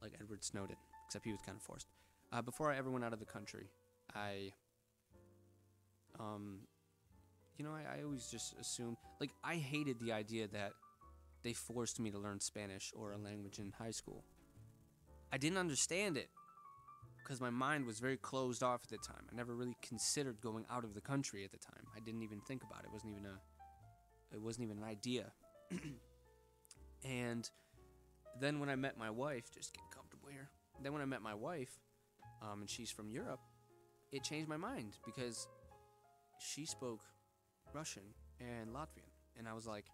like 0.02 0.14
Edward 0.20 0.44
Snowden, 0.44 0.76
except 1.10 1.26
he 1.26 1.32
was 1.32 1.42
kind 1.42 1.58
of 1.58 1.64
forced. 1.64 1.88
Uh, 2.32 2.42
before 2.44 2.72
I 2.72 2.78
ever 2.78 2.92
went 2.92 3.04
out 3.04 3.14
of 3.14 3.20
the 3.20 3.26
country, 3.26 3.68
I, 4.16 4.52
um, 6.20 6.60
you 7.58 7.66
know, 7.66 7.72
I, 7.72 8.00
I 8.00 8.04
always 8.04 8.28
just 8.28 8.56
assumed, 8.60 8.98
like, 9.20 9.32
I 9.44 9.56
hated 9.56 10.00
the 10.00 10.12
idea 10.14 10.48
that 10.50 10.74
they 11.44 11.54
forced 11.54 12.00
me 12.00 12.12
to 12.12 12.20
learn 12.20 12.40
Spanish 12.40 12.94
or 12.96 13.14
a 13.14 13.18
language 13.18 13.60
in 13.60 13.74
high 13.80 13.92
school. 13.92 14.24
I 15.34 15.38
didn't 15.38 15.58
understand 15.58 16.18
it. 16.18 16.30
because 17.24 17.42
my 17.42 17.50
mind 17.50 17.86
was 17.86 18.00
very 18.00 18.18
closed 18.18 18.64
off 18.64 18.82
at 18.84 18.90
the 18.90 18.98
time. 18.98 19.24
I 19.32 19.36
never 19.36 19.56
really 19.56 19.76
considered 19.82 20.42
going 20.42 20.66
out 20.70 20.84
of 20.84 20.94
the 20.96 21.02
country 21.02 21.44
at 21.44 21.52
the 21.52 21.58
time. 21.58 21.86
I 21.96 22.00
didn't 22.00 22.24
even 22.24 22.42
think 22.42 22.64
about 22.64 22.82
it. 22.84 22.88
It 22.88 22.94
wasn't 22.94 23.14
even 23.14 23.26
a 23.26 23.40
it 24.36 24.42
wasn't 24.42 24.66
even 24.66 24.78
an 24.78 24.84
idea. 24.84 25.32
and 27.04 27.50
then 28.40 28.60
when 28.60 28.70
I 28.70 28.76
met 28.76 28.98
my 28.98 29.10
wife, 29.10 29.46
just 29.54 29.74
get. 29.74 29.84
Then 30.82 30.94
when 30.94 31.02
I 31.02 31.06
met 31.06 31.22
my 31.22 31.34
wife, 31.34 31.80
um, 32.42 32.62
and 32.62 32.70
she's 32.70 32.92
from 32.92 33.10
Europe, 33.10 33.40
it 34.12 34.24
changed 34.24 34.50
my 34.50 34.58
mind 34.58 34.98
because 35.06 35.48
she 36.40 36.66
spoke 36.66 37.02
Russian 37.74 38.04
and 38.40 38.70
Latvian, 38.70 39.12
and 39.38 39.48
I 39.48 39.54
was 39.54 39.68
like, 39.68 39.86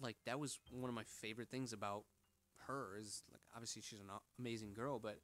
like 0.00 0.16
that 0.26 0.38
was 0.38 0.58
one 0.70 0.88
of 0.88 0.94
my 0.94 1.04
favorite 1.04 1.50
things 1.50 1.72
about 1.72 2.04
her 2.66 2.96
is 2.98 3.22
like 3.32 3.42
obviously 3.54 3.82
she's 3.82 4.00
an 4.00 4.06
amazing 4.38 4.72
girl, 4.74 4.98
but 4.98 5.18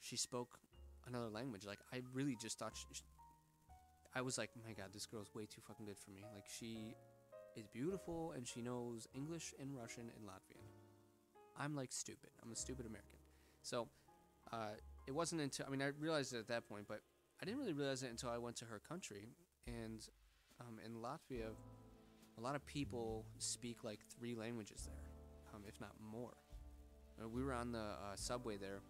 she 0.00 0.16
spoke 0.16 0.58
another 1.06 1.28
language. 1.28 1.64
Like 1.64 1.80
I 1.92 2.02
really 2.12 2.36
just 2.40 2.58
thought 2.58 2.76
she, 2.76 2.86
I 4.14 4.20
was 4.22 4.38
like, 4.38 4.50
my 4.66 4.72
God, 4.72 4.90
this 4.92 5.06
girl's 5.06 5.34
way 5.34 5.46
too 5.46 5.60
fucking 5.66 5.86
good 5.86 5.98
for 5.98 6.10
me. 6.10 6.24
Like 6.34 6.44
she 6.48 6.94
is 7.56 7.66
beautiful 7.72 8.32
and 8.36 8.46
she 8.46 8.60
knows 8.60 9.06
English 9.14 9.54
and 9.60 9.76
Russian 9.76 10.10
and 10.14 10.26
Latvian. 10.26 10.65
I'm 11.58 11.74
like 11.74 11.92
stupid. 11.92 12.30
I'm 12.42 12.52
a 12.52 12.56
stupid 12.56 12.86
American. 12.86 13.18
So 13.62 13.88
uh, 14.52 14.76
it 15.06 15.12
wasn't 15.12 15.40
until 15.40 15.66
I 15.66 15.70
mean 15.70 15.82
I 15.82 15.90
realized 15.98 16.34
it 16.34 16.38
at 16.38 16.48
that 16.48 16.68
point, 16.68 16.86
but 16.88 17.00
I 17.40 17.44
didn't 17.44 17.60
really 17.60 17.72
realize 17.72 18.02
it 18.02 18.10
until 18.10 18.30
I 18.30 18.38
went 18.38 18.56
to 18.56 18.64
her 18.66 18.80
country. 18.88 19.26
And 19.66 20.06
um, 20.60 20.78
in 20.84 20.94
Latvia, 20.94 21.50
a 22.38 22.40
lot 22.40 22.54
of 22.54 22.64
people 22.66 23.24
speak 23.38 23.84
like 23.84 24.00
three 24.18 24.34
languages 24.34 24.86
there, 24.86 25.54
um, 25.54 25.62
if 25.66 25.80
not 25.80 25.92
more. 26.00 26.34
Uh, 27.22 27.28
we 27.28 27.42
were 27.42 27.52
on 27.52 27.72
the 27.72 27.78
uh, 27.78 28.14
subway 28.14 28.56
there. 28.56 28.80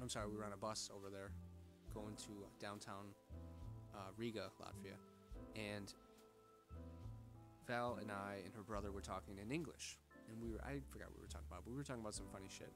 I'm 0.00 0.08
sorry, 0.08 0.28
we 0.28 0.36
were 0.36 0.44
on 0.44 0.52
a 0.52 0.56
bus 0.56 0.90
over 0.94 1.10
there, 1.10 1.32
going 1.94 2.16
to 2.16 2.46
downtown 2.58 3.06
uh, 3.94 4.10
Riga, 4.16 4.50
Latvia, 4.60 4.96
and 5.56 5.92
Val 7.66 7.98
and 8.00 8.10
I 8.10 8.38
and 8.44 8.54
her 8.54 8.62
brother 8.62 8.90
were 8.90 9.00
talking 9.00 9.38
in 9.38 9.52
English, 9.52 9.98
and 10.30 10.42
we 10.42 10.52
were 10.52 10.60
I 10.62 10.80
forgot 10.90 11.08
what 11.08 11.18
we 11.18 11.22
were 11.22 11.28
talking 11.28 11.46
about, 11.50 11.64
but 11.64 11.70
we 11.70 11.76
were 11.76 11.84
talking 11.84 12.02
about 12.02 12.14
some 12.14 12.26
funny 12.32 12.48
shit. 12.48 12.72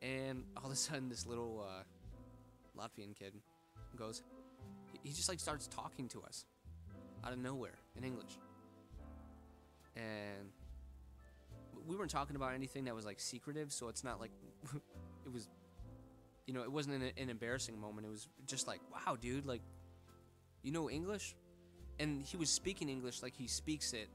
And 0.00 0.44
all 0.56 0.66
of 0.66 0.72
a 0.72 0.76
sudden, 0.76 1.08
this 1.08 1.26
little 1.26 1.66
uh, 1.66 1.82
Latvian 2.80 3.16
kid 3.18 3.34
goes, 3.96 4.22
he 5.02 5.10
just 5.10 5.28
like 5.28 5.40
starts 5.40 5.66
talking 5.66 6.08
to 6.08 6.22
us 6.22 6.44
out 7.24 7.32
of 7.32 7.38
nowhere 7.38 7.78
in 7.96 8.04
English, 8.04 8.38
and 9.96 10.52
we 11.86 11.96
weren't 11.96 12.10
talking 12.10 12.36
about 12.36 12.54
anything 12.54 12.84
that 12.84 12.94
was 12.94 13.04
like 13.04 13.18
secretive, 13.18 13.72
so 13.72 13.88
it's 13.88 14.04
not 14.04 14.20
like 14.20 14.30
it 15.26 15.32
was, 15.32 15.48
you 16.46 16.54
know, 16.54 16.62
it 16.62 16.70
wasn't 16.70 16.94
an, 16.94 17.10
an 17.16 17.30
embarrassing 17.30 17.80
moment. 17.80 18.06
It 18.06 18.10
was 18.10 18.28
just 18.46 18.68
like, 18.68 18.80
wow, 18.92 19.16
dude, 19.16 19.46
like, 19.46 19.62
you 20.62 20.70
know 20.70 20.90
English, 20.90 21.34
and 21.98 22.22
he 22.22 22.36
was 22.36 22.50
speaking 22.50 22.88
English 22.88 23.22
like 23.22 23.34
he 23.34 23.46
speaks 23.46 23.92
it 23.92 24.08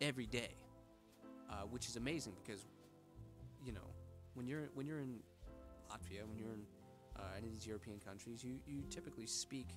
every 0.00 0.26
day, 0.26 0.54
uh, 1.50 1.62
which 1.70 1.86
is 1.88 1.96
amazing 1.96 2.34
because, 2.44 2.66
you 3.64 3.72
know, 3.72 3.88
when 4.34 4.46
you're 4.46 4.68
when 4.74 4.86
you're 4.86 5.00
in 5.00 5.20
Latvia, 5.90 6.26
when 6.28 6.38
you're 6.38 6.52
in 6.52 6.62
uh, 7.16 7.22
any 7.36 7.46
of 7.46 7.52
these 7.52 7.66
European 7.66 7.98
countries, 7.98 8.44
you 8.44 8.58
you 8.66 8.82
typically 8.90 9.26
speak 9.26 9.68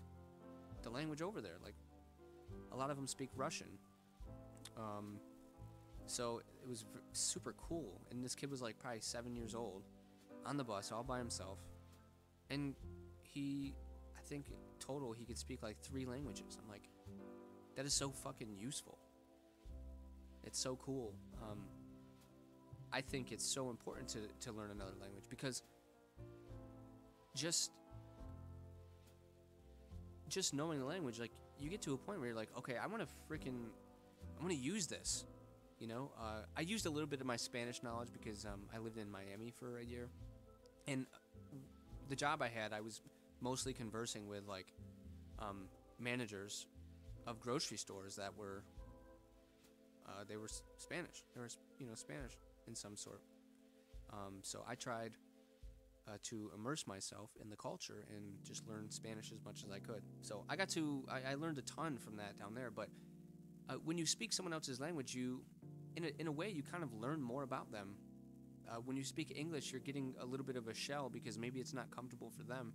the 0.83 0.89
language 0.89 1.21
over 1.21 1.41
there. 1.41 1.57
Like, 1.63 1.75
a 2.71 2.77
lot 2.77 2.89
of 2.89 2.95
them 2.95 3.07
speak 3.07 3.29
Russian. 3.35 3.67
Um, 4.77 5.19
so 6.05 6.41
it 6.63 6.67
was 6.67 6.81
v- 6.81 6.99
super 7.13 7.53
cool. 7.57 8.01
And 8.11 8.23
this 8.23 8.35
kid 8.35 8.49
was 8.49 8.61
like 8.61 8.79
probably 8.79 9.01
seven 9.01 9.35
years 9.35 9.55
old 9.55 9.83
on 10.45 10.57
the 10.57 10.63
bus 10.63 10.91
all 10.91 11.03
by 11.03 11.17
himself. 11.17 11.59
And 12.49 12.75
he, 13.21 13.75
I 14.17 14.21
think 14.21 14.45
total, 14.79 15.11
he 15.11 15.25
could 15.25 15.37
speak 15.37 15.61
like 15.61 15.77
three 15.81 16.05
languages. 16.05 16.57
I'm 16.61 16.69
like, 16.69 16.89
that 17.75 17.85
is 17.85 17.93
so 17.93 18.09
fucking 18.09 18.55
useful. 18.57 18.97
It's 20.43 20.59
so 20.59 20.77
cool. 20.77 21.13
Um, 21.41 21.59
I 22.91 23.01
think 23.01 23.31
it's 23.31 23.45
so 23.45 23.69
important 23.69 24.09
to, 24.09 24.19
to 24.41 24.51
learn 24.51 24.71
another 24.71 24.93
language 24.99 25.25
because 25.29 25.61
just 27.35 27.71
just 30.27 30.53
knowing 30.53 30.79
the 30.79 30.85
language, 30.85 31.19
like 31.19 31.31
you 31.59 31.69
get 31.69 31.81
to 31.81 31.93
a 31.93 31.97
point 31.97 32.19
where 32.19 32.27
you're 32.27 32.37
like, 32.37 32.49
okay, 32.57 32.75
I 32.77 32.87
want 32.87 33.01
to 33.01 33.07
freaking, 33.31 33.65
I 34.37 34.41
want 34.41 34.51
to 34.51 34.59
use 34.59 34.87
this. 34.87 35.25
You 35.79 35.87
know, 35.87 36.11
uh, 36.19 36.41
I 36.57 36.61
used 36.61 36.85
a 36.85 36.89
little 36.89 37.07
bit 37.07 37.19
of 37.19 37.25
my 37.25 37.37
Spanish 37.37 37.81
knowledge 37.83 38.09
because 38.11 38.45
um, 38.45 38.61
I 38.73 38.79
lived 38.79 38.97
in 38.97 39.09
Miami 39.09 39.51
for 39.57 39.79
a 39.79 39.83
year, 39.83 40.09
and 40.87 41.05
the 42.09 42.15
job 42.15 42.41
I 42.41 42.49
had, 42.49 42.73
I 42.73 42.81
was 42.81 43.01
mostly 43.41 43.73
conversing 43.73 44.27
with 44.27 44.45
like 44.47 44.67
um, 45.39 45.67
managers 45.99 46.67
of 47.25 47.39
grocery 47.39 47.77
stores 47.77 48.17
that 48.17 48.37
were 48.37 48.63
uh, 50.09 50.23
they 50.27 50.37
were 50.37 50.49
Spanish. 50.77 51.23
They 51.35 51.41
were 51.41 51.49
you 51.79 51.85
know 51.85 51.95
Spanish 51.95 52.37
in 52.67 52.75
some 52.75 52.95
sort. 52.95 53.21
Um, 54.11 54.39
so 54.41 54.63
I 54.67 54.75
tried 54.75 55.11
uh, 56.07 56.17
to 56.23 56.51
immerse 56.55 56.87
myself 56.87 57.29
in 57.41 57.49
the 57.49 57.55
culture 57.55 58.05
and 58.15 58.23
just 58.43 58.67
learn 58.67 58.89
Spanish 58.89 59.31
as 59.31 59.39
much 59.45 59.63
as 59.63 59.71
I 59.71 59.79
could. 59.79 60.01
So 60.21 60.43
I 60.49 60.55
got 60.55 60.69
to 60.69 61.03
I, 61.09 61.31
I 61.31 61.35
learned 61.35 61.57
a 61.57 61.63
ton 61.63 61.97
from 61.97 62.17
that 62.17 62.37
down 62.39 62.55
there. 62.55 62.71
But 62.71 62.89
uh, 63.69 63.73
when 63.85 63.97
you 63.97 64.05
speak 64.05 64.33
someone 64.33 64.53
else's 64.53 64.79
language, 64.79 65.13
you 65.13 65.41
in 65.95 66.05
a, 66.05 66.11
in 66.19 66.27
a 66.27 66.31
way 66.31 66.49
you 66.49 66.63
kind 66.63 66.83
of 66.83 66.93
learn 66.93 67.21
more 67.21 67.43
about 67.43 67.71
them. 67.71 67.95
Uh, 68.69 68.75
when 68.85 68.95
you 68.95 69.03
speak 69.03 69.33
English, 69.35 69.71
you're 69.71 69.81
getting 69.81 70.13
a 70.21 70.25
little 70.25 70.45
bit 70.45 70.55
of 70.55 70.67
a 70.67 70.73
shell 70.73 71.09
because 71.09 71.39
maybe 71.39 71.59
it's 71.59 71.73
not 71.73 71.89
comfortable 71.89 72.29
for 72.29 72.43
them. 72.43 72.71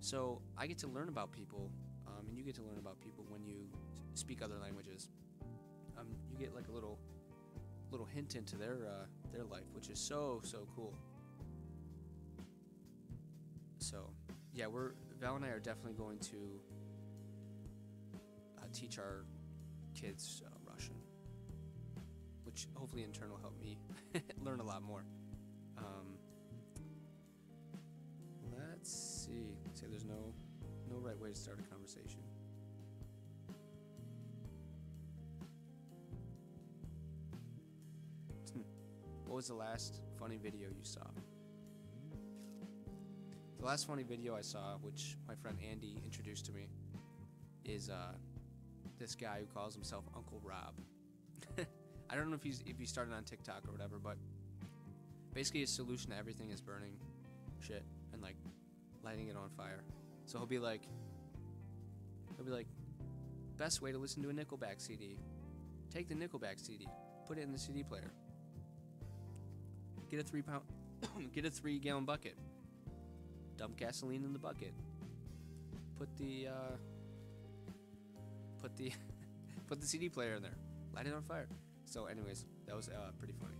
So 0.00 0.40
I 0.56 0.66
get 0.66 0.78
to 0.78 0.88
learn 0.88 1.08
about 1.08 1.32
people, 1.32 1.70
um, 2.06 2.26
and 2.28 2.38
you 2.38 2.44
get 2.44 2.54
to 2.54 2.62
learn 2.62 2.78
about 2.78 2.98
people 3.00 3.26
when 3.28 3.44
you 3.44 3.68
speak 4.14 4.42
other 4.42 4.58
languages. 4.58 5.10
Get 6.38 6.54
like 6.54 6.68
a 6.68 6.72
little 6.72 6.98
little 7.90 8.06
hint 8.06 8.36
into 8.36 8.56
their 8.56 8.86
uh, 8.86 9.06
their 9.32 9.44
life, 9.44 9.64
which 9.72 9.88
is 9.88 9.98
so 9.98 10.40
so 10.44 10.66
cool. 10.76 10.94
So, 13.78 14.10
yeah, 14.52 14.66
we're 14.66 14.92
Val 15.20 15.36
and 15.36 15.44
I 15.44 15.48
are 15.48 15.60
definitely 15.60 15.94
going 15.94 16.18
to 16.18 16.60
uh, 18.58 18.66
teach 18.72 18.98
our 18.98 19.24
kids 19.94 20.42
uh, 20.46 20.50
Russian, 20.70 20.94
which 22.44 22.66
hopefully 22.74 23.02
in 23.02 23.12
turn 23.12 23.30
will 23.30 23.38
help 23.38 23.58
me 23.58 23.78
learn 24.44 24.60
a 24.60 24.64
lot 24.64 24.82
more. 24.82 25.04
Um, 25.76 26.18
let's 28.56 28.92
see. 28.92 29.56
Say 29.74 29.86
there's 29.88 30.04
no 30.04 30.34
no 30.90 30.98
right 30.98 31.18
way 31.18 31.30
to 31.30 31.34
start 31.34 31.58
a 31.60 31.62
conversation. 31.62 32.20
What 39.28 39.36
was 39.36 39.48
the 39.48 39.54
last 39.54 40.00
funny 40.18 40.38
video 40.42 40.68
you 40.68 40.84
saw? 40.84 41.04
The 43.58 43.66
last 43.66 43.86
funny 43.86 44.02
video 44.02 44.34
I 44.34 44.40
saw, 44.40 44.78
which 44.80 45.18
my 45.28 45.34
friend 45.34 45.58
Andy 45.70 46.00
introduced 46.02 46.46
to 46.46 46.52
me, 46.52 46.70
is 47.62 47.90
uh, 47.90 48.14
this 48.98 49.14
guy 49.14 49.40
who 49.40 49.46
calls 49.46 49.74
himself 49.74 50.04
Uncle 50.16 50.40
Rob. 50.42 50.72
I 52.10 52.16
don't 52.16 52.30
know 52.30 52.36
if 52.36 52.42
he's 52.42 52.64
if 52.64 52.78
he 52.78 52.86
started 52.86 53.12
on 53.12 53.24
TikTok 53.24 53.68
or 53.68 53.72
whatever, 53.72 53.98
but 54.02 54.16
basically 55.34 55.60
his 55.60 55.70
solution 55.70 56.10
to 56.12 56.16
everything 56.16 56.48
is 56.48 56.62
burning 56.62 56.96
shit 57.60 57.84
and 58.14 58.22
like 58.22 58.36
lighting 59.04 59.28
it 59.28 59.36
on 59.36 59.50
fire. 59.50 59.84
So 60.24 60.38
he'll 60.38 60.46
be 60.46 60.58
like, 60.58 60.84
he'll 62.34 62.46
be 62.46 62.50
like, 62.50 62.66
best 63.58 63.82
way 63.82 63.92
to 63.92 63.98
listen 63.98 64.22
to 64.22 64.30
a 64.30 64.32
Nickelback 64.32 64.80
CD. 64.80 65.18
Take 65.90 66.08
the 66.08 66.14
Nickelback 66.14 66.64
CD, 66.64 66.88
put 67.26 67.36
it 67.36 67.42
in 67.42 67.52
the 67.52 67.58
CD 67.58 67.82
player. 67.82 68.10
Get 70.10 70.20
a 70.20 70.22
three 70.22 70.42
pound, 70.42 70.62
get 71.32 71.44
a 71.44 71.50
three 71.50 71.78
gallon 71.78 72.04
bucket. 72.04 72.36
Dump 73.56 73.76
gasoline 73.76 74.24
in 74.24 74.32
the 74.32 74.38
bucket. 74.38 74.72
Put 75.98 76.16
the 76.16 76.48
uh, 76.48 76.76
put 78.62 78.76
the 78.76 78.92
put 79.66 79.80
the 79.80 79.86
CD 79.86 80.08
player 80.08 80.34
in 80.34 80.42
there. 80.42 80.56
Light 80.94 81.06
it 81.06 81.14
on 81.14 81.22
fire. 81.22 81.48
So, 81.84 82.06
anyways, 82.06 82.44
that 82.66 82.76
was 82.76 82.88
uh, 82.88 83.12
pretty 83.18 83.34
funny. 83.40 83.56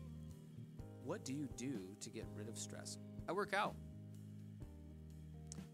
What 1.05 1.25
do 1.25 1.33
you 1.33 1.49
do 1.57 1.81
to 2.01 2.11
get 2.11 2.27
rid 2.37 2.49
of 2.49 2.59
stress? 2.59 2.99
I 3.29 3.33
work 3.33 3.55
out. 3.55 3.75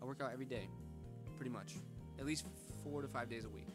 I 0.00 0.04
work 0.04 0.20
out 0.22 0.32
every 0.32 0.44
day, 0.44 0.68
pretty 1.36 1.50
much, 1.50 1.74
at 2.18 2.26
least 2.26 2.44
four 2.84 3.02
to 3.02 3.08
five 3.08 3.28
days 3.28 3.44
a 3.44 3.48
week. 3.48 3.68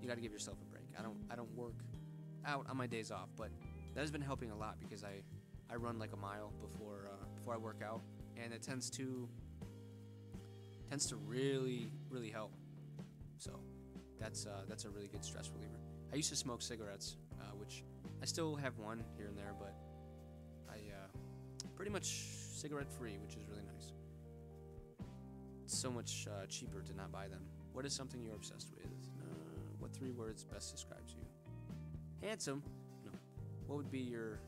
You 0.00 0.08
got 0.08 0.14
to 0.14 0.20
give 0.20 0.32
yourself 0.32 0.58
a 0.60 0.64
break. 0.72 0.86
I 0.98 1.02
don't 1.02 1.16
I 1.30 1.36
don't 1.36 1.54
work 1.54 1.74
out 2.46 2.66
on 2.68 2.76
my 2.76 2.86
days 2.86 3.10
off, 3.10 3.28
but 3.36 3.50
that 3.94 4.00
has 4.00 4.10
been 4.10 4.20
helping 4.20 4.50
a 4.50 4.56
lot 4.56 4.76
because 4.80 5.04
I 5.04 5.22
I 5.70 5.76
run 5.76 5.98
like 5.98 6.12
a 6.12 6.16
mile 6.16 6.52
before 6.60 7.08
uh, 7.10 7.24
before 7.36 7.54
I 7.54 7.58
work 7.58 7.80
out, 7.84 8.02
and 8.42 8.52
it 8.52 8.62
tends 8.62 8.90
to 8.90 9.28
tends 10.88 11.06
to 11.06 11.16
really 11.16 11.88
really 12.10 12.30
help. 12.30 12.52
So 13.38 13.60
that's 14.20 14.46
uh, 14.46 14.64
that's 14.68 14.84
a 14.84 14.90
really 14.90 15.08
good 15.08 15.24
stress 15.24 15.50
reliever. 15.54 15.78
I 16.12 16.16
used 16.16 16.30
to 16.30 16.36
smoke 16.36 16.62
cigarettes, 16.62 17.16
uh, 17.40 17.54
which 17.56 17.82
I 18.22 18.26
still 18.26 18.54
have 18.56 18.78
one 18.78 19.02
here 19.16 19.26
and 19.26 19.36
there, 19.36 19.54
but 19.58 19.74
I 20.68 20.76
uh, 20.76 21.68
pretty 21.76 21.90
much 21.90 22.06
cigarette 22.54 22.90
free, 22.90 23.18
which 23.18 23.36
is 23.36 23.48
really 23.48 23.64
nice. 23.74 23.92
It's 25.64 25.76
so 25.76 25.90
much 25.90 26.28
uh, 26.30 26.46
cheaper 26.46 26.82
to 26.82 26.94
not 26.94 27.10
buy 27.10 27.26
them. 27.26 27.42
What 27.72 27.84
is 27.84 27.92
something 27.92 28.22
you're 28.22 28.34
obsessed 28.34 28.70
with? 28.76 28.86
Uh, 28.86 29.34
what 29.78 29.92
three 29.92 30.12
words 30.12 30.44
best 30.44 30.72
describes 30.72 31.14
you? 31.14 32.26
Handsome. 32.26 32.62
No. 33.04 33.10
What 33.66 33.76
would 33.76 33.90
be 33.90 33.98
your? 33.98 34.40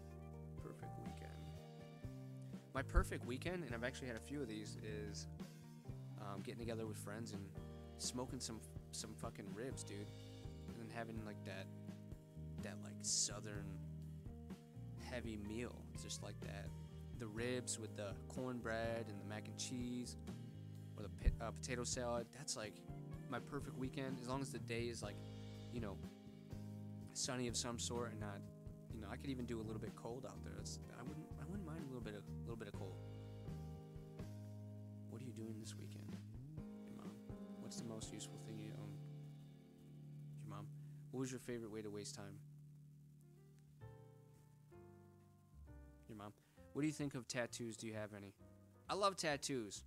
My 2.76 2.82
perfect 2.82 3.24
weekend, 3.24 3.64
and 3.64 3.74
I've 3.74 3.84
actually 3.84 4.08
had 4.08 4.18
a 4.18 4.20
few 4.20 4.42
of 4.42 4.48
these, 4.48 4.76
is 4.84 5.28
um, 6.20 6.42
getting 6.42 6.60
together 6.60 6.84
with 6.84 6.98
friends 6.98 7.32
and 7.32 7.40
smoking 7.96 8.38
some 8.38 8.60
some 8.90 9.14
fucking 9.14 9.46
ribs, 9.54 9.82
dude, 9.82 10.10
and 10.68 10.76
then 10.76 10.94
having 10.94 11.18
like 11.24 11.42
that 11.46 11.66
that 12.62 12.74
like 12.84 12.92
southern 13.00 13.64
heavy 15.10 15.38
meal, 15.48 15.74
just 16.02 16.22
like 16.22 16.38
that. 16.42 16.66
The 17.18 17.26
ribs 17.26 17.78
with 17.78 17.96
the 17.96 18.08
cornbread 18.28 19.06
and 19.08 19.18
the 19.18 19.24
mac 19.26 19.48
and 19.48 19.56
cheese, 19.56 20.18
or 20.98 21.02
the 21.02 21.08
pit, 21.08 21.32
uh, 21.40 21.52
potato 21.52 21.82
salad. 21.82 22.26
That's 22.36 22.58
like 22.58 22.74
my 23.30 23.38
perfect 23.38 23.78
weekend. 23.78 24.18
As 24.20 24.28
long 24.28 24.42
as 24.42 24.50
the 24.50 24.58
day 24.58 24.82
is 24.82 25.02
like, 25.02 25.16
you 25.72 25.80
know, 25.80 25.96
sunny 27.14 27.48
of 27.48 27.56
some 27.56 27.78
sort 27.78 28.10
and 28.10 28.20
not, 28.20 28.42
you 28.94 29.00
know, 29.00 29.08
I 29.10 29.16
could 29.16 29.30
even 29.30 29.46
do 29.46 29.62
a 29.62 29.64
little 29.64 29.80
bit 29.80 29.96
cold 29.96 30.26
out 30.28 30.44
there. 30.44 30.56
It's, 30.60 30.78
I 31.00 31.05
most 37.96 38.12
useful 38.12 38.38
thing 38.46 38.58
you 38.58 38.72
own? 38.78 38.90
Your 40.44 40.54
mom. 40.54 40.66
What 41.12 41.20
was 41.20 41.30
your 41.30 41.40
favorite 41.40 41.72
way 41.72 41.80
to 41.80 41.88
waste 41.88 42.14
time? 42.14 42.36
Your 46.06 46.18
mom. 46.18 46.34
What 46.74 46.82
do 46.82 46.88
you 46.88 46.92
think 46.92 47.14
of 47.14 47.26
tattoos? 47.26 47.74
Do 47.74 47.86
you 47.86 47.94
have 47.94 48.10
any? 48.14 48.34
I 48.90 48.94
love 48.94 49.16
tattoos. 49.16 49.82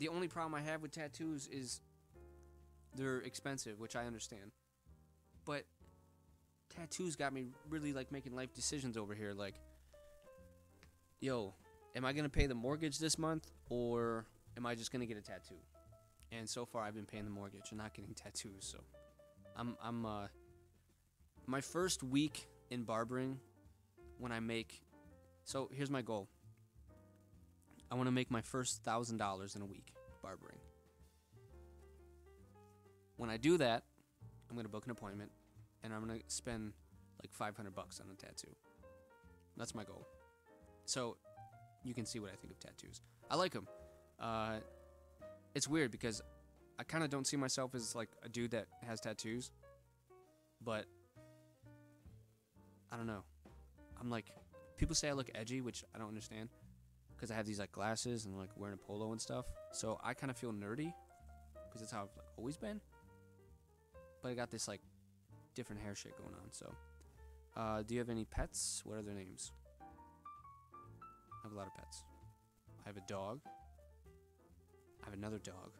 The 0.00 0.08
only 0.08 0.26
problem 0.26 0.60
I 0.60 0.68
have 0.68 0.82
with 0.82 0.90
tattoos 0.90 1.46
is 1.46 1.82
they're 2.96 3.18
expensive, 3.18 3.78
which 3.78 3.94
I 3.94 4.06
understand. 4.06 4.50
But 5.44 5.66
tattoos 6.74 7.14
got 7.14 7.32
me 7.32 7.46
really 7.70 7.92
like 7.92 8.10
making 8.10 8.34
life 8.34 8.52
decisions 8.52 8.96
over 8.96 9.14
here. 9.14 9.32
Like, 9.32 9.54
yo, 11.20 11.54
am 11.94 12.04
I 12.04 12.12
gonna 12.12 12.28
pay 12.28 12.46
the 12.46 12.56
mortgage 12.56 12.98
this 12.98 13.20
month, 13.20 13.52
or 13.68 14.26
am 14.56 14.66
I 14.66 14.74
just 14.74 14.90
gonna 14.90 15.06
get 15.06 15.16
a 15.16 15.22
tattoo? 15.22 15.54
And 16.32 16.48
so 16.48 16.64
far, 16.64 16.82
I've 16.82 16.94
been 16.94 17.06
paying 17.06 17.24
the 17.24 17.30
mortgage 17.30 17.70
and 17.70 17.78
not 17.78 17.94
getting 17.94 18.14
tattoos. 18.14 18.64
So, 18.64 18.78
I'm 19.56 19.76
I'm 19.82 20.04
uh, 20.04 20.26
my 21.46 21.60
first 21.60 22.02
week 22.02 22.46
in 22.70 22.82
barbering 22.82 23.38
when 24.18 24.32
I 24.32 24.40
make. 24.40 24.82
So 25.44 25.70
here's 25.72 25.90
my 25.90 26.02
goal. 26.02 26.28
I 27.90 27.94
want 27.94 28.06
to 28.08 28.12
make 28.12 28.30
my 28.30 28.40
first 28.40 28.82
thousand 28.82 29.18
dollars 29.18 29.54
in 29.54 29.62
a 29.62 29.66
week 29.66 29.92
barbering. 30.22 30.58
When 33.16 33.30
I 33.30 33.36
do 33.36 33.58
that, 33.58 33.84
I'm 34.50 34.56
gonna 34.56 34.68
book 34.68 34.86
an 34.86 34.90
appointment, 34.90 35.30
and 35.82 35.92
I'm 35.92 36.00
gonna 36.00 36.20
spend 36.26 36.72
like 37.22 37.32
500 37.32 37.74
bucks 37.74 38.00
on 38.00 38.06
a 38.10 38.14
tattoo. 38.14 38.54
That's 39.56 39.74
my 39.74 39.84
goal. 39.84 40.06
So 40.84 41.16
you 41.84 41.94
can 41.94 42.04
see 42.04 42.18
what 42.18 42.30
I 42.30 42.36
think 42.36 42.52
of 42.52 42.60
tattoos. 42.60 43.00
I 43.30 43.36
like 43.36 43.52
them. 43.52 43.68
Uh, 44.20 44.56
it's 45.54 45.68
weird 45.68 45.90
because 45.90 46.22
I 46.78 46.82
kind 46.82 47.04
of 47.04 47.10
don't 47.10 47.26
see 47.26 47.36
myself 47.36 47.74
as 47.74 47.94
like 47.94 48.08
a 48.22 48.28
dude 48.28 48.50
that 48.52 48.66
has 48.86 49.00
tattoos, 49.00 49.50
but 50.62 50.86
I 52.90 52.96
don't 52.96 53.06
know. 53.06 53.24
I'm 54.00 54.10
like 54.10 54.26
people 54.76 54.94
say 54.94 55.08
I 55.08 55.12
look 55.12 55.30
edgy, 55.34 55.60
which 55.60 55.84
I 55.94 55.98
don't 55.98 56.08
understand 56.08 56.48
because 57.14 57.30
I 57.30 57.34
have 57.34 57.46
these 57.46 57.60
like 57.60 57.72
glasses 57.72 58.24
and 58.24 58.36
like 58.36 58.50
wearing 58.56 58.74
a 58.74 58.86
polo 58.86 59.12
and 59.12 59.20
stuff. 59.20 59.46
So 59.72 59.98
I 60.02 60.14
kind 60.14 60.30
of 60.30 60.36
feel 60.36 60.52
nerdy 60.52 60.92
because 61.68 61.80
that's 61.80 61.92
how 61.92 62.02
I've 62.02 62.16
like, 62.16 62.26
always 62.36 62.56
been. 62.56 62.80
But 64.22 64.30
I 64.30 64.34
got 64.34 64.50
this 64.50 64.68
like 64.68 64.80
different 65.54 65.82
hair 65.82 65.94
shit 65.94 66.16
going 66.16 66.34
on. 66.34 66.50
So, 66.50 66.72
uh, 67.56 67.82
do 67.82 67.94
you 67.94 68.00
have 68.00 68.10
any 68.10 68.24
pets? 68.24 68.82
What 68.84 68.98
are 68.98 69.02
their 69.02 69.14
names? 69.14 69.52
I 70.64 71.42
have 71.44 71.52
a 71.52 71.56
lot 71.56 71.66
of 71.66 71.74
pets. 71.74 72.04
I 72.84 72.88
have 72.88 72.96
a 72.96 73.06
dog. 73.06 73.40
I 75.04 75.10
have 75.10 75.18
another 75.18 75.38
dog. 75.38 75.72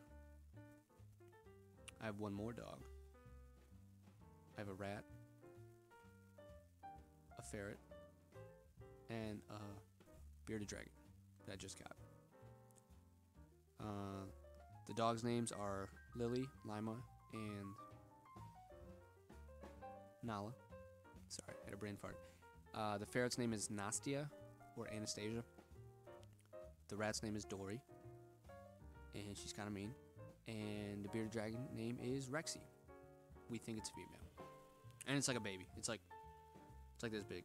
I 2.01 2.07
have 2.07 2.21
one 2.21 2.35
more 2.35 2.53
dog. 2.53 2.85
I 4.57 4.61
have 4.61 4.69
a 4.69 4.75
rat, 4.75 5.03
a 7.39 7.43
ferret, 7.43 7.79
and 9.09 9.41
a 9.51 9.55
bearded 10.47 10.69
dragon 10.69 10.93
that 11.47 11.53
I 11.53 11.57
just 11.57 11.79
got. 11.79 11.97
Uh, 13.81 14.27
the 14.87 14.95
dogs' 14.95 15.25
names 15.25 15.51
are 15.51 15.89
Lily, 16.15 16.47
Lima, 16.67 16.97
and 17.33 17.67
Nala. 20.23 20.53
Sorry, 21.29 21.57
I 21.63 21.65
had 21.65 21.75
a 21.75 21.77
brain 21.77 21.97
fart. 21.97 22.19
Uh, 22.75 22.99
the 22.99 23.07
ferret's 23.07 23.39
name 23.39 23.53
is 23.53 23.69
Nastia 23.69 24.29
or 24.77 24.89
Anastasia. 24.95 25.43
The 26.89 26.97
rat's 26.97 27.23
name 27.23 27.35
is 27.35 27.45
Dory, 27.45 27.81
and 29.15 29.37
she's 29.37 29.53
kind 29.53 29.69
of 29.69 29.75
mean. 29.75 29.93
And 30.47 31.05
the 31.05 31.09
bearded 31.09 31.33
dragon 31.33 31.61
name 31.75 31.99
is 32.03 32.29
Rexy. 32.29 32.61
We 33.49 33.59
think 33.59 33.79
it's 33.79 33.91
a 33.91 33.93
female, 33.93 34.49
and 35.07 35.17
it's 35.17 35.29
like 35.29 35.37
a 35.37 35.41
baby. 35.41 35.67
It's 35.77 35.89
like 35.89 36.01
it's 36.95 37.03
like 37.03 37.13
this 37.13 37.25
big. 37.25 37.45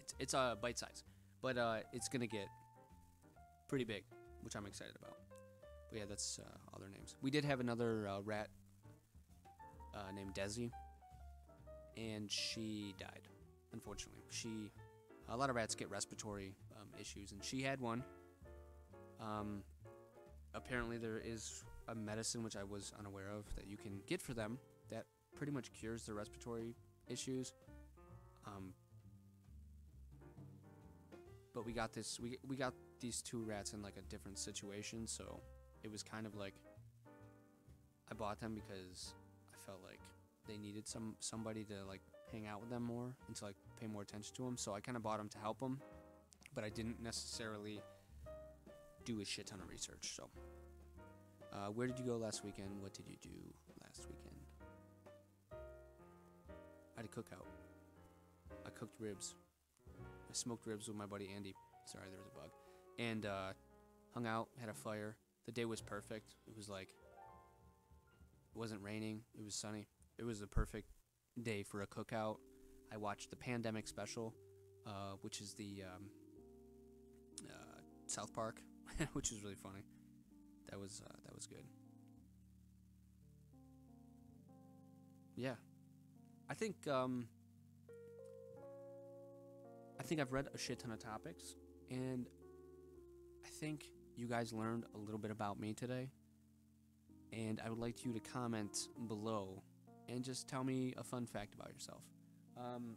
It's 0.00 0.14
it's 0.18 0.34
a 0.34 0.38
uh, 0.38 0.54
bite 0.54 0.78
size, 0.78 1.04
but 1.42 1.58
uh, 1.58 1.78
it's 1.92 2.08
gonna 2.08 2.26
get 2.26 2.46
pretty 3.68 3.84
big, 3.84 4.04
which 4.42 4.54
I'm 4.54 4.66
excited 4.66 4.94
about. 5.00 5.16
But 5.90 5.98
yeah, 5.98 6.04
that's 6.08 6.38
uh, 6.38 6.72
all 6.72 6.80
their 6.80 6.88
names. 6.88 7.16
We 7.22 7.30
did 7.30 7.44
have 7.44 7.60
another 7.60 8.06
uh, 8.08 8.20
rat 8.20 8.48
uh, 9.94 10.12
named 10.14 10.34
Desi, 10.34 10.70
and 11.96 12.30
she 12.30 12.94
died. 12.98 13.28
Unfortunately, 13.72 14.22
she 14.30 14.70
a 15.28 15.36
lot 15.36 15.50
of 15.50 15.56
rats 15.56 15.74
get 15.74 15.90
respiratory 15.90 16.54
um, 16.76 16.88
issues, 17.00 17.32
and 17.32 17.44
she 17.44 17.62
had 17.62 17.80
one. 17.80 18.02
Um, 19.20 19.62
apparently, 20.54 20.98
there 20.98 21.20
is 21.24 21.64
a 21.88 21.94
medicine 21.94 22.42
which 22.42 22.56
I 22.56 22.64
was 22.64 22.92
unaware 22.98 23.30
of 23.30 23.44
that 23.56 23.66
you 23.66 23.76
can 23.76 24.00
get 24.06 24.22
for 24.22 24.34
them 24.34 24.58
that 24.90 25.06
pretty 25.34 25.52
much 25.52 25.72
cures 25.72 26.04
the 26.04 26.14
respiratory 26.14 26.74
issues. 27.08 27.54
Um, 28.46 28.72
but 31.54 31.64
we 31.66 31.72
got 31.72 31.92
this. 31.92 32.18
We 32.20 32.38
we 32.46 32.56
got 32.56 32.74
these 33.00 33.22
two 33.22 33.42
rats 33.42 33.72
in 33.72 33.82
like 33.82 33.96
a 33.96 34.02
different 34.02 34.38
situation, 34.38 35.06
so 35.06 35.40
it 35.82 35.90
was 35.90 36.02
kind 36.02 36.26
of 36.26 36.34
like 36.36 36.54
I 38.10 38.14
bought 38.14 38.40
them 38.40 38.54
because 38.54 39.14
I 39.52 39.56
felt 39.66 39.80
like 39.84 40.00
they 40.46 40.56
needed 40.56 40.86
some 40.86 41.16
somebody 41.20 41.64
to 41.64 41.84
like 41.86 42.00
hang 42.32 42.46
out 42.46 42.60
with 42.60 42.70
them 42.70 42.82
more 42.82 43.14
and 43.26 43.36
to 43.36 43.44
like 43.44 43.56
pay 43.80 43.86
more 43.86 44.02
attention 44.02 44.34
to 44.36 44.44
them. 44.44 44.56
So 44.56 44.74
I 44.74 44.80
kind 44.80 44.96
of 44.96 45.02
bought 45.02 45.18
them 45.18 45.28
to 45.30 45.38
help 45.38 45.60
them, 45.60 45.80
but 46.54 46.64
I 46.64 46.68
didn't 46.68 47.02
necessarily 47.02 47.80
do 49.10 49.20
a 49.20 49.24
shit 49.24 49.46
ton 49.46 49.60
of 49.60 49.68
research. 49.68 50.12
So, 50.14 50.28
uh, 51.52 51.66
where 51.68 51.86
did 51.86 51.98
you 51.98 52.04
go 52.04 52.16
last 52.16 52.44
weekend? 52.44 52.80
What 52.80 52.94
did 52.94 53.06
you 53.08 53.16
do 53.20 53.30
last 53.82 54.06
weekend? 54.08 54.36
I 56.96 57.00
had 57.00 57.06
a 57.06 57.08
cookout. 57.08 57.46
I 58.66 58.70
cooked 58.70 59.00
ribs. 59.00 59.34
I 59.98 60.32
smoked 60.32 60.66
ribs 60.66 60.86
with 60.86 60.96
my 60.96 61.06
buddy 61.06 61.30
Andy. 61.34 61.54
Sorry, 61.86 62.04
there 62.10 62.20
was 62.20 62.28
a 62.34 62.38
bug. 62.38 62.50
And 62.98 63.26
uh, 63.26 63.52
hung 64.14 64.26
out, 64.26 64.48
had 64.60 64.68
a 64.68 64.74
fire. 64.74 65.16
The 65.46 65.52
day 65.52 65.64
was 65.64 65.80
perfect. 65.80 66.34
It 66.46 66.56
was 66.56 66.68
like 66.68 66.88
it 66.88 68.58
wasn't 68.58 68.82
raining. 68.82 69.22
It 69.36 69.44
was 69.44 69.54
sunny. 69.54 69.88
It 70.18 70.24
was 70.24 70.40
the 70.40 70.46
perfect 70.46 70.90
day 71.42 71.62
for 71.62 71.82
a 71.82 71.86
cookout. 71.86 72.36
I 72.92 72.96
watched 72.96 73.30
the 73.30 73.36
pandemic 73.36 73.88
special, 73.88 74.34
uh, 74.86 75.14
which 75.22 75.40
is 75.40 75.54
the 75.54 75.82
um, 75.94 76.04
uh, 77.48 77.80
South 78.06 78.32
Park, 78.32 78.60
which 79.12 79.32
is 79.32 79.42
really 79.42 79.56
funny. 79.56 79.84
That 80.70 80.78
was 80.78 81.02
uh, 81.04 81.12
that 81.24 81.34
was 81.34 81.46
good. 81.46 81.64
Yeah, 85.36 85.54
I 86.48 86.54
think 86.54 86.86
um, 86.86 87.26
I 89.98 90.02
think 90.02 90.20
I've 90.20 90.32
read 90.32 90.48
a 90.54 90.58
shit 90.58 90.78
ton 90.78 90.92
of 90.92 90.98
topics, 90.98 91.56
and 91.90 92.28
I 93.44 93.48
think 93.48 93.84
you 94.16 94.26
guys 94.26 94.52
learned 94.52 94.84
a 94.94 94.98
little 94.98 95.18
bit 95.18 95.30
about 95.30 95.58
me 95.58 95.72
today. 95.72 96.10
And 97.32 97.60
I 97.64 97.70
would 97.70 97.78
like 97.78 98.04
you 98.04 98.12
to 98.12 98.20
comment 98.20 98.88
below 99.06 99.62
and 100.08 100.24
just 100.24 100.48
tell 100.48 100.64
me 100.64 100.94
a 100.98 101.04
fun 101.04 101.26
fact 101.26 101.54
about 101.54 101.72
yourself. 101.72 102.02
Um, 102.56 102.96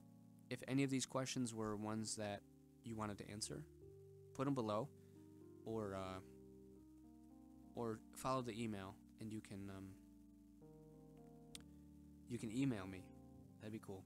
if 0.49 0.59
any 0.67 0.83
of 0.83 0.89
these 0.89 1.05
questions 1.05 1.53
were 1.53 1.75
ones 1.75 2.15
that 2.15 2.41
you 2.83 2.95
wanted 2.95 3.17
to 3.19 3.29
answer, 3.31 3.63
put 4.33 4.45
them 4.45 4.55
below, 4.55 4.89
or 5.65 5.95
uh, 5.95 6.19
or 7.75 7.99
follow 8.15 8.41
the 8.41 8.61
email, 8.61 8.95
and 9.19 9.31
you 9.31 9.41
can 9.41 9.69
um, 9.69 9.87
you 12.29 12.37
can 12.37 12.55
email 12.55 12.85
me. 12.85 13.03
That'd 13.59 13.73
be 13.73 13.81
cool. 13.85 14.03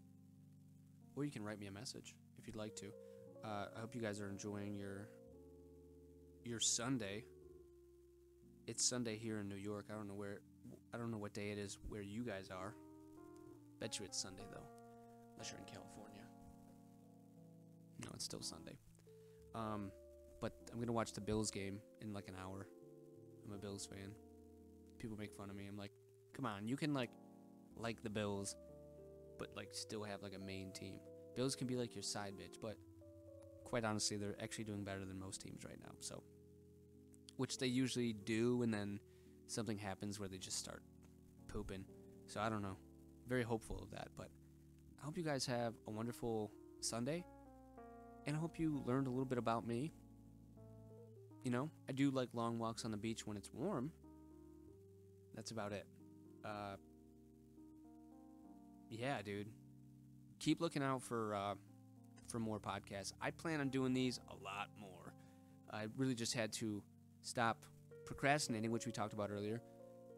Or 1.15 1.25
you 1.25 1.31
can 1.31 1.43
write 1.43 1.59
me 1.59 1.67
a 1.67 1.71
message 1.71 2.15
if 2.37 2.45
you'd 2.45 2.55
like 2.55 2.75
to. 2.75 2.87
Uh, 3.43 3.65
I 3.75 3.79
hope 3.79 3.95
you 3.95 4.01
guys 4.01 4.19
are 4.21 4.29
enjoying 4.29 4.75
your 4.75 5.09
your 6.43 6.59
Sunday. 6.59 7.23
It's 8.67 8.83
Sunday 8.83 9.17
here 9.17 9.39
in 9.39 9.47
New 9.47 9.55
York. 9.55 9.85
I 9.91 9.95
don't 9.95 10.07
know 10.07 10.13
where. 10.13 10.39
I 10.93 10.97
don't 10.97 11.11
know 11.11 11.17
what 11.17 11.33
day 11.33 11.51
it 11.51 11.57
is 11.57 11.77
where 11.89 12.01
you 12.01 12.23
guys 12.23 12.49
are. 12.51 12.73
Bet 13.79 13.99
you 13.99 14.05
it's 14.05 14.19
Sunday 14.19 14.43
though, 14.51 14.67
unless 15.33 15.51
you're 15.51 15.59
in 15.59 15.65
California. 15.65 16.23
No, 18.03 18.09
it's 18.13 18.25
still 18.25 18.41
Sunday. 18.41 18.77
Um, 19.55 19.91
but 20.41 20.53
I'm 20.71 20.79
gonna 20.79 20.91
watch 20.91 21.13
the 21.13 21.21
Bills 21.21 21.51
game 21.51 21.79
in 22.01 22.13
like 22.13 22.27
an 22.27 22.35
hour. 22.41 22.67
I'm 23.45 23.53
a 23.53 23.57
Bills 23.57 23.85
fan. 23.85 24.11
People 24.99 25.17
make 25.17 25.33
fun 25.33 25.49
of 25.49 25.55
me. 25.55 25.65
I'm 25.67 25.77
like, 25.77 25.91
come 26.33 26.45
on, 26.45 26.67
you 26.67 26.77
can 26.77 26.93
like 26.93 27.09
like 27.75 28.01
the 28.03 28.09
Bills, 28.09 28.55
but 29.37 29.49
like 29.55 29.69
still 29.71 30.03
have 30.03 30.21
like 30.21 30.35
a 30.35 30.39
main 30.39 30.71
team. 30.71 30.99
Bills 31.35 31.55
can 31.55 31.67
be 31.67 31.75
like 31.75 31.95
your 31.95 32.03
side 32.03 32.33
bitch, 32.37 32.59
but 32.61 32.77
quite 33.63 33.83
honestly, 33.83 34.17
they're 34.17 34.35
actually 34.41 34.63
doing 34.63 34.83
better 34.83 35.05
than 35.05 35.19
most 35.19 35.41
teams 35.41 35.63
right 35.63 35.79
now. 35.83 35.91
So, 35.99 36.23
which 37.35 37.57
they 37.57 37.67
usually 37.67 38.13
do, 38.13 38.63
and 38.63 38.73
then 38.73 38.99
something 39.47 39.77
happens 39.77 40.19
where 40.19 40.29
they 40.29 40.37
just 40.37 40.57
start 40.57 40.81
pooping. 41.47 41.85
So 42.25 42.39
I 42.39 42.49
don't 42.49 42.61
know. 42.61 42.77
Very 43.27 43.43
hopeful 43.43 43.79
of 43.81 43.91
that, 43.91 44.09
but 44.17 44.29
I 45.01 45.05
hope 45.05 45.17
you 45.17 45.23
guys 45.23 45.45
have 45.45 45.73
a 45.87 45.91
wonderful 45.91 46.51
Sunday, 46.79 47.23
and 48.25 48.35
I 48.35 48.39
hope 48.39 48.57
you 48.57 48.81
learned 48.85 49.07
a 49.07 49.09
little 49.09 49.25
bit 49.25 49.37
about 49.37 49.67
me. 49.67 49.93
You 51.43 51.51
know, 51.51 51.69
I 51.87 51.93
do 51.93 52.11
like 52.11 52.29
long 52.33 52.59
walks 52.59 52.83
on 52.83 52.91
the 52.91 52.97
beach 52.97 53.25
when 53.25 53.37
it's 53.37 53.49
warm. 53.53 53.91
That's 55.35 55.51
about 55.51 55.71
it. 55.71 55.85
Uh, 56.43 56.75
yeah, 58.89 59.21
dude. 59.21 59.47
Keep 60.39 60.61
looking 60.61 60.83
out 60.83 61.01
for 61.01 61.35
uh, 61.35 61.55
for 62.27 62.39
more 62.39 62.59
podcasts. 62.59 63.13
I 63.21 63.31
plan 63.31 63.61
on 63.61 63.69
doing 63.69 63.93
these 63.93 64.19
a 64.29 64.43
lot 64.43 64.69
more. 64.79 65.13
I 65.71 65.87
really 65.97 66.15
just 66.15 66.33
had 66.33 66.51
to 66.53 66.83
stop 67.21 67.65
procrastinating, 68.05 68.71
which 68.71 68.85
we 68.85 68.91
talked 68.91 69.13
about 69.13 69.31
earlier, 69.31 69.61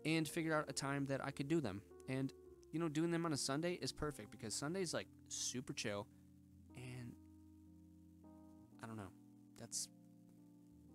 and 0.06 0.28
figure 0.28 0.56
out 0.56 0.66
a 0.70 0.74
time 0.74 1.06
that 1.08 1.24
I 1.24 1.32
could 1.32 1.48
do 1.48 1.62
them. 1.62 1.82
And 2.08 2.34
you 2.72 2.80
know, 2.80 2.90
doing 2.90 3.12
them 3.12 3.26
on 3.26 3.34
a 3.34 3.38
Sunday 3.38 3.80
is 3.82 3.92
perfect 3.92 4.32
because 4.32 4.54
Sunday's 4.54 4.94
like 4.94 5.08
super 5.28 5.74
chill, 5.74 6.08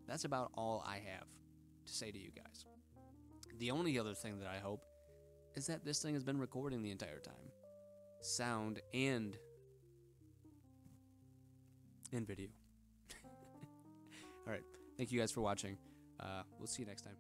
that's 0.07 0.25
about 0.25 0.51
all 0.55 0.85
I 0.87 0.97
have 0.97 1.27
to 1.87 1.93
say 1.93 2.11
to 2.11 2.19
you 2.19 2.31
guys. 2.35 2.67
The 3.59 3.71
only 3.71 3.99
other 3.99 4.15
thing 4.15 4.39
that 4.41 4.49
I 4.49 4.59
hope 4.59 4.83
is 5.55 5.67
that 5.67 5.85
this 5.85 6.03
thing 6.03 6.15
has 6.15 6.25
been 6.25 6.39
recording 6.39 6.83
the 6.83 6.91
entire 6.91 7.21
time 7.21 7.35
sound 8.21 8.81
and 8.93 9.37
and 12.13 12.27
video. 12.27 12.49
All 14.47 14.53
right. 14.53 14.63
Thank 14.97 15.13
you 15.13 15.21
guys 15.21 15.33
for 15.33 15.41
watching. 15.41 15.77
Uh, 16.21 16.43
we'll 16.59 16.67
see 16.67 16.83
you 16.83 16.87
next 16.87 17.03
time. 17.03 17.17